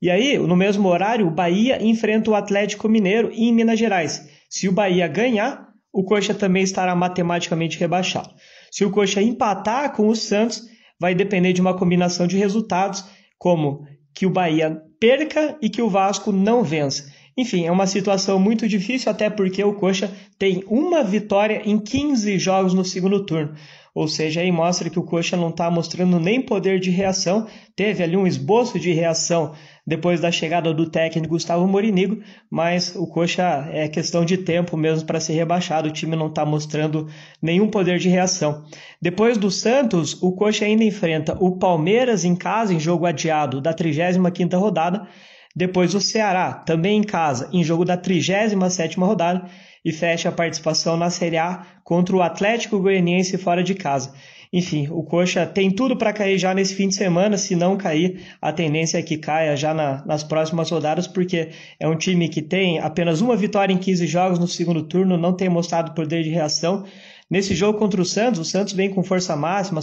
E 0.00 0.10
aí, 0.10 0.38
no 0.38 0.56
mesmo 0.56 0.88
horário, 0.88 1.26
o 1.26 1.30
Bahia 1.30 1.82
enfrenta 1.82 2.30
o 2.30 2.34
Atlético 2.34 2.88
Mineiro 2.88 3.30
em 3.32 3.52
Minas 3.52 3.78
Gerais. 3.78 4.39
Se 4.50 4.68
o 4.68 4.72
Bahia 4.72 5.06
ganhar, 5.06 5.68
o 5.92 6.02
Coxa 6.02 6.34
também 6.34 6.64
estará 6.64 6.94
matematicamente 6.94 7.78
rebaixado. 7.78 8.34
Se 8.70 8.84
o 8.84 8.90
Coxa 8.90 9.22
empatar 9.22 9.92
com 9.92 10.08
o 10.08 10.16
Santos, 10.16 10.62
vai 10.98 11.14
depender 11.14 11.52
de 11.52 11.60
uma 11.60 11.76
combinação 11.78 12.26
de 12.26 12.36
resultados, 12.36 13.04
como 13.38 13.86
que 14.12 14.26
o 14.26 14.30
Bahia 14.30 14.82
perca 14.98 15.56
e 15.62 15.70
que 15.70 15.80
o 15.80 15.88
Vasco 15.88 16.32
não 16.32 16.64
vença. 16.64 17.10
Enfim, 17.36 17.64
é 17.64 17.70
uma 17.70 17.86
situação 17.86 18.38
muito 18.38 18.68
difícil, 18.68 19.10
até 19.10 19.30
porque 19.30 19.62
o 19.62 19.74
Coxa 19.74 20.12
tem 20.36 20.64
uma 20.66 21.02
vitória 21.02 21.62
em 21.64 21.78
15 21.78 22.38
jogos 22.38 22.74
no 22.74 22.84
segundo 22.84 23.24
turno. 23.24 23.54
Ou 23.94 24.06
seja, 24.06 24.40
aí 24.40 24.52
mostra 24.52 24.88
que 24.88 24.98
o 24.98 25.02
Coxa 25.02 25.36
não 25.36 25.48
está 25.50 25.70
mostrando 25.70 26.20
nem 26.20 26.40
poder 26.40 26.78
de 26.78 26.90
reação. 26.90 27.46
Teve 27.74 28.02
ali 28.02 28.16
um 28.16 28.26
esboço 28.26 28.78
de 28.78 28.92
reação 28.92 29.52
depois 29.86 30.20
da 30.20 30.30
chegada 30.30 30.72
do 30.72 30.88
técnico 30.88 31.34
Gustavo 31.34 31.66
Morinigo, 31.66 32.22
mas 32.48 32.94
o 32.94 33.06
Coxa 33.06 33.68
é 33.72 33.88
questão 33.88 34.24
de 34.24 34.36
tempo 34.38 34.76
mesmo 34.76 35.06
para 35.06 35.18
ser 35.18 35.32
rebaixado. 35.32 35.88
O 35.88 35.92
time 35.92 36.14
não 36.14 36.28
está 36.28 36.44
mostrando 36.44 37.08
nenhum 37.42 37.68
poder 37.68 37.98
de 37.98 38.08
reação. 38.08 38.64
Depois 39.02 39.36
do 39.36 39.50
Santos, 39.50 40.16
o 40.22 40.32
Coxa 40.32 40.64
ainda 40.64 40.84
enfrenta 40.84 41.36
o 41.40 41.58
Palmeiras 41.58 42.24
em 42.24 42.36
casa, 42.36 42.72
em 42.72 42.78
jogo 42.78 43.06
adiado 43.06 43.60
da 43.60 43.74
35ª 43.74 44.56
rodada. 44.56 45.08
Depois 45.56 45.94
o 45.94 46.00
Ceará, 46.00 46.52
também 46.52 46.98
em 46.98 47.02
casa, 47.02 47.48
em 47.52 47.64
jogo 47.64 47.84
da 47.84 47.98
37ª 47.98 49.04
rodada 49.04 49.48
e 49.84 49.92
fecha 49.92 50.28
a 50.28 50.32
participação 50.32 50.96
na 50.96 51.10
Série 51.10 51.38
A 51.38 51.66
contra 51.84 52.14
o 52.14 52.22
Atlético 52.22 52.78
Goianiense 52.78 53.38
fora 53.38 53.62
de 53.62 53.74
casa. 53.74 54.12
Enfim, 54.52 54.88
o 54.90 55.04
Coxa 55.04 55.46
tem 55.46 55.70
tudo 55.70 55.96
para 55.96 56.12
cair 56.12 56.36
já 56.36 56.52
nesse 56.52 56.74
fim 56.74 56.88
de 56.88 56.96
semana, 56.96 57.38
se 57.38 57.54
não 57.54 57.76
cair, 57.76 58.20
a 58.42 58.52
tendência 58.52 58.98
é 58.98 59.02
que 59.02 59.16
caia 59.16 59.56
já 59.56 59.72
na, 59.72 60.04
nas 60.04 60.24
próximas 60.24 60.68
rodadas, 60.70 61.06
porque 61.06 61.50
é 61.78 61.86
um 61.86 61.96
time 61.96 62.28
que 62.28 62.42
tem 62.42 62.80
apenas 62.80 63.20
uma 63.20 63.36
vitória 63.36 63.72
em 63.72 63.78
15 63.78 64.06
jogos 64.08 64.38
no 64.40 64.48
segundo 64.48 64.82
turno, 64.82 65.16
não 65.16 65.32
tem 65.32 65.48
mostrado 65.48 65.94
poder 65.94 66.24
de 66.24 66.30
reação. 66.30 66.84
Nesse 67.30 67.54
jogo 67.54 67.78
contra 67.78 68.02
o 68.02 68.04
Santos, 68.04 68.40
o 68.40 68.44
Santos 68.44 68.72
vem 68.72 68.90
com 68.90 69.04
força 69.04 69.36
máxima, 69.36 69.80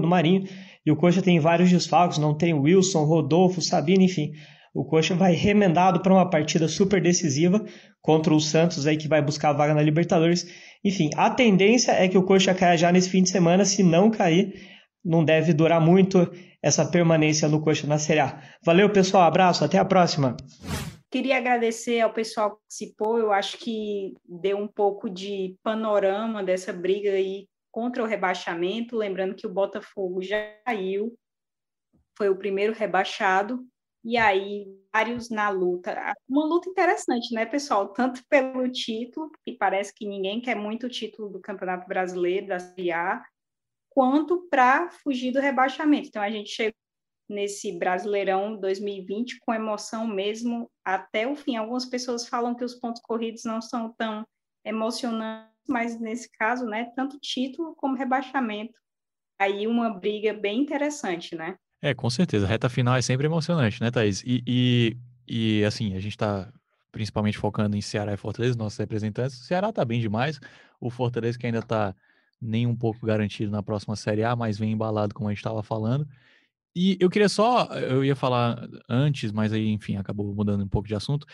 do 0.00 0.06
Marinho, 0.06 0.44
e 0.84 0.90
o 0.90 0.96
Coxa 0.96 1.20
tem 1.20 1.38
vários 1.38 1.68
desfalques, 1.68 2.16
não 2.16 2.32
tem 2.32 2.54
Wilson, 2.54 3.04
Rodolfo, 3.04 3.60
Sabino, 3.60 4.02
enfim. 4.02 4.32
O 4.76 4.84
Coxa 4.84 5.14
vai 5.14 5.32
remendado 5.32 6.02
para 6.02 6.12
uma 6.12 6.28
partida 6.28 6.68
super 6.68 7.00
decisiva 7.00 7.64
contra 8.02 8.34
o 8.34 8.38
Santos 8.38 8.86
aí 8.86 8.98
que 8.98 9.08
vai 9.08 9.22
buscar 9.22 9.48
a 9.48 9.52
vaga 9.54 9.72
na 9.72 9.80
Libertadores. 9.80 10.46
Enfim, 10.84 11.08
a 11.16 11.30
tendência 11.30 11.92
é 11.92 12.06
que 12.06 12.18
o 12.18 12.22
Coxa 12.22 12.54
caia 12.54 12.76
já 12.76 12.92
nesse 12.92 13.08
fim 13.08 13.22
de 13.22 13.30
semana, 13.30 13.64
se 13.64 13.82
não 13.82 14.10
cair, 14.10 14.52
não 15.02 15.24
deve 15.24 15.54
durar 15.54 15.80
muito 15.80 16.30
essa 16.62 16.84
permanência 16.84 17.48
no 17.48 17.62
Coxa 17.62 17.86
na 17.86 17.98
Série 17.98 18.20
A. 18.20 18.38
Valeu, 18.62 18.92
pessoal, 18.92 19.22
abraço, 19.22 19.64
até 19.64 19.78
a 19.78 19.84
próxima. 19.84 20.36
Queria 21.10 21.38
agradecer 21.38 22.02
ao 22.02 22.12
pessoal 22.12 22.50
que 22.50 22.56
participou, 22.58 23.18
eu 23.18 23.32
acho 23.32 23.56
que 23.56 24.12
deu 24.28 24.58
um 24.58 24.68
pouco 24.68 25.08
de 25.08 25.56
panorama 25.62 26.44
dessa 26.44 26.70
briga 26.70 27.12
aí 27.12 27.46
contra 27.72 28.02
o 28.02 28.06
rebaixamento, 28.06 28.94
lembrando 28.94 29.34
que 29.34 29.46
o 29.46 29.52
Botafogo 29.52 30.20
já 30.20 30.36
caiu, 30.66 31.14
foi 32.18 32.28
o 32.28 32.36
primeiro 32.36 32.74
rebaixado, 32.74 33.64
e 34.06 34.16
aí 34.16 34.64
vários 34.94 35.28
na 35.28 35.48
luta. 35.48 36.14
Uma 36.28 36.44
luta 36.46 36.70
interessante, 36.70 37.34
né, 37.34 37.44
pessoal? 37.44 37.92
Tanto 37.92 38.24
pelo 38.28 38.70
título, 38.70 39.32
que 39.44 39.56
parece 39.56 39.92
que 39.92 40.06
ninguém 40.06 40.40
quer 40.40 40.54
muito 40.54 40.86
o 40.86 40.88
título 40.88 41.28
do 41.28 41.40
Campeonato 41.40 41.88
Brasileiro, 41.88 42.46
da 42.46 42.60
Série 42.60 42.92
A, 42.92 43.20
quanto 43.90 44.46
para 44.48 44.88
fugir 44.90 45.32
do 45.32 45.40
rebaixamento. 45.40 46.06
Então 46.06 46.22
a 46.22 46.30
gente 46.30 46.50
chegou 46.50 46.78
nesse 47.28 47.76
Brasileirão 47.76 48.56
2020 48.56 49.40
com 49.40 49.52
emoção 49.52 50.06
mesmo 50.06 50.70
até 50.84 51.26
o 51.26 51.34
fim. 51.34 51.56
Algumas 51.56 51.84
pessoas 51.84 52.28
falam 52.28 52.54
que 52.54 52.64
os 52.64 52.76
pontos 52.76 53.02
corridos 53.02 53.42
não 53.42 53.60
são 53.60 53.92
tão 53.98 54.24
emocionantes, 54.64 55.50
mas 55.68 55.98
nesse 55.98 56.30
caso, 56.30 56.64
né, 56.64 56.92
tanto 56.94 57.18
título 57.18 57.74
como 57.74 57.96
rebaixamento. 57.96 58.78
Aí 59.36 59.66
uma 59.66 59.90
briga 59.90 60.32
bem 60.32 60.60
interessante, 60.60 61.34
né? 61.34 61.56
É, 61.82 61.94
com 61.94 62.08
certeza. 62.10 62.46
A 62.46 62.48
reta 62.48 62.68
final 62.68 62.96
é 62.96 63.02
sempre 63.02 63.26
emocionante, 63.26 63.80
né, 63.80 63.90
Thaís? 63.90 64.22
E, 64.24 64.42
e, 64.46 64.96
e 65.28 65.64
assim, 65.64 65.94
a 65.94 66.00
gente 66.00 66.12
está 66.12 66.52
principalmente 66.90 67.36
focando 67.36 67.76
em 67.76 67.82
Ceará 67.82 68.14
e 68.14 68.16
Fortaleza, 68.16 68.56
nossos 68.56 68.78
representantes. 68.78 69.38
O 69.40 69.44
Ceará 69.44 69.68
está 69.68 69.84
bem 69.84 70.00
demais. 70.00 70.40
O 70.80 70.88
Fortaleza 70.90 71.38
que 71.38 71.46
ainda 71.46 71.58
está 71.58 71.94
nem 72.40 72.66
um 72.66 72.74
pouco 72.74 73.04
garantido 73.04 73.50
na 73.50 73.62
próxima 73.62 73.96
Série 73.96 74.24
A, 74.24 74.34
mas 74.34 74.58
vem 74.58 74.72
embalado, 74.72 75.14
como 75.14 75.28
a 75.28 75.32
gente 75.32 75.38
estava 75.38 75.62
falando. 75.62 76.06
E 76.74 76.96
eu 77.00 77.08
queria 77.08 77.28
só, 77.28 77.66
eu 77.74 78.04
ia 78.04 78.14
falar 78.14 78.68
antes, 78.88 79.32
mas 79.32 79.52
aí, 79.52 79.68
enfim, 79.68 79.96
acabou 79.96 80.34
mudando 80.34 80.62
um 80.62 80.68
pouco 80.68 80.86
de 80.86 80.94
assunto, 80.94 81.26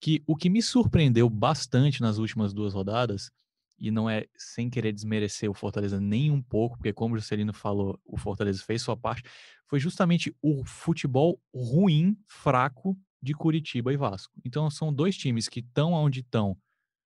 que 0.00 0.22
o 0.26 0.34
que 0.36 0.48
me 0.48 0.62
surpreendeu 0.62 1.28
bastante 1.28 2.00
nas 2.00 2.18
últimas 2.18 2.52
duas 2.52 2.72
rodadas 2.74 3.30
e 3.78 3.90
não 3.90 4.08
é 4.08 4.26
sem 4.36 4.70
querer 4.70 4.92
desmerecer 4.92 5.50
o 5.50 5.54
Fortaleza 5.54 6.00
nem 6.00 6.30
um 6.30 6.42
pouco, 6.42 6.76
porque 6.76 6.92
como 6.92 7.14
o 7.14 7.18
Juscelino 7.18 7.52
falou, 7.52 8.00
o 8.04 8.16
Fortaleza 8.16 8.62
fez 8.64 8.82
sua 8.82 8.96
parte, 8.96 9.22
foi 9.66 9.78
justamente 9.78 10.34
o 10.40 10.64
futebol 10.64 11.40
ruim, 11.54 12.16
fraco 12.26 12.96
de 13.20 13.34
Curitiba 13.34 13.92
e 13.92 13.96
Vasco. 13.96 14.32
Então 14.44 14.70
são 14.70 14.92
dois 14.92 15.16
times 15.16 15.48
que 15.48 15.60
estão 15.60 15.92
onde 15.92 16.20
estão, 16.20 16.56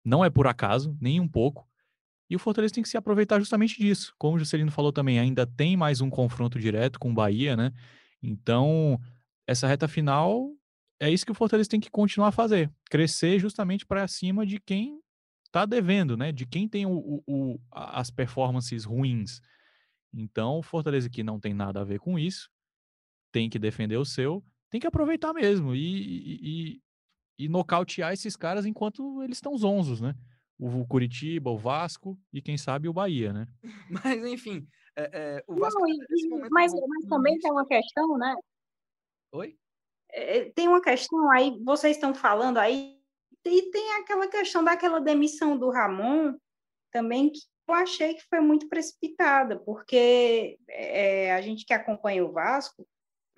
não 0.05 0.25
é 0.25 0.31
por 0.31 0.47
acaso, 0.47 0.97
nem 1.01 1.21
um 1.21 1.29
pouco, 1.29 1.69
e 2.33 2.37
o 2.37 2.39
Fortaleza 2.39 2.73
tem 2.73 2.83
que 2.83 2.89
se 2.89 2.97
aproveitar 2.97 3.39
justamente 3.39 3.79
disso. 3.79 4.15
Como 4.17 4.37
o 4.37 4.39
Juscelino 4.39 4.71
falou 4.71 4.91
também, 4.91 5.19
ainda 5.19 5.47
tem 5.47 5.77
mais 5.77 6.01
um 6.01 6.09
confronto 6.09 6.59
direto 6.59 6.99
com 6.99 7.11
o 7.11 7.15
Bahia, 7.15 7.55
né? 7.55 7.73
Então, 8.23 8.99
essa 9.47 9.67
reta 9.67 9.87
final 9.87 10.51
é 10.99 11.11
isso 11.11 11.27
que 11.27 11.33
o 11.33 11.35
Fortaleza 11.35 11.69
tem 11.69 11.79
que 11.79 11.91
continuar 11.91 12.29
a 12.29 12.33
fazer, 12.33 12.73
crescer 12.89 13.39
justamente 13.39 13.85
para 13.85 14.09
cima 14.09 14.47
de 14.47 14.59
quem 14.59 14.99
está 15.53 15.67
devendo, 15.67 16.17
né? 16.17 16.33
De 16.33 16.47
quem 16.47 16.67
tem 16.67 16.87
o, 16.87 16.93
o, 16.97 17.23
o, 17.27 17.61
as 17.71 18.11
performances 18.11 18.85
ruins. 18.85 19.43
Então, 20.15 20.59
o 20.59 20.63
Fortaleza 20.63 21.11
que 21.11 21.23
não 21.23 21.39
tem 21.39 21.53
nada 21.53 21.83
a 21.83 21.85
ver 21.85 21.99
com 22.01 22.19
isso, 22.19 22.51
tem 23.31 23.51
que 23.51 23.59
defender 23.59 23.99
o 23.99 24.05
seu, 24.05 24.43
tem 24.71 24.81
que 24.81 24.87
aproveitar 24.87 25.35
mesmo 25.35 25.75
e, 25.75 25.81
e, 26.79 26.83
e 27.39 27.49
nocautear 27.49 28.13
esses 28.13 28.35
caras 28.35 28.65
enquanto 28.65 29.23
eles 29.23 29.37
estão 29.37 29.57
zonzos, 29.57 30.01
né? 30.01 30.15
O 30.59 30.87
Curitiba, 30.87 31.51
o 31.51 31.59
Vasco 31.59 32.19
e 32.33 32.41
quem 32.41 32.57
sabe 32.57 32.89
o 32.89 32.93
Bahia, 32.93 33.33
né? 33.33 33.47
Mas 33.91 34.25
enfim, 34.25 34.67
É, 34.97 35.11
é, 35.39 35.45
o 35.47 35.55
Vasco, 35.57 35.81
Não, 35.81 35.89
e- 35.89 35.93
e- 35.93 36.29
momento, 36.29 36.51
mas, 36.53 36.73
no- 36.73 36.87
mas 36.89 37.05
também 37.09 37.39
tem 37.39 37.51
uma 37.51 37.67
questão, 37.67 38.17
né? 38.19 38.35
Oi? 39.33 39.57
É, 40.11 40.51
tem 40.51 40.69
uma 40.69 40.81
questão 40.83 41.31
aí, 41.31 41.59
vocês 41.65 41.97
estão 41.97 42.15
falando 42.15 42.59
aí, 42.59 43.02
e 43.45 43.71
tem 43.71 43.93
aquela 43.95 44.29
questão 44.29 44.63
daquela 44.63 45.01
demissão 45.01 45.57
do 45.57 45.71
Ramon 45.71 46.35
também, 46.93 47.31
que 47.31 47.41
eu 47.69 47.75
achei 47.75 48.15
que 48.15 48.23
foi 48.29 48.41
muito 48.41 48.69
precipitada, 48.69 49.59
porque 49.59 50.59
é, 50.69 51.33
a 51.33 51.41
gente 51.41 51.65
que 51.65 51.73
acompanha 51.73 52.25
o 52.25 52.33
Vasco, 52.33 52.87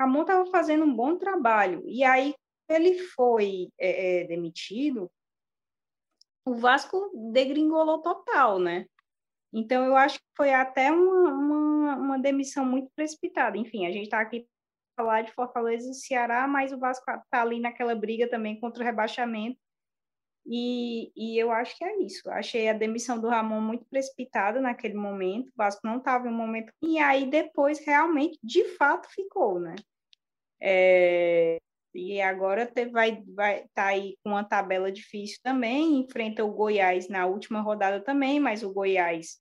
Ramon 0.00 0.22
estava 0.22 0.46
fazendo 0.46 0.84
um 0.84 0.94
bom 0.94 1.16
trabalho, 1.16 1.82
e 1.86 2.02
aí 2.02 2.34
ele 2.68 2.98
foi 2.98 3.68
é, 3.78 4.22
é, 4.22 4.24
demitido, 4.24 5.10
o 6.46 6.54
Vasco 6.54 7.10
degringolou 7.32 8.02
total, 8.02 8.58
né? 8.58 8.86
Então, 9.52 9.84
eu 9.84 9.96
acho 9.96 10.18
que 10.18 10.26
foi 10.36 10.52
até 10.52 10.90
uma, 10.90 11.32
uma, 11.32 11.96
uma 11.96 12.18
demissão 12.18 12.64
muito 12.64 12.90
precipitada. 12.94 13.56
Enfim, 13.56 13.86
a 13.86 13.92
gente 13.92 14.04
está 14.04 14.20
aqui 14.20 14.40
para 14.96 15.04
falar 15.04 15.22
de 15.22 15.32
Fortaleza 15.32 15.88
e 15.88 15.94
Ceará, 15.94 16.46
mas 16.48 16.72
o 16.72 16.78
Vasco 16.78 17.08
está 17.08 17.40
ali 17.40 17.60
naquela 17.60 17.94
briga 17.94 18.28
também 18.28 18.58
contra 18.58 18.82
o 18.82 18.84
rebaixamento. 18.84 19.58
E, 20.46 21.10
e 21.16 21.38
eu 21.38 21.50
acho 21.50 21.76
que 21.76 21.84
é 21.84 22.02
isso. 22.02 22.28
Achei 22.30 22.68
a 22.68 22.72
demissão 22.74 23.18
do 23.18 23.28
Ramon 23.28 23.60
muito 23.60 23.86
precipitada 23.86 24.60
naquele 24.60 24.94
momento. 24.94 25.48
O 25.48 25.56
Vasco 25.56 25.80
não 25.84 25.98
estava 25.98 26.28
em 26.28 26.30
um 26.30 26.36
momento. 26.36 26.72
E 26.82 26.98
aí 26.98 27.28
depois 27.28 27.78
realmente, 27.84 28.38
de 28.42 28.64
fato, 28.76 29.08
ficou, 29.10 29.58
né? 29.58 29.74
É, 30.60 31.58
e 31.94 32.20
agora 32.20 32.66
te- 32.66 32.86
vai 32.86 33.22
vai 33.34 33.66
tá 33.74 33.86
aí 33.86 34.16
com 34.22 34.30
uma 34.30 34.44
tabela 34.44 34.90
difícil 34.92 35.38
também. 35.42 36.00
Enfrenta 36.00 36.44
o 36.44 36.52
Goiás 36.52 37.08
na 37.08 37.26
última 37.26 37.60
rodada 37.60 38.00
também, 38.00 38.38
mas 38.40 38.62
o 38.62 38.72
Goiás 38.72 39.38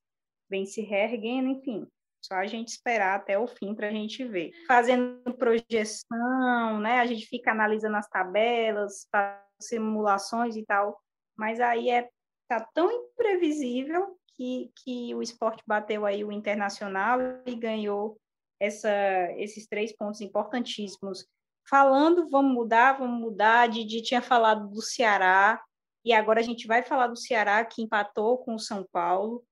vem 0.49 0.65
se 0.65 0.81
reerguendo, 0.81 1.49
enfim. 1.49 1.85
Só 2.21 2.35
a 2.35 2.45
gente 2.47 2.69
esperar 2.69 3.15
até 3.19 3.37
o 3.37 3.47
fim 3.47 3.75
para 3.75 3.87
a 3.87 3.91
gente 3.91 4.23
ver. 4.23 4.51
Fazendo 4.65 5.33
projeção, 5.33 6.79
né? 6.79 6.99
A 6.99 7.05
gente 7.05 7.25
fica 7.25 7.51
analisando 7.51 7.97
as 7.97 8.07
tabelas, 8.07 9.05
faz 9.11 9.43
simulações 9.67 10.55
e 10.55 10.65
tal, 10.65 10.99
mas 11.35 11.59
aí 11.59 11.89
é 11.89 12.09
tá 12.47 12.67
tão 12.73 12.91
imprevisível 12.91 14.17
que, 14.35 14.71
que 14.83 15.15
o 15.15 15.21
esporte 15.21 15.63
bateu 15.65 16.05
aí 16.05 16.23
o 16.23 16.31
internacional 16.31 17.19
e 17.45 17.55
ganhou 17.55 18.17
essa, 18.59 18.91
esses 19.37 19.67
três 19.67 19.95
pontos 19.95 20.21
importantíssimos. 20.21 21.27
Falando, 21.67 22.29
vamos 22.29 22.53
mudar, 22.53 22.93
vamos 22.93 23.19
mudar. 23.19 23.67
Didi 23.67 24.01
tinha 24.01 24.21
falado 24.21 24.69
do 24.69 24.81
Ceará, 24.81 25.61
e 26.05 26.11
agora 26.11 26.41
a 26.41 26.43
gente 26.43 26.67
vai 26.67 26.83
falar 26.83 27.07
do 27.07 27.15
Ceará, 27.15 27.63
que 27.63 27.81
empatou 27.81 28.37
com 28.39 28.55
o 28.55 28.59
São 28.59 28.85
Paulo. 28.91 29.43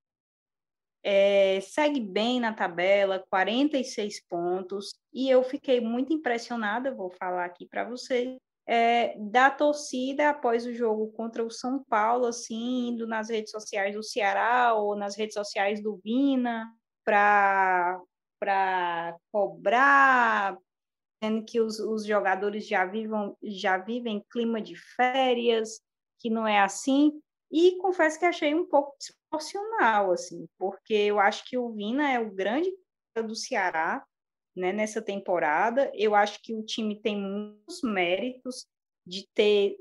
É, 1.03 1.59
segue 1.61 1.99
bem 1.99 2.39
na 2.39 2.53
tabela, 2.53 3.25
46 3.29 4.23
pontos, 4.27 4.93
e 5.11 5.29
eu 5.29 5.43
fiquei 5.43 5.81
muito 5.81 6.13
impressionada, 6.13 6.93
vou 6.93 7.09
falar 7.09 7.45
aqui 7.45 7.65
para 7.65 7.83
vocês, 7.83 8.37
é, 8.67 9.15
da 9.17 9.49
torcida 9.49 10.29
após 10.29 10.65
o 10.65 10.73
jogo 10.73 11.11
contra 11.11 11.43
o 11.43 11.49
São 11.49 11.83
Paulo, 11.83 12.25
assim, 12.25 12.89
indo 12.89 13.07
nas 13.07 13.29
redes 13.29 13.51
sociais 13.51 13.95
do 13.95 14.03
Ceará 14.03 14.73
ou 14.75 14.95
nas 14.95 15.15
redes 15.17 15.33
sociais 15.33 15.81
do 15.81 15.99
Vina 16.03 16.71
para 17.03 17.99
cobrar, 19.31 20.57
dizendo 21.21 21.45
que 21.45 21.59
os, 21.59 21.79
os 21.79 22.05
jogadores 22.05 22.67
já, 22.67 22.85
vivam, 22.85 23.35
já 23.43 23.77
vivem 23.77 24.25
clima 24.29 24.61
de 24.61 24.75
férias, 24.75 25.81
que 26.19 26.29
não 26.29 26.47
é 26.47 26.59
assim. 26.59 27.11
E 27.51 27.77
confesso 27.77 28.17
que 28.17 28.25
achei 28.25 28.55
um 28.55 28.65
pouco 28.65 28.95
desproporcional, 28.97 30.11
assim, 30.11 30.47
porque 30.57 30.93
eu 30.93 31.19
acho 31.19 31.43
que 31.45 31.57
o 31.57 31.71
Vina 31.71 32.09
é 32.09 32.19
o 32.19 32.31
grande 32.31 32.71
do 33.15 33.35
Ceará, 33.35 34.05
né, 34.55 34.71
nessa 34.71 35.01
temporada. 35.01 35.91
Eu 35.93 36.15
acho 36.15 36.41
que 36.41 36.53
o 36.53 36.63
time 36.63 36.99
tem 36.99 37.17
muitos 37.17 37.81
méritos 37.81 38.65
de 39.05 39.27
ter, 39.33 39.75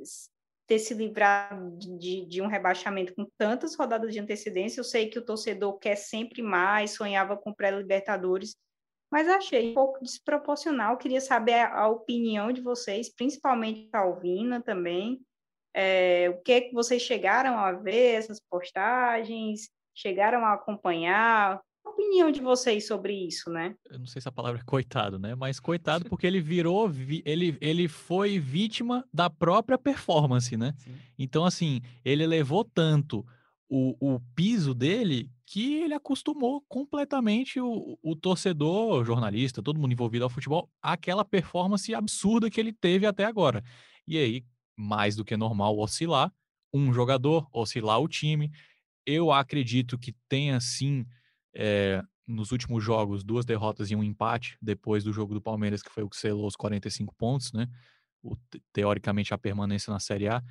ter 0.67 0.79
se 0.79 0.95
livrado 0.95 1.77
de, 1.79 2.27
de 2.27 2.41
um 2.43 2.47
rebaixamento 2.47 3.15
com 3.15 3.27
tantas 3.37 3.75
rodadas 3.75 4.13
de 4.13 4.21
antecedência. 4.21 4.81
Eu 4.81 4.85
sei 4.85 5.09
que 5.09 5.19
o 5.19 5.25
torcedor 5.25 5.79
quer 5.79 5.97
sempre 5.97 6.43
mais, 6.43 6.93
sonhava 6.93 7.37
com 7.37 7.53
pré-libertadores, 7.53 8.57
mas 9.11 9.29
achei 9.29 9.71
um 9.71 9.75
pouco 9.75 10.03
desproporcional. 10.03 10.97
Queria 10.97 11.21
saber 11.21 11.55
a, 11.55 11.81
a 11.81 11.89
opinião 11.89 12.53
de 12.53 12.61
vocês, 12.61 13.13
principalmente 13.13 13.89
a 13.93 14.01
Alvina 14.01 14.63
também. 14.63 15.21
É, 15.75 16.29
o 16.31 16.41
que 16.43 16.53
é 16.53 16.61
que 16.63 16.73
vocês 16.73 17.03
chegaram 17.03 17.59
a 17.59 17.73
ver 17.73 18.15
essas 18.15 18.41
postagens, 18.41 19.69
chegaram 19.95 20.45
a 20.45 20.55
acompanhar? 20.55 21.61
Opinião 22.01 22.31
de 22.31 22.41
vocês 22.41 22.87
sobre 22.87 23.13
isso, 23.13 23.51
né? 23.51 23.75
Eu 23.91 23.99
não 23.99 24.07
sei 24.07 24.23
se 24.23 24.29
a 24.29 24.33
palavra 24.33 24.61
é 24.61 24.65
coitado, 24.65 25.19
né? 25.19 25.35
Mas 25.35 25.61
coitado 25.61 26.07
porque 26.07 26.27
ele 26.27 26.41
virou, 26.41 26.89
vi- 26.89 27.23
ele, 27.27 27.59
ele 27.61 27.89
foi 27.89 28.39
vítima 28.39 29.05
da 29.13 29.29
própria 29.29 29.77
performance, 29.77 30.57
né? 30.57 30.75
Sim. 30.79 30.95
Então, 31.19 31.45
assim, 31.45 31.81
ele 32.05 32.27
levou 32.27 32.65
tanto 32.65 33.25
o, 33.69 33.95
o 34.15 34.21
piso 34.35 34.75
dele 34.75 35.31
que 35.47 35.75
ele 35.75 35.93
acostumou 35.95 36.65
completamente 36.69 37.61
o, 37.61 37.99
o 38.03 38.17
torcedor, 38.17 39.01
o 39.01 39.05
jornalista, 39.05 39.63
todo 39.63 39.79
mundo 39.79 39.93
envolvido 39.93 40.25
ao 40.25 40.31
futebol, 40.31 40.71
àquela 40.81 41.25
performance 41.25 41.95
absurda 41.95 42.49
que 42.51 42.59
ele 42.59 42.73
teve 42.73 43.05
até 43.05 43.25
agora. 43.25 43.63
E 44.07 44.17
aí, 44.17 44.45
mais 44.77 45.17
do 45.17 45.25
que 45.25 45.37
normal 45.37 45.79
oscilar, 45.79 46.33
um 46.73 46.93
jogador, 46.93 47.47
oscilar 47.53 48.01
o 48.01 48.09
time. 48.09 48.51
Eu 49.05 49.31
acredito 49.33 49.99
que 49.99 50.15
tenha 50.29 50.59
sim, 50.61 51.05
eh, 51.55 52.03
nos 52.27 52.53
últimos 52.53 52.83
jogos, 52.83 53.25
duas 53.25 53.45
derrotas 53.45 53.91
e 53.91 53.97
um 53.97 54.03
empate, 54.05 54.57
depois 54.61 55.03
do 55.05 55.13
jogo 55.13 55.35
do 55.35 55.41
Palmeiras, 55.41 55.83
que 55.83 55.91
foi 55.91 56.03
o 56.03 56.09
que 56.09 56.17
selou 56.17 56.47
os 56.47 56.57
45 56.57 57.15
pontos, 57.15 57.53
né? 57.53 57.69
O, 58.23 58.37
te- 58.37 58.63
teoricamente 58.73 59.35
a 59.35 59.39
permanência 59.39 59.93
na 59.93 59.99
Série 59.99 60.29
A. 60.29 60.43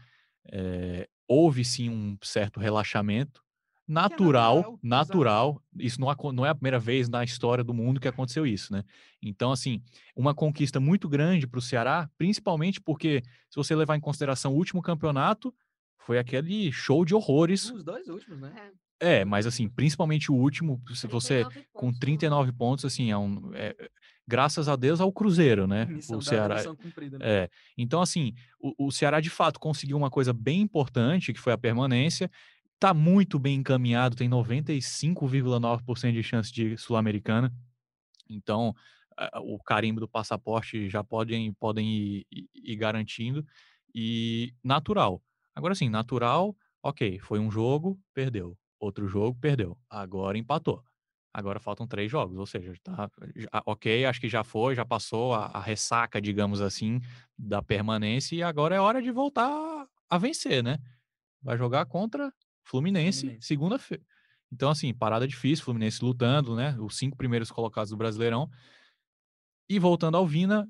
Eh, 0.52 1.08
houve 1.28 1.64
sim 1.64 1.90
um 1.90 2.18
certo 2.24 2.60
relaxamento. 2.60 3.44
Natural, 3.88 4.56
natural, 4.56 4.60
exato. 4.62 4.80
natural. 4.84 5.64
Isso 5.80 6.00
não, 6.00 6.16
não 6.32 6.46
é 6.46 6.50
a 6.50 6.56
primeira 6.56 6.78
vez 6.78 7.10
na 7.10 7.24
história 7.24 7.64
do 7.64 7.74
mundo 7.74 8.00
que 8.00 8.08
aconteceu 8.08 8.46
isso, 8.46 8.72
né? 8.72 8.84
Então, 9.20 9.52
assim, 9.52 9.82
uma 10.16 10.36
conquista 10.36 10.80
muito 10.80 11.10
grande 11.10 11.48
para 11.48 11.58
o 11.58 11.62
Ceará, 11.62 12.08
principalmente 12.16 12.80
porque, 12.80 13.24
se 13.50 13.56
você 13.56 13.76
levar 13.76 13.96
em 13.96 14.00
consideração 14.00 14.54
o 14.54 14.56
último 14.56 14.82
campeonato, 14.82 15.54
foi 15.98 16.20
aquele 16.20 16.72
show 16.72 17.04
de 17.04 17.16
horrores. 17.16 17.72
Os 17.72 17.84
dois 17.84 18.08
últimos, 18.08 18.40
né? 18.40 18.54
É, 19.00 19.24
mas 19.24 19.46
assim, 19.48 19.70
principalmente 19.70 20.32
o 20.32 20.36
último, 20.36 20.82
se 20.94 21.08
você 21.08 21.46
39 21.46 21.68
com 21.74 21.88
pontos, 21.88 22.00
39 22.00 22.52
pontos, 22.52 22.86
assim, 22.86 23.12
é 23.12 23.18
um, 23.18 23.52
é, 23.56 23.74
graças 24.28 24.68
a 24.68 24.76
Deus 24.76 25.00
ao 25.00 25.12
Cruzeiro, 25.12 25.66
né? 25.68 25.86
Missão 25.86 26.18
o 26.18 26.22
Ceará. 26.22 26.62
cumprida, 26.76 27.18
né? 27.18 27.26
É, 27.26 27.50
então, 27.78 28.02
assim, 28.02 28.34
o, 28.60 28.88
o 28.88 28.92
Ceará 28.92 29.22
de 29.22 29.30
fato 29.30 29.60
conseguiu 29.60 29.96
uma 29.98 30.10
coisa 30.10 30.34
bem 30.34 30.62
importante, 30.62 31.32
que 31.34 31.40
foi 31.40 31.54
a 31.54 31.58
permanência. 31.58 32.30
Tá 32.78 32.94
muito 32.94 33.40
bem 33.40 33.56
encaminhado, 33.56 34.16
tem 34.16 34.28
95,9% 34.30 36.14
de 36.14 36.24
chance 36.24 36.52
de 36.52 36.78
Sul-Americana. 36.78 37.54
Então, 38.30 38.76
o 39.44 39.60
carimbo 39.64 40.00
do 40.02 40.08
passaporte 40.10 40.90
já 40.90 41.04
podem, 41.04 41.54
podem 41.54 41.90
ir, 41.90 42.28
ir- 42.32 42.50
ir 42.56 42.76
garantindo. 42.76 43.46
E 43.96 44.54
natural. 44.64 45.24
Agora 45.56 45.76
sim, 45.76 45.90
natural, 45.90 46.56
ok, 46.84 47.20
foi 47.22 47.40
um 47.40 47.50
jogo, 47.52 48.00
perdeu. 48.14 48.58
Outro 48.80 49.08
jogo, 49.08 49.38
perdeu. 49.40 49.78
Agora 49.90 50.38
empatou. 50.38 50.84
Agora 51.34 51.60
faltam 51.60 51.86
três 51.88 52.10
jogos, 52.10 52.38
ou 52.38 52.46
seja, 52.46 52.74
tá, 52.84 53.10
já- 53.36 53.50
ok, 53.66 54.04
acho 54.06 54.20
que 54.20 54.28
já 54.28 54.44
foi, 54.44 54.74
já 54.74 54.84
passou 54.84 55.34
a, 55.36 55.46
a 55.46 55.60
ressaca, 55.60 56.20
digamos 56.20 56.60
assim, 56.60 57.00
da 57.38 57.62
permanência, 57.62 58.36
e 58.36 58.42
agora 58.42 58.76
é 58.76 58.80
hora 58.80 59.00
de 59.00 59.12
voltar 59.12 59.88
a 60.10 60.18
vencer, 60.18 60.64
né? 60.64 60.80
Vai 61.42 61.56
jogar 61.58 61.86
contra 61.86 62.34
Fluminense, 62.64 63.22
Fluminense. 63.22 63.48
segunda-feira. 63.48 64.04
Então, 64.52 64.72
assim, 64.72 64.92
parada 64.92 65.28
difícil, 65.28 65.64
Fluminense 65.64 66.04
lutando, 66.04 66.56
né? 66.56 66.76
Os 66.80 66.98
cinco 66.98 67.16
primeiros 67.16 67.52
colocados 67.52 67.92
do 67.92 67.98
Brasileirão. 67.98 68.50
E 69.70 69.78
voltando 69.78 70.18
ao 70.18 70.26
Vina, 70.26 70.68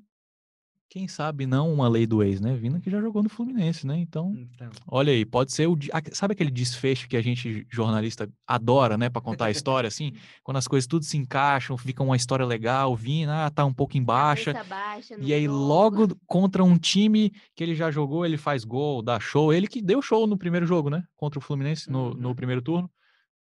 quem 0.90 1.06
sabe 1.06 1.46
não 1.46 1.72
uma 1.72 1.88
lei 1.88 2.04
do 2.04 2.20
ex, 2.20 2.40
né? 2.40 2.54
Vina 2.56 2.80
que 2.80 2.90
já 2.90 3.00
jogou 3.00 3.22
no 3.22 3.28
Fluminense, 3.28 3.86
né? 3.86 3.96
Então, 3.96 4.34
Então, 4.36 4.68
olha 4.88 5.12
aí, 5.12 5.24
pode 5.24 5.52
ser 5.52 5.68
o. 5.68 5.78
Sabe 6.12 6.32
aquele 6.32 6.50
desfecho 6.50 7.08
que 7.08 7.16
a 7.16 7.22
gente, 7.22 7.64
jornalista, 7.70 8.28
adora, 8.44 8.98
né? 8.98 9.08
Pra 9.08 9.22
contar 9.22 9.46
a 9.46 9.50
história, 9.52 9.86
assim? 9.86 10.12
Quando 10.42 10.56
as 10.56 10.66
coisas 10.66 10.88
tudo 10.88 11.04
se 11.04 11.16
encaixam, 11.16 11.78
fica 11.78 12.02
uma 12.02 12.16
história 12.16 12.44
legal, 12.44 12.96
Vina, 12.96 13.46
ah, 13.46 13.50
tá 13.50 13.64
um 13.64 13.72
pouco 13.72 13.96
em 13.96 14.02
baixa. 14.02 14.52
Baixa 14.68 15.16
no 15.16 15.22
E 15.22 15.32
aí, 15.32 15.44
jogo. 15.46 15.56
logo 15.56 16.08
contra 16.26 16.64
um 16.64 16.76
time 16.76 17.30
que 17.54 17.62
ele 17.62 17.76
já 17.76 17.88
jogou, 17.90 18.26
ele 18.26 18.36
faz 18.36 18.64
gol, 18.64 19.00
dá 19.00 19.20
show. 19.20 19.52
Ele 19.52 19.68
que 19.68 19.80
deu 19.80 20.02
show 20.02 20.26
no 20.26 20.36
primeiro 20.36 20.66
jogo, 20.66 20.90
né? 20.90 21.04
Contra 21.16 21.38
o 21.38 21.42
Fluminense 21.42 21.88
no, 21.88 22.14
no 22.14 22.30
Uhum. 22.30 22.34
primeiro 22.34 22.60
turno. 22.60 22.90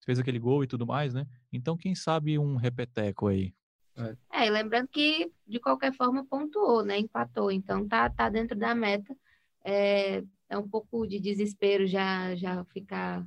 Fez 0.05 0.19
aquele 0.19 0.37
gol 0.39 0.63
e 0.63 0.67
tudo 0.67 0.85
mais, 0.85 1.13
né? 1.15 1.25
Então, 1.51 1.75
quem 1.75 1.93
sabe 1.95 2.37
um 2.39 2.55
repeteco 2.57 3.27
aí. 3.27 3.53
É, 4.31 4.47
e 4.47 4.49
lembrando 4.49 4.87
que, 4.87 5.31
de 5.47 5.59
qualquer 5.59 5.93
forma, 5.93 6.25
pontuou, 6.25 6.83
né? 6.83 6.97
Empatou. 6.97 7.51
Então, 7.51 7.87
tá, 7.87 8.09
tá 8.09 8.29
dentro 8.29 8.57
da 8.57 8.73
meta. 8.73 9.15
É, 9.63 10.23
é 10.49 10.57
um 10.57 10.67
pouco 10.67 11.05
de 11.05 11.19
desespero 11.19 11.85
já, 11.85 12.35
já 12.35 12.63
ficar 12.65 13.25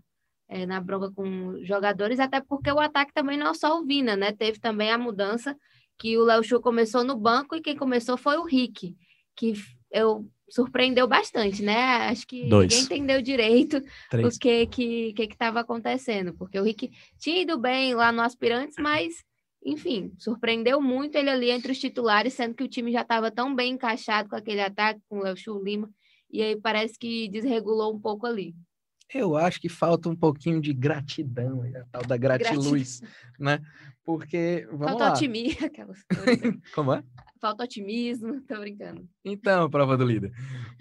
é, 0.48 0.66
na 0.66 0.80
bronca 0.80 1.10
com 1.10 1.64
jogadores, 1.64 2.20
até 2.20 2.40
porque 2.40 2.70
o 2.70 2.80
ataque 2.80 3.12
também 3.12 3.38
não 3.38 3.48
é 3.48 3.54
só 3.54 3.80
o 3.80 3.84
Vina, 3.84 4.16
né? 4.16 4.32
Teve 4.32 4.58
também 4.58 4.90
a 4.90 4.98
mudança 4.98 5.56
que 5.98 6.18
o 6.18 6.24
Léo 6.24 6.42
Chu 6.42 6.60
começou 6.60 7.04
no 7.04 7.16
banco 7.16 7.54
e 7.54 7.60
quem 7.60 7.76
começou 7.76 8.16
foi 8.16 8.36
o 8.36 8.44
Rick, 8.44 8.96
que 9.36 9.54
eu 9.90 10.28
surpreendeu 10.50 11.06
bastante, 11.08 11.62
né? 11.62 12.08
Acho 12.08 12.26
que 12.26 12.48
Dois. 12.48 12.70
ninguém 12.70 12.84
entendeu 12.84 13.22
direito 13.22 13.80
Três. 14.10 14.36
o 14.36 14.38
que 14.38 14.66
que 14.66 15.12
que 15.14 15.22
estava 15.22 15.60
acontecendo, 15.60 16.34
porque 16.34 16.58
o 16.58 16.64
Rick 16.64 16.90
tinha 17.18 17.40
ido 17.40 17.58
bem 17.58 17.94
lá 17.94 18.12
no 18.12 18.20
Aspirantes, 18.20 18.76
mas 18.78 19.24
enfim, 19.64 20.12
surpreendeu 20.18 20.80
muito 20.80 21.16
ele 21.16 21.30
ali 21.30 21.50
entre 21.50 21.72
os 21.72 21.78
titulares, 21.78 22.34
sendo 22.34 22.54
que 22.54 22.64
o 22.64 22.68
time 22.68 22.90
já 22.92 23.02
estava 23.02 23.30
tão 23.30 23.54
bem 23.54 23.72
encaixado 23.74 24.28
com 24.28 24.36
aquele 24.36 24.60
ataque 24.60 25.00
com 25.08 25.18
o 25.18 25.22
Léo 25.22 25.36
Chu 25.36 25.62
Lima, 25.62 25.90
e 26.30 26.42
aí 26.42 26.60
parece 26.60 26.98
que 26.98 27.28
desregulou 27.28 27.94
um 27.94 28.00
pouco 28.00 28.26
ali. 28.26 28.54
Eu 29.14 29.36
acho 29.36 29.60
que 29.60 29.68
falta 29.68 30.08
um 30.08 30.16
pouquinho 30.16 30.58
de 30.60 30.72
gratidão, 30.72 31.62
a 31.62 31.84
tal 31.92 32.02
da 32.02 32.16
gratiluz, 32.16 33.02
né? 33.38 33.60
Porque, 34.04 34.66
vamos 34.70 34.86
Falta 34.88 35.04
lá. 35.04 35.10
otimismo, 35.12 35.66
aquelas. 35.66 35.98
Como 36.74 36.94
é? 36.94 37.04
Falta 37.40 37.62
otimismo, 37.64 38.40
tô 38.42 38.58
brincando. 38.58 39.06
Então, 39.24 39.68
prova 39.68 39.96
do 39.98 40.04
líder. 40.06 40.32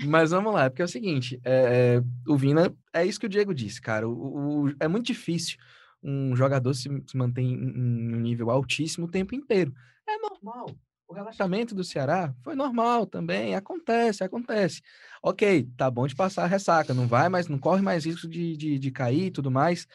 Mas 0.05 0.31
vamos 0.31 0.53
lá, 0.53 0.69
porque 0.69 0.81
é 0.81 0.85
o 0.85 0.87
seguinte, 0.87 1.39
é, 1.43 1.97
é, 1.97 2.03
o 2.31 2.37
Vina, 2.37 2.73
é 2.93 3.05
isso 3.05 3.19
que 3.19 3.25
o 3.25 3.29
Diego 3.29 3.53
disse, 3.53 3.81
cara. 3.81 4.07
O, 4.07 4.67
o- 4.67 4.73
é 4.79 4.87
muito 4.87 5.07
difícil 5.07 5.57
um 6.03 6.35
jogador 6.35 6.73
se, 6.73 6.89
se 7.07 7.17
manter 7.17 7.41
em 7.41 7.57
um 7.57 8.19
nível 8.19 8.49
altíssimo 8.49 9.05
o 9.07 9.11
tempo 9.11 9.35
inteiro. 9.35 9.73
É 10.07 10.17
normal. 10.17 10.67
O 11.07 11.13
relaxamento 11.13 11.75
do 11.75 11.83
Ceará 11.83 12.33
foi 12.41 12.55
normal 12.55 13.05
também, 13.05 13.53
acontece, 13.53 14.23
acontece. 14.23 14.81
Ok, 15.21 15.69
tá 15.75 15.91
bom 15.91 16.07
de 16.07 16.15
passar 16.15 16.45
a 16.45 16.47
ressaca, 16.47 16.93
não 16.93 17.05
vai 17.05 17.27
mais, 17.27 17.49
não 17.49 17.59
corre 17.59 17.81
mais 17.81 18.05
risco 18.05 18.29
de, 18.29 18.55
de, 18.55 18.79
de 18.79 18.91
cair 18.91 19.25
e 19.25 19.31
tudo 19.31 19.51
mais. 19.51 19.85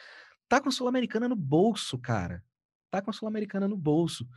Tá 0.47 0.61
com 0.61 0.69
a 0.69 0.71
Sul-Americana 0.71 1.27
no 1.27 1.35
bolso, 1.35 1.97
cara. 1.97 2.43
Tá 2.91 3.01
com 3.01 3.09
a 3.09 3.13
Sul-Americana 3.13 3.67
no 3.67 3.75
bolso. 3.75 4.27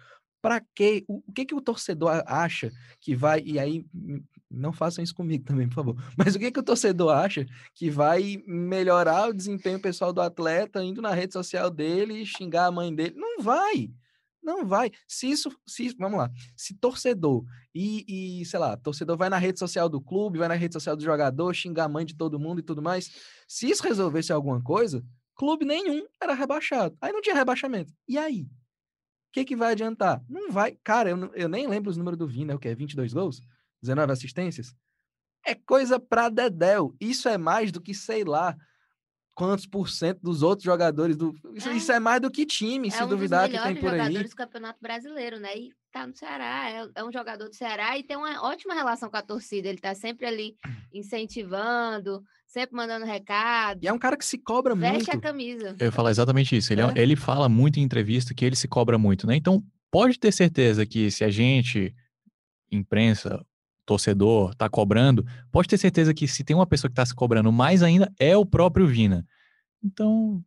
Pra 0.40 0.61
quê? 0.74 1.04
O, 1.06 1.22
o 1.26 1.33
que 1.33 1.44
que 1.44 1.54
o 1.54 1.61
torcedor 1.61 2.22
acha 2.26 2.72
que 2.98 3.14
vai, 3.14 3.42
e 3.44 3.59
aí 3.59 3.85
hum, 3.94 4.24
não 4.51 4.73
façam 4.73 5.03
isso 5.05 5.15
comigo 5.15 5.45
também, 5.45 5.69
por 5.69 5.75
favor. 5.77 5.97
Mas 6.17 6.35
o 6.35 6.39
que 6.39 6.51
que 6.51 6.59
o 6.61 6.63
torcedor 6.63 7.13
acha 7.13 7.47
que 7.75 7.89
vai 7.89 8.43
melhorar 8.47 9.29
o 9.29 9.35
desempenho 9.35 9.81
pessoal 9.81 10.13
do 10.13 10.21
atleta 10.21 10.83
indo 10.83 11.01
na 11.01 11.15
rede 11.15 11.33
social 11.33 11.71
dele 11.71 12.27
xingar 12.27 12.67
a 12.67 12.73
mãe 12.73 12.95
dele? 12.95 13.15
Não 13.17 13.41
vai. 13.41 13.91
Não 14.43 14.65
vai. 14.65 14.91
Se 15.07 15.31
isso, 15.31 15.51
se 15.67 15.95
vamos 15.99 16.19
lá, 16.19 16.31
se 16.57 16.75
torcedor 16.75 17.45
e, 17.75 18.41
e, 18.41 18.45
sei 18.47 18.59
lá, 18.59 18.77
torcedor 18.77 19.17
vai 19.17 19.29
na 19.29 19.39
rede 19.39 19.59
social 19.59 19.89
do 19.89 20.01
clube, 20.01 20.39
vai 20.39 20.49
na 20.49 20.55
rede 20.55 20.73
social 20.73 20.97
do 20.97 21.05
jogador, 21.05 21.55
xingar 21.55 21.85
a 21.85 21.89
mãe 21.89 22.05
de 22.05 22.17
todo 22.17 22.41
mundo 22.41 22.61
e 22.61 22.63
tudo 22.63 22.83
mais, 22.83 23.11
se 23.47 23.69
isso 23.69 23.83
resolvesse 23.83 24.33
alguma 24.33 24.63
coisa, 24.63 25.05
clube 25.35 25.65
nenhum 25.65 26.07
era 26.21 26.35
rebaixado. 26.35 26.97
Aí 27.01 27.13
não 27.13 27.21
tinha 27.21 27.35
rebaixamento. 27.35 27.93
E 28.09 28.19
aí? 28.19 28.43
O 28.43 29.33
que 29.33 29.45
que 29.45 29.55
vai 29.55 29.73
adiantar? 29.73 30.25
Não 30.29 30.51
vai. 30.51 30.77
Cara, 30.83 31.11
eu, 31.11 31.33
eu 31.35 31.49
nem 31.49 31.69
lembro 31.69 31.91
os 31.91 31.97
números 31.97 32.19
do 32.19 32.27
Vina, 32.27 32.53
é 32.53 32.57
o 32.57 32.59
quê? 32.59 32.75
22 32.75 33.13
gols? 33.13 33.41
19 33.83 34.12
assistências? 34.12 34.75
É 35.47 35.55
coisa 35.55 35.99
pra 35.99 36.29
dedéu. 36.29 36.95
Isso 37.01 37.29
é 37.29 37.38
mais 37.38 37.73
do 37.73 37.81
que, 37.81 37.95
sei 37.95 38.25
lá, 38.25 38.55
quantos 39.35 39.64
por 39.66 39.88
cento 39.88 40.21
dos 40.23 40.43
outros 40.43 40.64
jogadores 40.64 41.16
do. 41.16 41.35
Isso 41.55 41.69
é, 41.69 41.73
É. 41.73 41.77
isso 41.77 41.93
é 41.93 41.99
mais 41.99 42.21
do 42.21 42.31
que 42.31 42.45
time, 42.45 42.88
é 42.88 42.90
se 42.90 43.03
um 43.03 43.09
duvidar 43.09 43.49
dos 43.49 43.57
que 43.59 43.64
tem 43.64 43.77
por 43.77 43.90
aí. 43.93 43.99
jogadores 43.99 44.31
do 44.31 44.37
Campeonato 44.37 44.79
Brasileiro, 44.83 45.40
né? 45.40 45.57
E 45.57 45.71
tá 45.90 46.07
no 46.07 46.14
Ceará, 46.14 46.71
é, 46.71 46.88
é 46.95 47.05
um 47.05 47.11
jogador 47.11 47.49
do 47.49 47.55
Ceará 47.57 47.97
e 47.99 48.03
tem 48.05 48.16
uma 48.19 48.43
ótima 48.47 48.75
relação 48.75 49.09
com 49.11 49.16
a 49.16 49.23
torcida. 49.23 49.66
Ele 49.69 49.79
tá 49.79 49.95
sempre 49.95 50.27
ali 50.27 50.57
incentivando, 50.93 52.23
sempre 52.47 52.77
mandando 52.77 53.07
recado, 53.07 53.81
E 53.83 53.88
é 53.88 53.93
um 53.93 53.99
cara 53.99 54.16
que 54.16 54.25
se 54.27 54.37
cobra 54.38 54.75
veste 54.75 55.11
a 55.11 55.14
muito. 55.14 55.23
camisa. 55.23 55.75
Eu 55.79 55.87
ia 55.87 55.93
falar 55.93 56.11
exatamente 56.11 56.55
isso. 56.57 56.73
Ele, 56.73 56.83
é 56.83 56.87
um- 56.87 56.90
É. 56.90 56.99
ele 56.99 57.16
fala 57.16 57.49
muito 57.49 57.79
em 57.81 57.83
entrevista 57.83 58.35
que 58.35 58.45
ele 58.45 58.57
se 58.57 58.69
cobra 58.69 58.99
muito, 58.99 59.27
né? 59.27 59.37
Então, 59.37 59.62
pode 59.90 60.19
ter 60.19 60.33
certeza 60.33 60.85
que 60.85 61.11
se 61.11 61.25
a 61.25 61.31
gente, 61.31 61.95
imprensa, 62.71 63.45
torcedor, 63.90 64.55
tá 64.55 64.68
cobrando, 64.68 65.26
pode 65.50 65.66
ter 65.66 65.76
certeza 65.76 66.14
que 66.14 66.29
se 66.29 66.44
tem 66.44 66.55
uma 66.55 66.66
pessoa 66.66 66.88
que 66.88 66.94
tá 66.94 67.05
se 67.05 67.12
cobrando 67.12 67.50
mais 67.50 67.83
ainda, 67.83 68.12
é 68.20 68.37
o 68.37 68.46
próprio 68.46 68.87
Vina. 68.87 69.26
Então, 69.83 70.40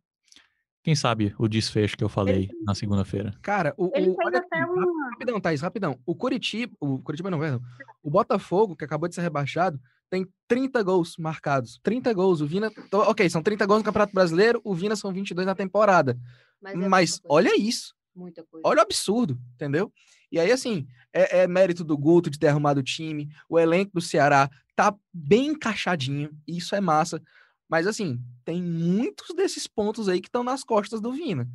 quem 0.82 0.94
sabe 0.94 1.34
o 1.38 1.46
desfecho 1.46 1.94
que 1.94 2.02
eu 2.02 2.08
falei 2.08 2.48
na 2.64 2.74
segunda-feira. 2.74 3.34
Cara, 3.42 3.74
o. 3.76 3.90
Ele 3.94 4.08
o 4.08 4.16
olha 4.24 4.38
até 4.38 4.62
aqui, 4.62 4.70
uma. 4.70 5.10
Rapidão, 5.10 5.40
Thaís, 5.40 5.60
rapidão. 5.60 5.98
O 6.06 6.14
Curitiba, 6.14 6.74
o 6.80 7.02
Curitiba 7.02 7.30
não, 7.30 7.38
perdão. 7.38 7.60
O 8.02 8.10
Botafogo, 8.10 8.74
que 8.74 8.84
acabou 8.84 9.08
de 9.10 9.14
ser 9.14 9.20
rebaixado, 9.20 9.78
tem 10.08 10.26
30 10.48 10.82
gols 10.82 11.16
marcados. 11.18 11.78
30 11.82 12.14
gols. 12.14 12.40
O 12.40 12.46
Vina. 12.46 12.70
Ok, 12.92 13.28
são 13.28 13.42
30 13.42 13.66
gols 13.66 13.80
no 13.80 13.84
Campeonato 13.84 14.14
Brasileiro, 14.14 14.60
o 14.64 14.74
Vina 14.74 14.96
são 14.96 15.12
22 15.12 15.46
na 15.46 15.54
temporada. 15.54 16.18
Mas, 16.62 16.74
é 16.74 16.88
Mas 16.88 17.20
olha 17.28 17.60
isso. 17.60 17.94
Muita 18.14 18.44
coisa. 18.44 18.66
Olha 18.66 18.78
o 18.78 18.82
absurdo, 18.82 19.38
entendeu? 19.54 19.92
E 20.30 20.38
aí, 20.38 20.50
assim, 20.50 20.86
é, 21.12 21.40
é 21.40 21.46
mérito 21.46 21.84
do 21.84 21.96
Guto 21.96 22.30
de 22.30 22.38
ter 22.38 22.48
arrumado 22.48 22.80
o 22.80 22.82
time, 22.82 23.28
o 23.48 23.58
elenco 23.58 23.92
do 23.94 24.00
Ceará 24.00 24.50
tá 24.74 24.94
bem 25.12 25.48
encaixadinho, 25.48 26.30
e 26.46 26.58
isso 26.58 26.74
é 26.74 26.80
massa. 26.80 27.22
Mas, 27.68 27.86
assim, 27.86 28.20
tem 28.44 28.62
muitos 28.62 29.34
desses 29.34 29.66
pontos 29.66 30.08
aí 30.08 30.20
que 30.20 30.28
estão 30.28 30.44
nas 30.44 30.64
costas 30.64 31.00
do 31.00 31.12
Vina. 31.12 31.48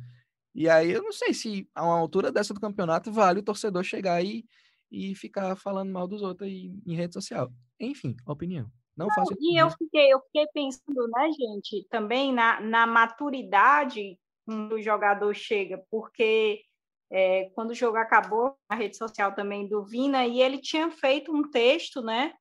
E 0.54 0.68
aí, 0.68 0.90
eu 0.90 1.02
não 1.02 1.12
sei 1.12 1.32
se 1.32 1.68
a 1.74 1.84
uma 1.84 1.98
altura 1.98 2.32
dessa 2.32 2.52
do 2.52 2.60
campeonato 2.60 3.12
vale 3.12 3.40
o 3.40 3.42
torcedor 3.42 3.84
chegar 3.84 4.14
aí 4.14 4.44
e 4.90 5.14
ficar 5.14 5.54
falando 5.56 5.92
mal 5.92 6.08
dos 6.08 6.22
outros 6.22 6.48
aí 6.48 6.72
em 6.86 6.94
rede 6.94 7.14
social. 7.14 7.52
Enfim, 7.78 8.16
opinião. 8.26 8.70
Não, 8.96 9.08
faço 9.14 9.32
isso 9.32 9.42
E 9.42 9.56
eu 9.56 9.70
fiquei, 9.70 10.12
eu 10.12 10.20
fiquei 10.20 10.46
pensando, 10.52 11.08
né, 11.08 11.30
gente, 11.32 11.86
também 11.88 12.32
na, 12.32 12.60
na 12.60 12.86
maturidade 12.86 14.18
o 14.46 14.80
jogador 14.80 15.34
chega, 15.34 15.82
porque 15.90 16.62
é, 17.10 17.50
quando 17.54 17.70
o 17.70 17.74
jogo 17.74 17.96
acabou, 17.96 18.56
a 18.68 18.74
rede 18.74 18.96
social 18.96 19.34
também 19.34 19.68
do 19.68 19.84
Vina, 19.84 20.26
e 20.26 20.40
ele 20.40 20.58
tinha 20.58 20.90
feito 20.90 21.34
um 21.34 21.50
texto, 21.50 22.02
né, 22.02 22.32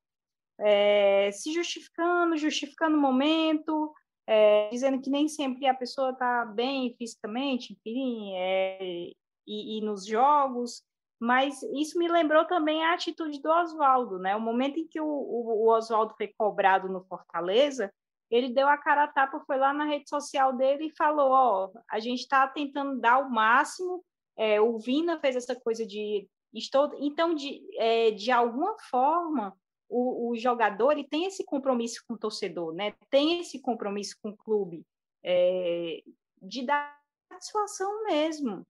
é, 0.60 1.32
se 1.32 1.54
justificando, 1.54 2.38
justificando 2.38 2.98
o 2.98 3.02
momento, 3.02 3.94
é, 4.28 4.70
dizendo 4.70 5.02
que 5.02 5.10
nem 5.10 5.28
sempre 5.28 5.66
a 5.68 5.74
pessoa 5.74 6.12
está 6.12 6.46
bem 6.46 6.96
fisicamente, 6.98 7.74
enfim, 7.74 8.34
é, 8.36 9.12
e, 9.48 9.78
e 9.78 9.82
nos 9.82 10.06
jogos, 10.06 10.84
mas 11.20 11.62
isso 11.74 11.98
me 11.98 12.08
lembrou 12.08 12.46
também 12.46 12.84
a 12.84 12.94
atitude 12.94 13.42
do 13.42 13.50
Oswaldo, 13.50 14.20
né? 14.20 14.36
O 14.36 14.40
momento 14.40 14.80
em 14.80 14.88
que 14.88 15.02
o, 15.02 15.06
o, 15.06 15.66
o 15.66 15.70
Oswaldo 15.70 16.14
foi 16.16 16.28
cobrado 16.38 16.88
no 16.88 17.04
Fortaleza, 17.04 17.92
ele 18.30 18.50
deu 18.50 18.68
a 18.68 18.78
cara 18.78 19.06
a 19.06 19.08
tapa, 19.08 19.40
foi 19.46 19.58
lá 19.58 19.74
na 19.74 19.86
rede 19.86 20.10
social 20.10 20.56
dele 20.56 20.88
e 20.88 20.96
falou: 20.96 21.32
Ó, 21.32 21.72
a 21.90 22.00
gente 22.00 22.20
está 22.20 22.48
tentando 22.48 23.00
dar 23.00 23.20
o 23.20 23.30
máximo. 23.30 24.04
É, 24.38 24.62
o 24.62 24.78
Vina 24.78 25.20
fez 25.20 25.36
essa 25.36 25.56
coisa 25.56 25.86
de. 25.86 26.28
Estou... 26.54 26.92
Então, 27.00 27.34
de, 27.34 27.62
é, 27.78 28.12
de 28.12 28.32
alguma 28.32 28.76
forma, 28.90 29.56
o, 29.88 30.30
o, 30.30 30.38
jogador 30.38 30.92
ele 30.92 31.08
tem 31.08 31.26
esse 31.26 31.44
compromisso 31.44 32.04
com 32.08 32.14
o 32.14 32.18
torcedor, 32.18 32.74
né? 32.74 32.94
tem 33.10 33.40
esse 33.40 33.60
compromisso 33.60 34.16
com 34.22 34.30
o 34.30 34.38
clube, 34.38 34.86
é, 35.24 36.02
de 36.42 36.64
dar 36.66 36.98
satisfação 37.32 38.04
mesmo. 38.06 38.66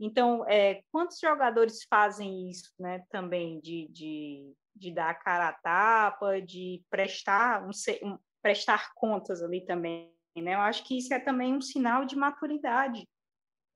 Então, 0.00 0.44
é, 0.48 0.82
quantos 0.90 1.20
jogadores 1.20 1.84
fazem 1.88 2.50
isso, 2.50 2.72
né? 2.78 3.04
Também 3.10 3.60
de, 3.60 3.86
de, 3.88 4.52
de 4.74 4.92
dar 4.92 5.10
a 5.10 5.14
cara 5.14 5.48
a 5.48 5.52
tapa, 5.52 6.40
de 6.40 6.82
prestar, 6.90 7.64
um, 7.64 8.18
prestar 8.42 8.92
contas 8.94 9.42
ali 9.42 9.64
também. 9.64 10.12
Né? 10.36 10.54
Eu 10.54 10.60
acho 10.60 10.84
que 10.84 10.98
isso 10.98 11.14
é 11.14 11.18
também 11.18 11.54
um 11.54 11.60
sinal 11.60 12.04
de 12.04 12.16
maturidade 12.16 13.06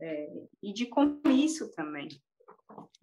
é, 0.00 0.28
e 0.62 0.72
de 0.72 0.86
compromisso 0.86 1.70
também. 1.74 2.08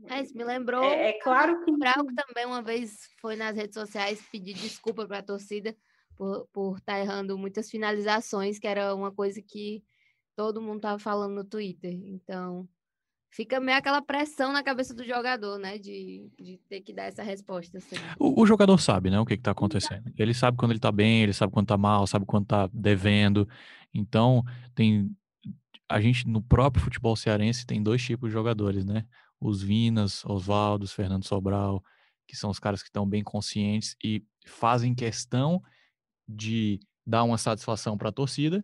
É, 0.09 0.21
isso 0.21 0.35
me 0.37 0.43
lembrou. 0.43 0.83
É, 0.83 1.09
é 1.09 1.19
claro 1.19 1.63
que. 1.63 1.71
O 1.71 1.77
Brauco 1.77 2.13
também 2.13 2.45
uma 2.45 2.61
vez 2.61 3.09
foi 3.21 3.35
nas 3.35 3.55
redes 3.55 3.73
sociais 3.75 4.21
pedir 4.31 4.53
desculpa 4.53 5.07
para 5.07 5.19
a 5.19 5.23
torcida 5.23 5.75
por, 6.15 6.47
por 6.51 6.77
estar 6.77 6.93
tá 6.93 6.99
errando 6.99 7.37
muitas 7.37 7.69
finalizações, 7.69 8.59
que 8.59 8.67
era 8.67 8.93
uma 8.93 9.11
coisa 9.11 9.41
que 9.41 9.83
todo 10.35 10.61
mundo 10.61 10.77
estava 10.77 10.99
falando 10.99 11.35
no 11.35 11.45
Twitter. 11.45 11.93
Então, 11.93 12.67
fica 13.33 13.59
meio 13.59 13.77
aquela 13.77 14.01
pressão 14.01 14.53
na 14.53 14.63
cabeça 14.63 14.93
do 14.93 15.03
jogador, 15.03 15.57
né? 15.57 15.77
De, 15.77 16.29
de 16.39 16.59
ter 16.69 16.81
que 16.81 16.93
dar 16.93 17.05
essa 17.05 17.23
resposta. 17.23 17.79
Assim. 17.79 17.95
O, 18.19 18.41
o, 18.41 18.45
jogador 18.45 18.77
sabe, 18.77 19.09
né? 19.09 19.19
O 19.19 19.25
que, 19.25 19.33
está 19.33 19.51
acontecendo. 19.51 20.11
Ele 20.17 20.33
sabe 20.33 20.57
quando 20.57 20.71
ele 20.71 20.77
está 20.77 20.91
bem, 20.91 21.23
ele 21.23 21.33
sabe 21.33 21.51
quando 21.51 21.65
está 21.65 21.77
mal, 21.77 22.05
sabe 22.05 22.25
quando 22.25 22.43
está 22.43 22.69
devendo. 22.71 23.47
Então, 23.93 24.43
tem. 24.75 25.09
A 25.89 25.99
gente, 25.99 26.27
no 26.27 26.41
próprio 26.41 26.83
futebol 26.83 27.15
cearense, 27.15 27.65
tem 27.65 27.81
dois 27.81 28.01
tipos 28.03 28.29
de 28.29 28.33
jogadores, 28.33 28.85
né? 28.85 29.05
Os 29.39 29.61
Vinas, 29.61 30.23
Oswaldo, 30.25 30.87
Fernando 30.87 31.25
Sobral, 31.25 31.83
que 32.27 32.35
são 32.35 32.49
os 32.49 32.59
caras 32.59 32.81
que 32.81 32.89
estão 32.89 33.07
bem 33.07 33.23
conscientes 33.23 33.95
e 34.03 34.23
fazem 34.45 34.95
questão 34.95 35.61
de 36.27 36.79
dar 37.05 37.23
uma 37.23 37.37
satisfação 37.37 37.97
para 37.97 38.09
a 38.09 38.13
torcida. 38.13 38.63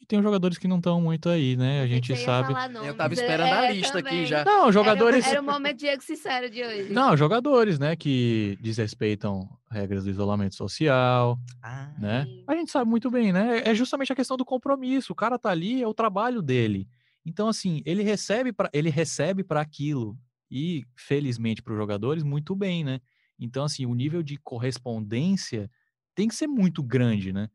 E 0.00 0.06
tem 0.06 0.18
os 0.18 0.24
jogadores 0.24 0.56
que 0.56 0.66
não 0.66 0.78
estão 0.78 1.00
muito 1.00 1.28
aí, 1.28 1.56
né? 1.56 1.82
A 1.82 1.86
gente 1.86 2.16
sabe. 2.16 2.54
Eu 2.84 2.94
tava 2.94 3.12
esperando 3.12 3.52
a 3.52 3.70
lista 3.70 3.98
aqui 3.98 4.24
já. 4.24 4.44
Não, 4.44 4.72
jogadores. 4.72 5.26
Era, 5.26 5.34
era 5.34 5.42
o 5.42 5.44
momento 5.44 5.76
Diego 5.76 6.02
Sincero 6.02 6.48
de 6.48 6.62
hoje. 6.64 6.92
Não, 6.92 7.16
jogadores, 7.16 7.78
né, 7.78 7.94
que 7.94 8.56
desrespeitam 8.62 9.46
regras 9.70 10.04
do 10.04 10.10
isolamento 10.10 10.54
social, 10.56 11.38
Ah, 11.62 11.92
né? 11.98 12.26
A 12.46 12.54
gente 12.54 12.70
sabe 12.72 12.90
muito 12.90 13.10
bem, 13.10 13.32
né? 13.32 13.62
É 13.64 13.74
justamente 13.74 14.12
a 14.12 14.16
questão 14.16 14.36
do 14.36 14.44
compromisso. 14.44 15.12
O 15.12 15.16
cara 15.16 15.38
tá 15.38 15.50
ali, 15.50 15.82
é 15.82 15.86
o 15.86 15.94
trabalho 15.94 16.40
dele. 16.40 16.88
Então, 17.24 17.48
assim, 17.48 17.82
ele 17.84 18.02
recebe 18.02 18.52
para 18.52 18.70
ele 18.72 18.88
recebe 18.88 19.44
para 19.44 19.60
aquilo 19.60 20.16
e 20.50 20.84
felizmente 20.96 21.62
para 21.62 21.72
os 21.72 21.78
jogadores 21.78 22.22
muito 22.24 22.56
bem, 22.56 22.82
né? 22.82 23.00
Então, 23.38 23.64
assim, 23.64 23.86
o 23.86 23.94
nível 23.94 24.22
de 24.22 24.38
correspondência 24.38 25.70
tem 26.14 26.26
que 26.26 26.34
ser 26.34 26.46
muito 26.46 26.82
grande, 26.82 27.32
né? 27.32 27.48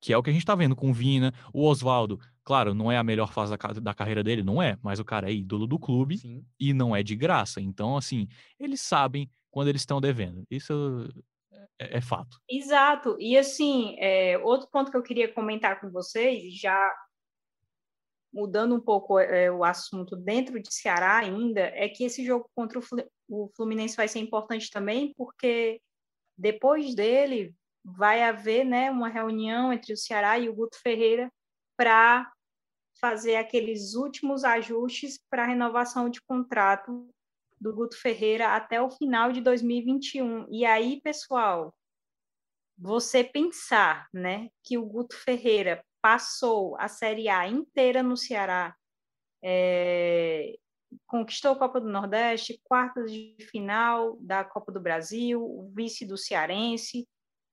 Que 0.00 0.12
é 0.12 0.18
o 0.18 0.22
que 0.22 0.30
a 0.30 0.32
gente 0.32 0.46
tá 0.46 0.54
vendo 0.54 0.74
com 0.74 0.90
o 0.90 0.94
Vina, 0.94 1.32
o 1.52 1.66
Oswaldo. 1.66 2.18
Claro, 2.42 2.74
não 2.74 2.90
é 2.90 2.96
a 2.96 3.04
melhor 3.04 3.32
fase 3.32 3.56
da, 3.56 3.68
da 3.80 3.94
carreira 3.94 4.24
dele, 4.24 4.42
não 4.42 4.62
é, 4.62 4.78
mas 4.82 4.98
o 4.98 5.04
cara 5.04 5.30
é 5.30 5.34
ídolo 5.34 5.66
do 5.66 5.78
clube 5.78 6.18
sim. 6.18 6.44
e 6.58 6.72
não 6.72 6.96
é 6.96 7.02
de 7.02 7.14
graça. 7.14 7.60
Então, 7.60 7.96
assim, 7.96 8.26
eles 8.58 8.80
sabem 8.80 9.30
quando 9.50 9.68
eles 9.68 9.82
estão 9.82 10.00
devendo. 10.00 10.44
Isso 10.50 11.06
é, 11.78 11.98
é 11.98 12.00
fato. 12.00 12.38
Exato. 12.48 13.16
E 13.18 13.36
assim, 13.36 13.96
é, 13.98 14.38
outro 14.38 14.68
ponto 14.70 14.90
que 14.90 14.96
eu 14.96 15.02
queria 15.02 15.32
comentar 15.32 15.80
com 15.80 15.90
vocês, 15.90 16.54
já 16.54 16.94
mudando 18.32 18.74
um 18.74 18.80
pouco 18.80 19.18
é, 19.18 19.50
o 19.50 19.64
assunto 19.64 20.16
dentro 20.16 20.60
de 20.60 20.72
Ceará 20.72 21.18
ainda, 21.18 21.60
é 21.60 21.88
que 21.88 22.04
esse 22.04 22.24
jogo 22.24 22.48
contra 22.54 22.80
o 23.28 23.50
Fluminense 23.56 23.96
vai 23.96 24.06
ser 24.06 24.20
importante 24.20 24.70
também, 24.70 25.12
porque 25.16 25.80
depois 26.38 26.94
dele 26.94 27.54
vai 27.84 28.22
haver 28.22 28.64
né, 28.64 28.90
uma 28.90 29.08
reunião 29.08 29.72
entre 29.72 29.92
o 29.92 29.96
Ceará 29.96 30.38
e 30.38 30.48
o 30.48 30.54
Guto 30.54 30.78
Ferreira 30.80 31.30
para 31.76 32.30
fazer 33.00 33.36
aqueles 33.36 33.94
últimos 33.94 34.44
ajustes 34.44 35.18
para 35.30 35.44
a 35.44 35.46
renovação 35.46 36.10
de 36.10 36.20
contrato 36.20 37.08
do 37.58 37.74
Guto 37.74 37.96
Ferreira 37.96 38.54
até 38.54 38.80
o 38.80 38.90
final 38.90 39.32
de 39.32 39.40
2021. 39.40 40.46
E 40.50 40.64
aí, 40.64 41.00
pessoal, 41.00 41.74
você 42.76 43.24
pensar, 43.24 44.08
né, 44.12 44.48
que 44.62 44.78
o 44.78 44.84
Guto 44.84 45.16
Ferreira 45.16 45.84
passou 46.00 46.76
a 46.78 46.88
Série 46.88 47.28
A 47.28 47.46
inteira 47.46 48.02
no 48.02 48.16
Ceará, 48.16 48.74
é, 49.42 50.56
conquistou 51.06 51.52
a 51.52 51.58
Copa 51.58 51.80
do 51.80 51.88
Nordeste, 51.88 52.60
quartas 52.64 53.12
de 53.12 53.36
final 53.50 54.16
da 54.20 54.44
Copa 54.44 54.72
do 54.72 54.80
Brasil, 54.80 55.70
vice 55.74 56.06
do 56.06 56.16
Cearense, 56.16 57.06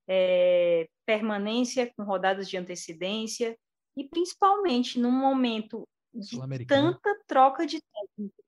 é, 0.08 0.88
permanência 1.04 1.92
com 1.94 2.02
rodadas 2.02 2.48
de 2.48 2.56
antecedência 2.56 3.56
e 3.96 4.08
principalmente 4.08 4.98
num 4.98 5.12
momento 5.12 5.86
de 6.14 6.38
tanta 6.66 7.14
troca 7.26 7.66
de 7.66 7.80
técnico. 7.80 8.42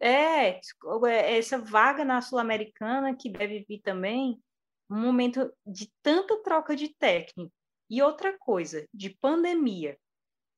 É, 0.00 0.60
essa 1.36 1.58
vaga 1.58 2.04
na 2.04 2.20
Sul-Americana 2.20 3.16
que 3.16 3.30
deve 3.30 3.64
vir 3.68 3.80
também, 3.80 4.40
um 4.90 5.00
momento 5.00 5.52
de 5.66 5.90
tanta 6.02 6.42
troca 6.42 6.76
de 6.76 6.94
técnico. 6.94 7.52
E 7.90 8.02
outra 8.02 8.36
coisa, 8.38 8.86
de 8.92 9.10
pandemia, 9.10 9.98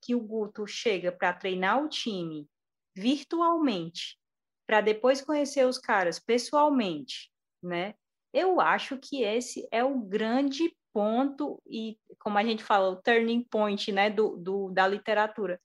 que 0.02 0.14
o 0.14 0.20
Guto 0.20 0.66
chega 0.66 1.12
para 1.12 1.32
treinar 1.32 1.82
o 1.82 1.88
time 1.88 2.48
virtualmente, 2.96 4.18
para 4.66 4.80
depois 4.80 5.20
conhecer 5.20 5.66
os 5.66 5.78
caras 5.78 6.18
pessoalmente, 6.18 7.30
né? 7.62 7.94
Eu 8.32 8.60
acho 8.60 8.96
que 8.98 9.22
esse 9.22 9.66
é 9.70 9.84
o 9.84 9.98
grande 9.98 10.74
ponto 10.92 11.60
e, 11.66 11.96
como 12.18 12.38
a 12.38 12.44
gente 12.44 12.62
fala, 12.62 12.90
o 12.90 12.96
turning 12.96 13.44
point, 13.44 13.90
né, 13.92 14.10
do, 14.10 14.36
do 14.36 14.70
da 14.70 14.86
literatura. 14.86 15.60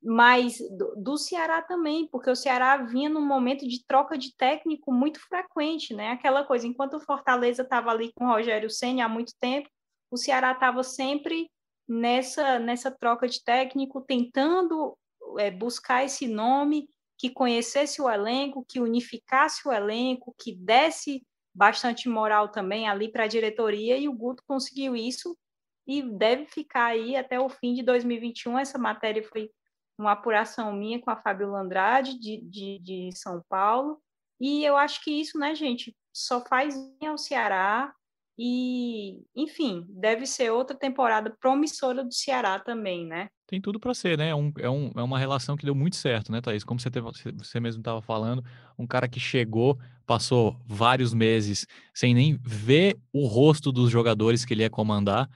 Mas 0.00 0.58
do, 0.76 0.94
do 0.96 1.16
Ceará 1.16 1.60
também, 1.60 2.06
porque 2.06 2.30
o 2.30 2.36
Ceará 2.36 2.76
vinha 2.76 3.08
num 3.08 3.24
momento 3.24 3.66
de 3.66 3.84
troca 3.84 4.16
de 4.16 4.34
técnico 4.36 4.92
muito 4.92 5.20
frequente, 5.20 5.92
né? 5.92 6.12
Aquela 6.12 6.44
coisa, 6.44 6.66
enquanto 6.68 6.94
o 6.94 7.00
Fortaleza 7.00 7.62
estava 7.62 7.90
ali 7.90 8.12
com 8.14 8.24
o 8.24 8.28
Rogério 8.28 8.70
Senna 8.70 9.04
há 9.04 9.08
muito 9.08 9.32
tempo, 9.40 9.68
o 10.10 10.16
Ceará 10.16 10.52
estava 10.52 10.84
sempre 10.84 11.50
nessa, 11.88 12.58
nessa 12.60 12.90
troca 12.92 13.26
de 13.26 13.42
técnico, 13.42 14.00
tentando 14.00 14.96
é, 15.38 15.50
buscar 15.50 16.04
esse 16.04 16.28
nome 16.28 16.88
que 17.16 17.30
conhecesse 17.30 18.00
o 18.00 18.08
elenco, 18.08 18.64
que 18.68 18.78
unificasse 18.78 19.66
o 19.66 19.72
elenco, 19.72 20.32
que 20.38 20.54
desse 20.54 21.26
bastante 21.58 22.08
moral 22.08 22.50
também 22.50 22.88
ali 22.88 23.10
para 23.10 23.24
a 23.24 23.28
diretoria, 23.28 23.98
e 23.98 24.08
o 24.08 24.12
Guto 24.12 24.44
conseguiu 24.46 24.94
isso 24.94 25.36
e 25.84 26.00
deve 26.02 26.46
ficar 26.46 26.86
aí 26.86 27.16
até 27.16 27.40
o 27.40 27.48
fim 27.48 27.74
de 27.74 27.82
2021. 27.82 28.60
Essa 28.60 28.78
matéria 28.78 29.24
foi 29.24 29.50
uma 29.98 30.12
apuração 30.12 30.72
minha 30.72 31.00
com 31.00 31.10
a 31.10 31.16
Fábio 31.16 31.56
Andrade, 31.56 32.16
de, 32.16 32.40
de, 32.42 32.78
de 32.78 33.10
São 33.12 33.42
Paulo, 33.48 34.00
e 34.40 34.64
eu 34.64 34.76
acho 34.76 35.02
que 35.02 35.10
isso, 35.10 35.36
né, 35.36 35.52
gente, 35.52 35.96
só 36.14 36.44
faz 36.44 36.76
bem 37.00 37.08
ao 37.08 37.18
Ceará, 37.18 37.92
e, 38.40 39.20
enfim, 39.34 39.84
deve 39.88 40.24
ser 40.24 40.52
outra 40.52 40.76
temporada 40.76 41.36
promissora 41.40 42.04
do 42.04 42.12
Ceará 42.12 42.60
também, 42.60 43.04
né? 43.04 43.28
Tem 43.48 43.60
tudo 43.60 43.80
para 43.80 43.92
ser, 43.92 44.16
né? 44.16 44.28
É, 44.28 44.34
um, 44.34 44.52
é, 44.60 44.70
um, 44.70 44.92
é 44.94 45.02
uma 45.02 45.18
relação 45.18 45.56
que 45.56 45.64
deu 45.64 45.74
muito 45.74 45.96
certo, 45.96 46.30
né, 46.30 46.40
Thaís? 46.40 46.62
Como 46.62 46.78
você, 46.78 46.88
teve, 46.88 47.04
você 47.36 47.58
mesmo 47.58 47.80
estava 47.80 48.00
falando, 48.00 48.44
um 48.78 48.86
cara 48.86 49.08
que 49.08 49.18
chegou, 49.18 49.76
passou 50.08 50.58
vários 50.66 51.12
meses 51.12 51.66
sem 51.92 52.14
nem 52.14 52.38
ver 52.42 52.98
o 53.12 53.26
rosto 53.26 53.70
dos 53.70 53.90
jogadores 53.90 54.42
que 54.42 54.54
ele 54.54 54.62
ia 54.62 54.70
comandar, 54.70 55.28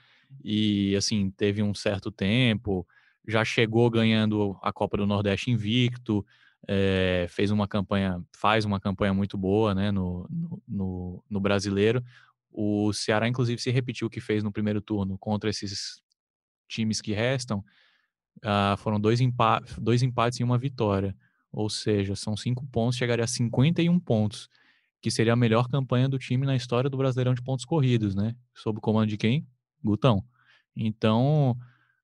e, 0.43 0.97
assim, 0.97 1.31
teve 1.31 1.63
um 1.63 1.75
certo 1.75 2.11
tempo, 2.11 2.87
já 3.29 3.45
chegou 3.45 3.91
ganhando 3.91 4.59
a 4.63 4.73
Copa 4.73 4.97
do 4.97 5.07
Nordeste 5.07 5.51
invicto, 5.51 6.25
é, 6.67 7.27
fez 7.29 7.51
uma 7.51 7.69
campanha, 7.69 8.25
faz 8.35 8.65
uma 8.65 8.81
campanha 8.81 9.13
muito 9.13 9.37
boa, 9.37 9.75
né, 9.75 9.91
no, 9.91 10.27
no, 10.67 11.23
no 11.29 11.39
brasileiro. 11.39 12.03
O 12.51 12.95
Ceará, 12.95 13.29
inclusive, 13.29 13.61
se 13.61 13.71
repetiu 13.71 14.07
o 14.07 14.11
que 14.11 14.23
fez 14.23 14.43
no 14.43 14.51
primeiro 14.51 14.81
turno 14.81 15.19
contra 15.19 15.51
esses 15.51 16.01
times 16.67 17.03
que 17.03 17.13
restam. 17.13 17.63
Uh, 18.39 18.77
foram 18.79 18.99
dois, 18.99 19.21
empa 19.21 19.63
dois 19.79 20.03
empates 20.03 20.41
e 20.41 20.45
uma 20.45 20.57
vitória. 20.57 21.15
Ou 21.53 21.69
seja, 21.69 22.17
são 22.17 22.35
cinco 22.35 22.67
pontos, 22.67 22.97
chegaria 22.97 23.25
a 23.25 23.29
51 23.29 24.01
pontos, 24.01 24.49
que 25.03 25.11
seria 25.11 25.33
a 25.33 25.37
melhor 25.37 25.69
campanha 25.69 26.09
do 26.09 26.19
time 26.19 26.47
na 26.47 26.55
história 26.55 26.89
do 26.89 26.97
Brasileirão 26.97 27.35
de 27.35 27.43
pontos 27.43 27.65
corridos, 27.65 28.15
né? 28.15 28.35
Sob 28.55 28.79
o 28.79 28.81
comando 28.81 29.09
de 29.09 29.17
quem? 29.17 29.45
Gutão. 29.83 30.25
Então, 30.77 31.57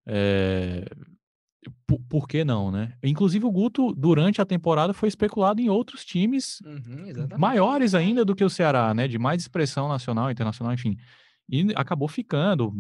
é... 0.05 0.85
por, 1.87 2.01
por, 2.09 2.29
que 2.29 2.45
não, 2.45 2.73
né? 2.73 2.93
Inclusive, 3.03 3.47
o 3.47 3.53
Guto, 3.53 3.95
durante 3.95 4.43
a 4.43 4.45
temporada, 4.45 4.93
foi 4.93 5.09
especulado 5.09 5.61
em 5.61 5.69
outros 5.69 6.05
times 6.05 6.61
uhum, 6.63 7.39
maiores 7.39 7.95
ainda 7.95 8.25
do 8.25 8.35
que 8.35 8.45
o 8.45 8.51
Ceará, 8.51 8.93
né? 8.93 9.07
De 9.07 9.17
mais 9.17 9.41
expressão 9.41 9.89
nacional, 9.89 10.29
internacional, 10.29 10.75
enfim. 10.75 10.97
E 11.51 11.67
acabou 11.77 12.09
ficando, 12.09 12.73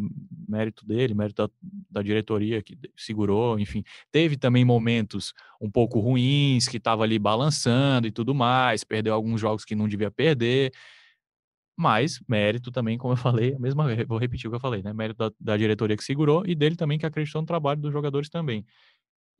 mérito 0.46 0.86
dele, 0.86 1.14
mérito 1.14 1.46
da, 1.46 1.54
da, 1.90 2.02
diretoria 2.02 2.62
que 2.62 2.78
segurou, 2.96 3.58
enfim. 3.58 3.82
Teve 4.12 4.36
também 4.36 4.64
momentos 4.64 5.32
um 5.60 5.70
pouco 5.70 6.00
ruins, 6.00 6.68
que 6.68 6.76
estava 6.76 7.02
ali 7.02 7.18
balançando 7.18 8.06
e 8.06 8.10
tudo 8.10 8.34
mais, 8.34 8.84
perdeu 8.84 9.14
alguns 9.14 9.40
jogos 9.40 9.64
que 9.64 9.74
não 9.74 9.88
devia 9.88 10.10
perder. 10.10 10.72
Mas 11.76 12.20
mérito 12.28 12.70
também, 12.70 12.98
como 12.98 13.14
eu 13.14 13.16
falei, 13.16 13.54
a 13.54 13.58
mesma 13.58 13.86
vou 14.04 14.18
repetir 14.18 14.48
o 14.48 14.50
que 14.50 14.56
eu 14.56 14.60
falei, 14.60 14.82
né? 14.82 14.92
Mérito 14.92 15.18
da, 15.18 15.32
da 15.40 15.56
diretoria 15.56 15.96
que 15.96 16.04
segurou 16.04 16.44
e 16.46 16.54
dele 16.54 16.76
também 16.76 16.98
que 16.98 17.06
acreditou 17.06 17.40
no 17.40 17.46
trabalho 17.46 17.80
dos 17.80 17.92
jogadores 17.92 18.28
também. 18.28 18.66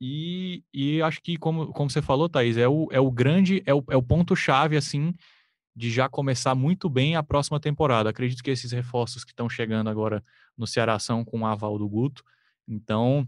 E, 0.01 0.63
e 0.73 1.01
acho 1.01 1.21
que, 1.21 1.35
como, 1.37 1.67
como 1.73 1.89
você 1.89 2.01
falou, 2.01 2.29
Thaís, 2.29 2.57
é 2.57 2.67
o, 2.67 2.87
é 2.91 2.99
o 2.99 3.11
grande, 3.11 3.61
é 3.65 3.73
o, 3.73 3.83
é 3.89 3.97
o 3.97 4.01
ponto-chave, 4.01 4.77
assim, 4.77 5.13
de 5.79 5.89
já 5.89 6.09
começar 6.09 6.53
muito 6.55 6.89
bem 6.89 7.15
a 7.15 7.23
próxima 7.23 7.57
temporada. 7.57 8.09
Acredito 8.09 8.43
que 8.43 8.51
esses 8.51 8.73
reforços 8.73 9.23
que 9.23 9.31
estão 9.31 9.49
chegando 9.49 9.89
agora 9.89 10.21
no 10.57 10.67
Ceará 10.67 10.99
são 10.99 11.23
com 11.23 11.39
o 11.39 11.45
aval 11.45 11.79
do 11.79 11.87
Guto. 11.87 12.21
Então, 12.67 13.25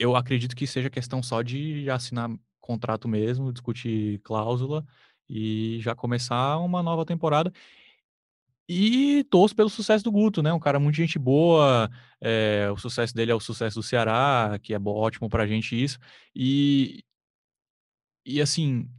eu 0.00 0.16
acredito 0.16 0.56
que 0.56 0.66
seja 0.66 0.90
questão 0.90 1.22
só 1.22 1.40
de 1.40 1.88
assinar 1.88 2.28
contrato 2.60 3.06
mesmo, 3.06 3.52
discutir 3.52 4.18
cláusula 4.24 4.84
e 5.28 5.78
já 5.80 5.94
começar 5.94 6.58
uma 6.58 6.82
nova 6.82 7.06
temporada. 7.06 7.52
E 8.68 9.22
torço 9.30 9.54
pelo 9.54 9.70
sucesso 9.70 10.02
do 10.02 10.10
Guto, 10.10 10.42
né? 10.42 10.52
Um 10.52 10.58
cara 10.58 10.80
muito 10.80 10.96
gente 10.96 11.20
boa. 11.20 11.88
É, 12.20 12.68
o 12.72 12.76
sucesso 12.76 13.14
dele 13.14 13.30
é 13.30 13.34
o 13.34 13.40
sucesso 13.40 13.76
do 13.76 13.82
Ceará, 13.82 14.58
que 14.60 14.74
é 14.74 14.78
ótimo 14.84 15.28
pra 15.28 15.46
gente 15.46 15.80
isso. 15.80 16.00
E, 16.34 17.04
e 18.26 18.40
assim, 18.40 18.90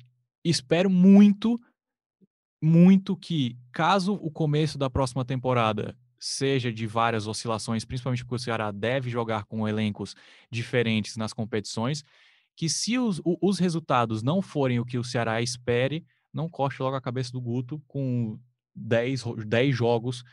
espero 0.41 0.89
muito 0.89 1.59
muito 2.61 3.15
que, 3.15 3.57
caso 3.71 4.13
o 4.13 4.29
começo 4.29 4.77
da 4.77 4.89
próxima 4.89 5.23
temporada 5.23 5.97
seja 6.19 6.71
de 6.71 6.85
várias 6.85 7.27
oscilações, 7.27 7.85
principalmente 7.85 8.23
porque 8.25 8.35
o 8.35 8.39
Ceará 8.39 8.71
deve 8.71 9.09
jogar 9.09 9.45
com 9.45 9.67
elencos 9.67 10.15
diferentes 10.51 11.15
nas 11.15 11.31
competições, 11.31 12.03
que 12.55 12.67
se 12.67 12.97
os, 12.97 13.21
os 13.23 13.57
resultados 13.57 14.21
não 14.21 14.41
forem 14.41 14.79
o 14.79 14.85
que 14.85 14.97
o 14.97 15.03
Ceará 15.03 15.41
espere, 15.41 16.05
não 16.33 16.49
corte 16.49 16.81
logo 16.81 16.95
a 16.97 17.01
cabeça 17.01 17.31
do 17.31 17.39
Guto 17.39 17.81
com 17.87 18.37
10, 18.75 19.23
10 19.47 19.75
jogos 19.75 20.23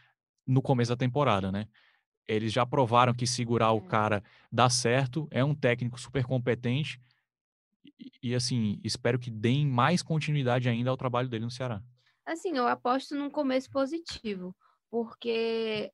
no 0.46 0.60
começo 0.60 0.90
da 0.90 0.96
temporada, 0.96 1.52
né? 1.52 1.68
Eles 2.26 2.52
já 2.52 2.66
provaram 2.66 3.14
que 3.14 3.26
segurar 3.26 3.72
o 3.72 3.78
É. 3.78 3.80
cara 3.82 4.24
dá 4.50 4.68
certo, 4.68 5.28
é 5.30 5.44
um 5.44 5.54
técnico 5.54 6.00
super 6.00 6.24
competente. 6.24 7.00
E, 7.98 8.10
e, 8.30 8.34
assim, 8.34 8.80
espero 8.82 9.18
que 9.18 9.30
deem 9.30 9.66
mais 9.66 10.02
continuidade 10.02 10.68
ainda 10.68 10.90
ao 10.90 10.96
trabalho 10.96 11.28
dele 11.28 11.44
no 11.44 11.50
Ceará. 11.50 11.82
Assim, 12.26 12.56
eu 12.56 12.66
aposto 12.66 13.14
num 13.14 13.30
começo 13.30 13.70
positivo, 13.70 14.54
porque 14.90 15.92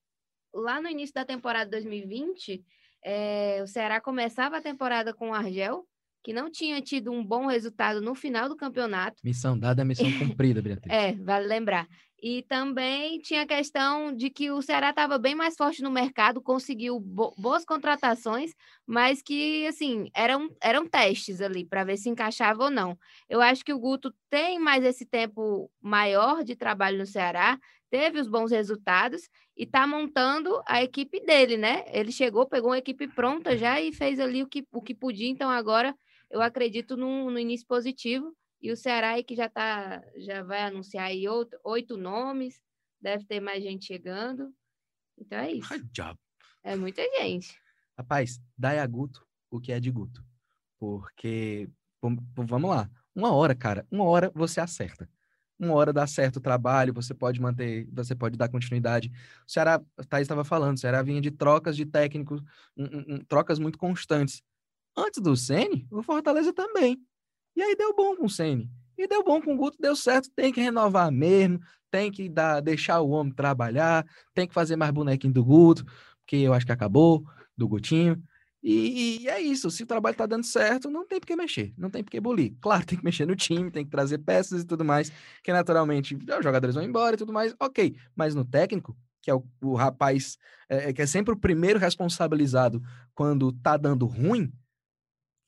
lá 0.54 0.80
no 0.80 0.88
início 0.88 1.14
da 1.14 1.26
temporada 1.26 1.70
2020, 1.70 2.64
eh, 3.04 3.60
o 3.62 3.66
Ceará 3.66 4.00
começava 4.00 4.56
a 4.56 4.62
temporada 4.62 5.12
com 5.12 5.30
o 5.30 5.34
Argel, 5.34 5.86
que 6.22 6.32
não 6.32 6.50
tinha 6.50 6.80
tido 6.80 7.10
um 7.10 7.24
bom 7.24 7.46
resultado 7.46 8.00
no 8.00 8.14
final 8.14 8.48
do 8.48 8.56
campeonato. 8.56 9.16
Missão 9.24 9.58
dada 9.58 9.82
é 9.82 9.84
missão 9.84 10.06
cumprida, 10.18 10.62
Beatriz. 10.62 10.92
É, 10.92 11.12
vale 11.12 11.46
lembrar. 11.46 11.88
E 12.22 12.42
também 12.42 13.18
tinha 13.18 13.42
a 13.42 13.46
questão 13.46 14.14
de 14.14 14.30
que 14.30 14.48
o 14.48 14.62
Ceará 14.62 14.90
estava 14.90 15.18
bem 15.18 15.34
mais 15.34 15.56
forte 15.56 15.82
no 15.82 15.90
mercado, 15.90 16.40
conseguiu 16.40 17.00
bo 17.00 17.34
boas 17.36 17.64
contratações, 17.64 18.52
mas 18.86 19.20
que, 19.20 19.66
assim, 19.66 20.08
eram, 20.14 20.48
eram 20.62 20.86
testes 20.86 21.40
ali 21.40 21.64
para 21.64 21.82
ver 21.82 21.96
se 21.96 22.08
encaixava 22.08 22.62
ou 22.62 22.70
não. 22.70 22.96
Eu 23.28 23.40
acho 23.40 23.64
que 23.64 23.72
o 23.72 23.78
Guto 23.78 24.14
tem 24.30 24.60
mais 24.60 24.84
esse 24.84 25.04
tempo 25.04 25.68
maior 25.80 26.44
de 26.44 26.54
trabalho 26.54 26.98
no 26.98 27.06
Ceará, 27.06 27.58
teve 27.90 28.20
os 28.20 28.28
bons 28.28 28.52
resultados 28.52 29.28
e 29.56 29.64
está 29.64 29.84
montando 29.84 30.62
a 30.64 30.80
equipe 30.80 31.18
dele, 31.26 31.56
né? 31.56 31.84
Ele 31.88 32.12
chegou, 32.12 32.46
pegou 32.46 32.70
uma 32.70 32.78
equipe 32.78 33.08
pronta 33.08 33.56
já 33.56 33.80
e 33.80 33.92
fez 33.92 34.20
ali 34.20 34.44
o 34.44 34.46
que, 34.46 34.64
o 34.70 34.80
que 34.80 34.94
podia, 34.94 35.28
então 35.28 35.50
agora 35.50 35.92
eu 36.32 36.40
acredito 36.42 36.96
no, 36.96 37.30
no 37.30 37.38
início 37.38 37.66
positivo. 37.66 38.34
E 38.60 38.72
o 38.72 38.76
Ceará 38.76 39.10
aí 39.10 39.22
que 39.24 39.36
já 39.36 39.48
tá, 39.48 40.02
já 40.16 40.42
vai 40.42 40.62
anunciar 40.62 41.06
aí 41.06 41.28
outro, 41.28 41.58
oito 41.64 41.96
nomes, 41.96 42.60
deve 43.00 43.24
ter 43.24 43.40
mais 43.40 43.62
gente 43.62 43.84
chegando. 43.84 44.52
Então 45.18 45.38
é 45.38 45.52
isso. 45.52 45.68
Job. 45.92 46.18
É 46.64 46.74
muita 46.74 47.02
gente. 47.18 47.56
Rapaz, 47.98 48.40
dai 48.56 48.78
a 48.78 48.86
Guto 48.86 49.26
o 49.50 49.60
que 49.60 49.70
é 49.72 49.78
de 49.78 49.90
Guto. 49.90 50.24
Porque, 50.78 51.68
vam- 52.00 52.16
vamos 52.34 52.70
lá, 52.70 52.90
uma 53.14 53.32
hora, 53.34 53.54
cara, 53.54 53.86
uma 53.90 54.04
hora 54.04 54.32
você 54.34 54.60
acerta. 54.60 55.08
Uma 55.58 55.74
hora 55.74 55.92
dá 55.92 56.06
certo 56.06 56.36
o 56.36 56.40
trabalho, 56.40 56.92
você 56.94 57.12
pode 57.14 57.40
manter, 57.40 57.86
você 57.92 58.14
pode 58.14 58.36
dar 58.36 58.48
continuidade. 58.48 59.12
O 59.46 59.50
Ceará, 59.52 59.80
a 59.96 60.04
Thaís 60.04 60.24
estava 60.24 60.44
falando, 60.44 60.76
o 60.76 60.80
Ceará 60.80 61.02
vinha 61.02 61.20
de 61.20 61.30
trocas 61.30 61.76
de 61.76 61.84
técnicos, 61.84 62.40
um- 62.76 62.84
um- 62.84 63.14
um- 63.16 63.24
trocas 63.24 63.58
muito 63.58 63.78
constantes. 63.78 64.42
Antes 64.96 65.22
do 65.22 65.36
Ceni, 65.36 65.86
o 65.90 66.02
Fortaleza 66.02 66.52
também. 66.52 66.98
E 67.56 67.62
aí 67.62 67.74
deu 67.76 67.94
bom 67.94 68.16
com 68.16 68.26
o 68.26 68.30
Ceni. 68.30 68.70
E 68.96 69.06
deu 69.06 69.24
bom 69.24 69.40
com 69.40 69.54
o 69.54 69.56
Guto, 69.56 69.78
deu 69.80 69.96
certo, 69.96 70.30
tem 70.34 70.52
que 70.52 70.60
renovar 70.60 71.10
mesmo, 71.10 71.60
tem 71.90 72.10
que 72.10 72.28
dar, 72.28 72.60
deixar 72.60 73.00
o 73.00 73.10
homem 73.10 73.32
trabalhar, 73.32 74.06
tem 74.34 74.46
que 74.46 74.54
fazer 74.54 74.76
mais 74.76 74.92
bonequinho 74.92 75.32
do 75.32 75.44
Guto, 75.44 75.84
porque 76.20 76.36
eu 76.36 76.52
acho 76.52 76.66
que 76.66 76.72
acabou, 76.72 77.24
do 77.56 77.66
Gutinho. 77.66 78.22
E, 78.62 79.22
e 79.22 79.28
é 79.28 79.40
isso, 79.40 79.70
se 79.70 79.82
o 79.82 79.86
trabalho 79.86 80.16
tá 80.16 80.24
dando 80.24 80.44
certo, 80.44 80.88
não 80.88 81.04
tem 81.06 81.18
por 81.18 81.26
que 81.26 81.34
mexer, 81.34 81.74
não 81.76 81.90
tem 81.90 82.04
por 82.04 82.10
que 82.10 82.20
bolir. 82.20 82.54
Claro, 82.60 82.84
tem 82.86 82.98
que 82.98 83.04
mexer 83.04 83.26
no 83.26 83.34
time, 83.34 83.70
tem 83.70 83.84
que 83.84 83.90
trazer 83.90 84.18
peças 84.18 84.62
e 84.62 84.66
tudo 84.66 84.84
mais, 84.84 85.10
que 85.42 85.52
naturalmente 85.52 86.14
os 86.14 86.44
jogadores 86.44 86.74
vão 86.74 86.84
embora 86.84 87.14
e 87.14 87.18
tudo 87.18 87.32
mais, 87.32 87.54
ok. 87.58 87.96
Mas 88.14 88.34
no 88.34 88.44
técnico, 88.44 88.96
que 89.20 89.30
é 89.30 89.34
o, 89.34 89.44
o 89.62 89.74
rapaz, 89.74 90.38
é, 90.68 90.92
que 90.92 91.02
é 91.02 91.06
sempre 91.06 91.34
o 91.34 91.36
primeiro 91.36 91.78
responsabilizado 91.78 92.80
quando 93.14 93.52
tá 93.52 93.76
dando 93.76 94.06
ruim, 94.06 94.52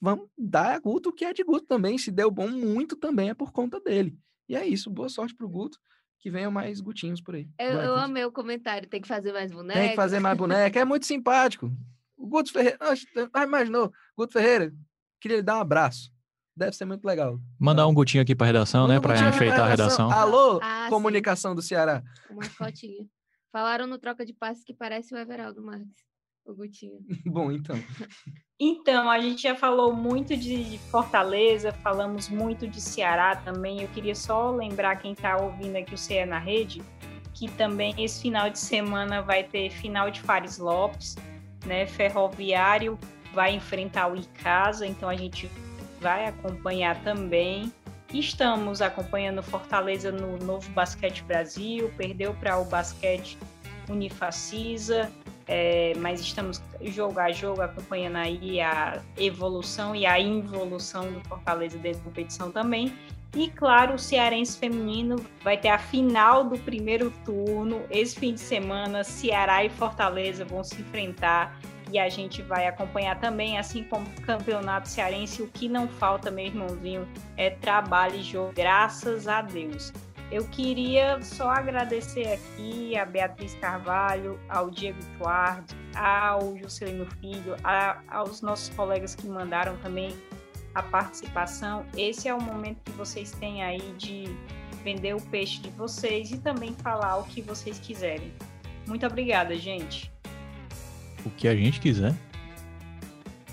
vamos 0.04 0.28
dar 0.38 0.74
a 0.74 0.78
Guto 0.78 1.08
o 1.08 1.12
que 1.12 1.24
é 1.24 1.32
de 1.32 1.42
Guto 1.42 1.66
também. 1.66 1.96
Se 1.98 2.10
deu 2.12 2.30
bom, 2.30 2.48
muito 2.48 2.94
também 2.96 3.30
é 3.30 3.34
por 3.34 3.50
conta 3.52 3.80
dele. 3.80 4.16
E 4.48 4.54
é 4.54 4.66
isso. 4.66 4.90
Boa 4.90 5.08
sorte 5.08 5.34
pro 5.34 5.48
Guto. 5.48 5.78
Que 6.20 6.30
venham 6.30 6.50
mais 6.50 6.80
Gutinhos 6.80 7.20
por 7.20 7.34
aí. 7.34 7.48
Eu, 7.58 7.72
eu 7.80 7.96
amei 7.96 8.24
o 8.24 8.32
comentário, 8.32 8.88
tem 8.88 9.00
que 9.00 9.08
fazer 9.08 9.32
mais 9.32 9.50
boneco. 9.52 9.78
Tem 9.78 9.90
que 9.90 9.96
fazer 9.96 10.20
mais 10.20 10.36
boneca. 10.38 10.78
É 10.80 10.84
muito 10.84 11.04
simpático. 11.04 11.70
O 12.16 12.26
Guto 12.26 12.50
Ferreira. 12.52 12.78
Ah, 13.32 13.44
imaginou? 13.44 13.92
Guto 14.16 14.32
Ferreira. 14.32 14.72
Queria 15.20 15.38
lhe 15.38 15.42
dar 15.42 15.56
um 15.58 15.60
abraço. 15.60 16.10
Deve 16.56 16.72
ser 16.76 16.84
muito 16.84 17.04
legal. 17.04 17.38
Mandar 17.58 17.86
um 17.86 17.92
Gutinho 17.92 18.22
aqui 18.22 18.34
pra 18.34 18.46
redação, 18.46 18.86
né? 18.86 18.94
Manda 18.94 18.98
um 18.98 19.02
Pra 19.02 19.12
Gutinho 19.14 19.30
pra 19.32 19.36
enfeitar 19.36 19.66
a 19.66 19.68
redação. 19.68 20.10
Alô, 20.10 20.60
Ah, 20.62 20.84
sim. 20.84 20.90
comunicação 20.90 21.54
do 21.54 21.60
Ceará. 21.60 22.02
O 22.30 22.36
mascotinho. 22.36 23.08
Falaram 23.52 23.86
no 23.86 23.98
troca 23.98 24.24
de 24.24 24.32
passes 24.32 24.64
que 24.64 24.72
parece 24.72 25.14
o 25.14 25.18
Everaldo 25.18 25.62
Marques, 25.62 25.94
o 26.46 26.54
Gutinho. 26.54 26.98
Bom, 27.26 27.50
então. 27.50 27.76
Então, 28.58 29.10
a 29.10 29.18
gente 29.20 29.42
já 29.42 29.54
falou 29.54 29.94
muito 29.94 30.36
de 30.36 30.78
Fortaleza, 30.90 31.72
falamos 31.72 32.28
muito 32.28 32.68
de 32.68 32.80
Ceará 32.80 33.36
também. 33.36 33.82
Eu 33.82 33.88
queria 33.88 34.14
só 34.14 34.50
lembrar 34.50 34.96
quem 34.96 35.12
está 35.12 35.36
ouvindo 35.36 35.76
aqui 35.76 35.94
o 35.94 35.98
CE 35.98 36.24
na 36.24 36.38
Rede, 36.38 36.82
que 37.32 37.50
também 37.50 37.94
esse 37.98 38.22
final 38.22 38.48
de 38.50 38.58
semana 38.58 39.22
vai 39.22 39.42
ter 39.42 39.70
final 39.70 40.10
de 40.10 40.20
Fares 40.20 40.58
Lopes, 40.58 41.16
né? 41.66 41.86
Ferroviário 41.86 42.98
vai 43.32 43.54
enfrentar 43.54 44.12
o 44.12 44.16
Icasa, 44.16 44.86
então 44.86 45.08
a 45.08 45.16
gente 45.16 45.50
vai 46.00 46.26
acompanhar 46.26 47.02
também. 47.02 47.72
Estamos 48.12 48.80
acompanhando 48.80 49.42
Fortaleza 49.42 50.12
no 50.12 50.36
Novo 50.38 50.70
Basquete 50.70 51.24
Brasil, 51.24 51.90
perdeu 51.96 52.32
para 52.34 52.58
o 52.58 52.64
Basquete 52.64 53.36
Unifacisa, 53.88 55.10
é, 55.46 55.92
mas 55.98 56.20
estamos 56.20 56.62
jogo 56.82 57.18
a 57.18 57.30
jogo 57.30 57.60
acompanhando 57.60 58.16
aí 58.16 58.60
a 58.60 59.02
evolução 59.16 59.94
e 59.94 60.06
a 60.06 60.18
involução 60.18 61.12
do 61.12 61.20
Fortaleza 61.28 61.78
dentro 61.78 62.00
da 62.00 62.04
competição 62.04 62.50
também. 62.50 62.92
E 63.36 63.50
claro, 63.50 63.94
o 63.94 63.98
Cearense 63.98 64.56
Feminino 64.56 65.16
vai 65.42 65.56
ter 65.56 65.68
a 65.68 65.78
final 65.78 66.44
do 66.44 66.56
primeiro 66.56 67.12
turno. 67.24 67.82
Esse 67.90 68.18
fim 68.18 68.34
de 68.34 68.40
semana, 68.40 69.02
Ceará 69.02 69.64
e 69.64 69.68
Fortaleza 69.68 70.44
vão 70.44 70.62
se 70.62 70.80
enfrentar 70.80 71.58
e 71.90 71.98
a 71.98 72.08
gente 72.08 72.42
vai 72.42 72.66
acompanhar 72.66 73.18
também, 73.18 73.58
assim 73.58 73.82
como 73.84 74.06
o 74.06 74.22
Campeonato 74.22 74.88
Cearense. 74.88 75.42
O 75.42 75.48
que 75.48 75.68
não 75.68 75.88
falta, 75.88 76.30
meu 76.30 76.46
irmãozinho, 76.46 77.08
é 77.36 77.50
trabalho 77.50 78.16
e 78.16 78.22
jogo, 78.22 78.52
graças 78.54 79.26
a 79.26 79.42
Deus. 79.42 79.92
Eu 80.30 80.46
queria 80.48 81.20
só 81.22 81.50
agradecer 81.50 82.26
aqui 82.32 82.96
a 82.96 83.04
Beatriz 83.04 83.54
Carvalho, 83.56 84.38
ao 84.48 84.70
Diego 84.70 84.98
Tuard, 85.18 85.64
ao 85.94 86.56
Juscelino 86.58 87.06
Filho, 87.20 87.56
a, 87.62 88.00
aos 88.08 88.40
nossos 88.40 88.68
colegas 88.70 89.14
que 89.14 89.26
mandaram 89.26 89.76
também 89.78 90.14
a 90.74 90.82
participação. 90.82 91.84
Esse 91.96 92.28
é 92.28 92.34
o 92.34 92.40
momento 92.40 92.78
que 92.84 92.92
vocês 92.92 93.32
têm 93.32 93.62
aí 93.62 93.94
de 93.96 94.24
vender 94.82 95.14
o 95.14 95.20
peixe 95.20 95.60
de 95.60 95.70
vocês 95.70 96.30
e 96.32 96.38
também 96.38 96.74
falar 96.74 97.16
o 97.16 97.24
que 97.24 97.40
vocês 97.40 97.78
quiserem. 97.78 98.32
Muito 98.86 99.06
obrigada, 99.06 99.56
gente. 99.56 100.12
O 101.24 101.30
que 101.30 101.48
a 101.48 101.54
gente 101.54 101.80
quiser. 101.80 102.14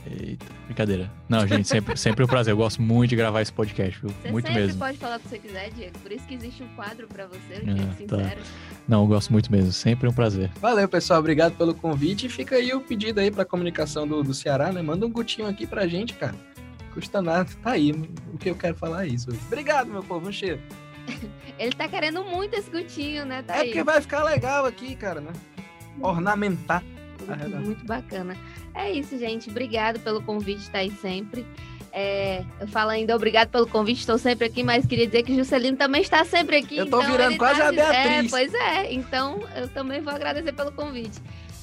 Eita, 0.03 0.45
brincadeira. 0.65 1.11
Não, 1.29 1.45
gente, 1.47 1.67
sempre, 1.67 1.95
sempre 1.95 2.23
um 2.23 2.27
prazer. 2.27 2.53
Eu 2.53 2.57
gosto 2.57 2.81
muito 2.81 3.11
de 3.11 3.15
gravar 3.15 3.41
esse 3.41 3.53
podcast, 3.53 3.99
viu? 4.01 4.09
Você 4.09 4.31
muito 4.31 4.51
mesmo. 4.51 4.79
pode 4.79 4.97
falar 4.97 5.17
o 5.17 5.19
que 5.19 5.29
você 5.29 5.37
quiser, 5.37 5.69
Diego. 5.71 5.99
Por 5.99 6.11
isso 6.11 6.25
que 6.25 6.33
existe 6.33 6.63
um 6.63 6.67
quadro 6.69 7.07
para 7.07 7.27
você, 7.27 7.53
o 7.63 7.69
Ah, 7.69 7.73
Diego 7.73 8.07
tá. 8.07 8.17
Sincero. 8.17 8.41
Não, 8.87 9.01
eu 9.03 9.07
gosto 9.07 9.31
muito 9.31 9.51
mesmo. 9.51 9.71
Sempre 9.71 10.09
um 10.09 10.13
prazer. 10.13 10.49
Valeu, 10.59 10.89
pessoal. 10.89 11.19
Obrigado 11.19 11.55
pelo 11.55 11.75
convite. 11.75 12.25
E 12.25 12.29
fica 12.29 12.55
aí 12.55 12.73
o 12.73 12.81
pedido 12.81 13.19
aí 13.19 13.29
pra 13.29 13.45
comunicação 13.45 14.07
do, 14.07 14.23
do 14.23 14.33
Ceará, 14.33 14.71
né? 14.71 14.81
Manda 14.81 15.05
um 15.05 15.11
gutinho 15.11 15.47
aqui 15.47 15.67
pra 15.67 15.85
gente, 15.87 16.13
cara. 16.15 16.33
Custa 16.95 17.21
nada. 17.21 17.47
Tá 17.61 17.71
aí. 17.71 17.91
O 18.33 18.37
que 18.39 18.49
eu 18.49 18.55
quero 18.55 18.75
falar 18.75 19.05
é 19.05 19.09
isso. 19.09 19.29
Obrigado, 19.47 19.87
meu 19.91 20.01
povo. 20.03 20.27
Um 20.27 20.31
cheiro. 20.31 20.59
Ele 21.59 21.73
tá 21.73 21.87
querendo 21.87 22.23
muito 22.23 22.55
esse 22.55 22.71
gutinho, 22.71 23.23
né? 23.23 23.43
Tá 23.43 23.55
É 23.57 23.59
aí. 23.61 23.67
porque 23.67 23.83
vai 23.83 24.01
ficar 24.01 24.23
legal 24.23 24.65
aqui, 24.65 24.95
cara, 24.95 25.21
né? 25.21 25.31
Ornamentar. 26.01 26.83
Muito, 27.59 27.85
bacana. 27.85 28.35
É 28.73 28.91
isso, 28.91 29.17
gente. 29.17 29.49
Obrigado 29.49 29.99
pelo 29.99 30.21
convite, 30.21 30.69
tá 30.69 30.79
aí 30.79 30.91
sempre. 30.91 31.45
É, 31.93 32.43
eu 32.59 32.67
falo 32.67 32.89
ainda 32.91 33.13
obrigado 33.15 33.49
pelo 33.49 33.67
convite, 33.67 33.99
estou 33.99 34.17
sempre 34.17 34.47
aqui, 34.47 34.63
mas 34.63 34.85
queria 34.85 35.05
dizer 35.05 35.23
que 35.23 35.33
o 35.33 35.35
Juscelino 35.35 35.75
também 35.77 36.01
está 36.01 36.23
sempre 36.23 36.57
aqui. 36.57 36.77
Eu 36.77 36.89
tô 36.89 37.01
então 37.01 37.11
virando 37.11 37.31
ele 37.31 37.37
quase 37.37 37.59
tá 37.59 37.65
a 37.67 37.73
É, 37.73 37.73
Beatriz. 37.73 38.31
pois 38.31 38.53
é, 38.53 38.93
então 38.93 39.41
eu 39.55 39.67
também 39.67 39.99
vou 39.99 40.13
agradecer 40.13 40.53
pelo 40.53 40.71
convite. 40.71 41.19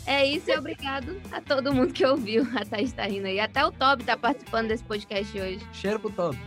É 0.07 0.25
isso 0.25 0.51
e 0.51 0.57
obrigado 0.57 1.21
a 1.33 1.41
todo 1.41 1.73
mundo 1.73 1.93
que 1.93 2.05
ouviu. 2.05 2.47
A 2.57 2.65
Thaís 2.65 2.93
tá 2.93 3.05
rindo 3.05 3.27
aí. 3.27 3.39
Até 3.41 3.65
o 3.65 3.71
Toby 3.71 4.05
tá 4.05 4.17
participando 4.17 4.69
desse 4.69 4.83
podcast 4.85 5.39
hoje. 5.39 5.61
Cheiro 5.73 6.01
pro 6.01 6.11
todo. 6.11 6.39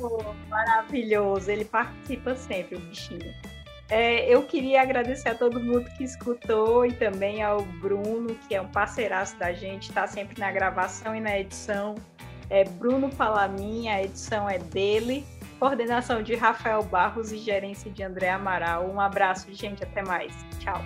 Oh, 0.00 0.34
maravilhoso, 0.48 1.50
ele 1.50 1.64
participa 1.64 2.34
sempre, 2.34 2.76
o 2.76 2.80
bichinho. 2.80 3.32
É, 3.96 4.28
eu 4.28 4.42
queria 4.42 4.82
agradecer 4.82 5.28
a 5.28 5.36
todo 5.36 5.60
mundo 5.60 5.88
que 5.96 6.02
escutou 6.02 6.84
e 6.84 6.92
também 6.92 7.44
ao 7.44 7.62
Bruno, 7.62 8.34
que 8.48 8.52
é 8.52 8.60
um 8.60 8.66
parceiraço 8.66 9.38
da 9.38 9.52
gente, 9.52 9.90
está 9.90 10.04
sempre 10.04 10.40
na 10.40 10.50
gravação 10.50 11.14
e 11.14 11.20
na 11.20 11.38
edição. 11.38 11.94
É 12.50 12.64
Bruno 12.64 13.08
Palamin, 13.08 13.86
a 13.88 14.02
edição 14.02 14.50
é 14.50 14.58
dele. 14.58 15.24
Coordenação 15.60 16.24
de 16.24 16.34
Rafael 16.34 16.82
Barros 16.82 17.30
e 17.30 17.38
gerência 17.38 17.88
de 17.88 18.02
André 18.02 18.30
Amaral. 18.30 18.90
Um 18.90 19.00
abraço, 19.00 19.46
gente, 19.54 19.84
até 19.84 20.02
mais. 20.02 20.34
Tchau. 20.58 20.82